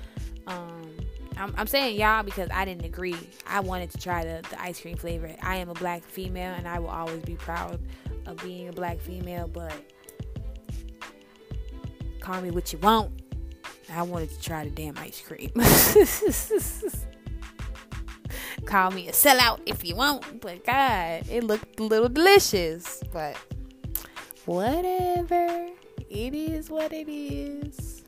Um, 0.47 0.89
I'm, 1.37 1.53
I'm, 1.57 1.66
saying 1.66 1.99
y'all 1.99 2.23
because 2.23 2.49
I 2.53 2.64
didn't 2.64 2.85
agree. 2.85 3.16
I 3.49 3.59
wanted 3.59 3.91
to 3.91 3.99
try 3.99 4.25
the, 4.25 4.49
the 4.49 4.62
ice 4.62 4.81
cream 4.81 4.97
flavor. 4.97 5.35
I 5.43 5.57
am 5.57 5.71
a 5.71 5.75
black 5.75 6.05
female, 6.05 6.55
and 6.55 6.68
I 6.68 6.79
will 6.79 6.91
always 6.91 7.21
be 7.23 7.35
proud 7.35 7.81
of 8.27 8.41
being 8.45 8.68
a 8.68 8.73
black 8.73 9.01
female. 9.01 9.49
But 9.49 9.75
call 12.21 12.41
me 12.41 12.53
what 12.53 12.73
you 12.73 12.79
want. 12.79 13.11
I 13.93 14.03
wanted 14.03 14.31
to 14.31 14.41
try 14.41 14.62
the 14.62 14.71
damn 14.71 14.97
ice 14.99 15.21
cream. 15.21 15.51
call 18.66 18.93
me 18.93 19.09
a 19.09 19.12
sellout 19.12 19.62
if 19.66 19.85
you 19.85 19.97
want, 19.97 20.41
but 20.41 20.64
God, 20.64 21.25
it 21.29 21.43
looked 21.43 21.81
a 21.81 21.83
little 21.83 22.09
delicious. 22.09 23.03
But 23.12 23.37
whatever. 24.47 25.68
It 26.09 26.34
is 26.34 26.70
what 26.70 26.93
it 26.93 27.09
is. 27.09 28.05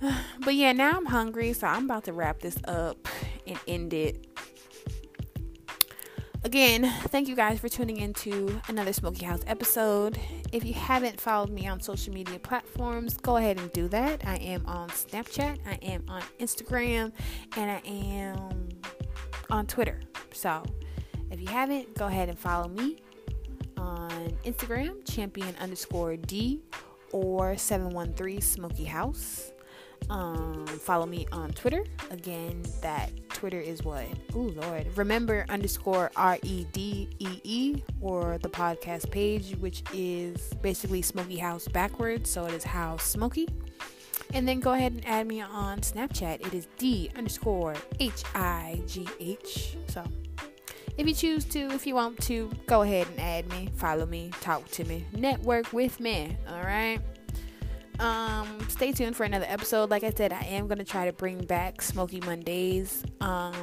But 0.40 0.54
yeah, 0.54 0.72
now 0.72 0.96
I'm 0.96 1.06
hungry, 1.06 1.52
so 1.52 1.66
I'm 1.66 1.84
about 1.84 2.04
to 2.04 2.12
wrap 2.12 2.40
this 2.40 2.56
up 2.66 3.08
and 3.46 3.58
end 3.66 3.92
it. 3.92 4.26
again, 6.44 6.90
thank 7.08 7.28
you 7.28 7.34
guys 7.34 7.58
for 7.58 7.68
tuning 7.68 7.98
into 7.98 8.60
another 8.68 8.92
Smoky 8.92 9.24
House 9.26 9.42
episode. 9.46 10.18
If 10.52 10.64
you 10.64 10.72
haven't 10.72 11.20
followed 11.20 11.50
me 11.50 11.66
on 11.66 11.80
social 11.80 12.14
media 12.14 12.38
platforms, 12.38 13.18
go 13.18 13.36
ahead 13.36 13.58
and 13.58 13.70
do 13.72 13.88
that. 13.88 14.24
I 14.26 14.36
am 14.36 14.64
on 14.66 14.88
Snapchat, 14.90 15.58
I 15.66 15.74
am 15.82 16.04
on 16.08 16.22
Instagram, 16.38 17.12
and 17.56 17.70
I 17.70 17.82
am 17.86 18.68
on 19.50 19.66
Twitter. 19.66 20.00
So 20.32 20.62
if 21.30 21.40
you 21.40 21.48
haven't, 21.48 21.94
go 21.94 22.06
ahead 22.06 22.28
and 22.28 22.38
follow 22.38 22.68
me 22.68 22.98
on 23.78 24.36
Instagram, 24.44 25.08
champion 25.10 25.54
underscore 25.60 26.16
D 26.16 26.60
or 27.12 27.56
713 27.56 28.40
Smoky 28.40 28.84
House. 28.84 29.52
Um, 30.10 30.66
follow 30.66 31.06
me 31.06 31.26
on 31.32 31.50
Twitter. 31.52 31.84
Again, 32.10 32.62
that 32.82 33.10
Twitter 33.30 33.60
is 33.60 33.82
what? 33.82 34.06
Oh 34.34 34.52
Lord. 34.54 34.86
Remember 34.96 35.44
underscore 35.48 36.10
R 36.16 36.38
E 36.42 36.66
D 36.72 37.08
E 37.18 37.40
E 37.44 37.82
or 38.00 38.38
the 38.38 38.48
podcast 38.48 39.10
page, 39.10 39.56
which 39.56 39.82
is 39.92 40.52
basically 40.62 41.02
Smoky 41.02 41.36
House 41.36 41.68
backwards. 41.68 42.30
So 42.30 42.46
it 42.46 42.54
is 42.54 42.64
House 42.64 43.04
Smoky. 43.04 43.48
And 44.34 44.46
then 44.46 44.60
go 44.60 44.72
ahead 44.72 44.92
and 44.92 45.06
add 45.06 45.26
me 45.26 45.40
on 45.40 45.80
Snapchat. 45.80 46.46
It 46.46 46.54
is 46.54 46.68
D 46.78 47.10
underscore 47.16 47.74
H 48.00 48.24
I 48.34 48.80
G 48.86 49.06
H. 49.20 49.76
So 49.88 50.04
if 50.98 51.06
you 51.06 51.14
choose 51.14 51.44
to, 51.46 51.60
if 51.70 51.86
you 51.86 51.94
want 51.94 52.20
to, 52.22 52.50
go 52.66 52.82
ahead 52.82 53.06
and 53.06 53.20
add 53.20 53.48
me, 53.50 53.70
follow 53.76 54.04
me, 54.04 54.30
talk 54.40 54.68
to 54.72 54.84
me, 54.84 55.06
network 55.12 55.72
with 55.72 56.00
me. 56.00 56.36
All 56.48 56.60
right. 56.60 56.98
Um, 58.00 58.58
stay 58.68 58.92
tuned 58.92 59.16
for 59.16 59.24
another 59.24 59.46
episode. 59.48 59.90
Like 59.90 60.02
I 60.02 60.10
said, 60.10 60.32
I 60.32 60.42
am 60.42 60.66
gonna 60.66 60.84
try 60.84 61.06
to 61.06 61.12
bring 61.12 61.44
back 61.44 61.80
Smoky 61.80 62.20
Mondays. 62.20 63.04
Um, 63.20 63.54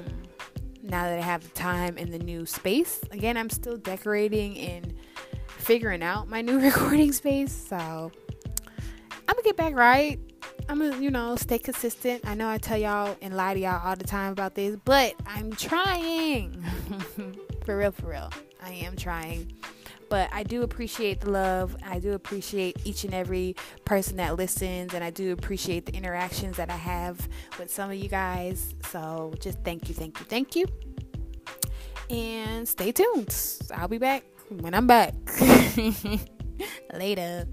now 0.81 1.03
that 1.03 1.17
I 1.17 1.21
have 1.21 1.43
the 1.43 1.49
time 1.49 1.97
and 1.97 2.13
the 2.13 2.19
new 2.19 2.45
space. 2.45 3.01
Again, 3.11 3.37
I'm 3.37 3.49
still 3.49 3.77
decorating 3.77 4.57
and 4.59 4.93
figuring 5.47 6.03
out 6.03 6.29
my 6.29 6.41
new 6.41 6.59
recording 6.63 7.11
space. 7.11 7.51
So 7.51 8.11
I'm 9.11 9.35
gonna 9.35 9.41
get 9.43 9.57
back 9.57 9.75
right. 9.75 10.19
I'm 10.67 10.79
gonna, 10.79 10.99
you 10.99 11.11
know, 11.11 11.35
stay 11.35 11.59
consistent. 11.59 12.27
I 12.27 12.33
know 12.35 12.49
I 12.49 12.57
tell 12.57 12.77
y'all 12.77 13.15
and 13.21 13.35
lie 13.35 13.53
to 13.53 13.59
y'all 13.59 13.81
all 13.87 13.95
the 13.95 14.03
time 14.03 14.31
about 14.31 14.55
this, 14.55 14.75
but 14.83 15.13
I'm 15.25 15.51
trying. 15.51 16.63
for 17.65 17.77
real, 17.77 17.91
for 17.91 18.07
real. 18.07 18.29
I 18.63 18.71
am 18.71 18.95
trying. 18.95 19.53
But 20.09 20.29
I 20.31 20.43
do 20.43 20.63
appreciate 20.63 21.21
the 21.21 21.31
love. 21.31 21.75
I 21.83 21.99
do 21.99 22.13
appreciate 22.13 22.77
each 22.83 23.03
and 23.03 23.13
every 23.13 23.55
person 23.85 24.17
that 24.17 24.35
listens, 24.37 24.93
and 24.93 25.03
I 25.03 25.09
do 25.09 25.31
appreciate 25.33 25.85
the 25.85 25.93
interactions 25.93 26.57
that 26.57 26.69
I 26.69 26.75
have 26.75 27.27
with 27.59 27.71
some 27.71 27.89
of 27.89 27.97
you 27.97 28.09
guys. 28.09 28.75
So 28.89 29.33
just 29.39 29.59
thank 29.63 29.87
you, 29.89 29.95
thank 29.95 30.19
you, 30.19 30.25
thank 30.25 30.55
you. 30.55 30.65
And 32.09 32.67
stay 32.67 32.91
tuned. 32.91 33.35
I'll 33.73 33.87
be 33.87 33.97
back 33.97 34.23
when 34.49 34.73
I'm 34.73 34.87
back. 34.87 35.13
Later. 36.93 37.47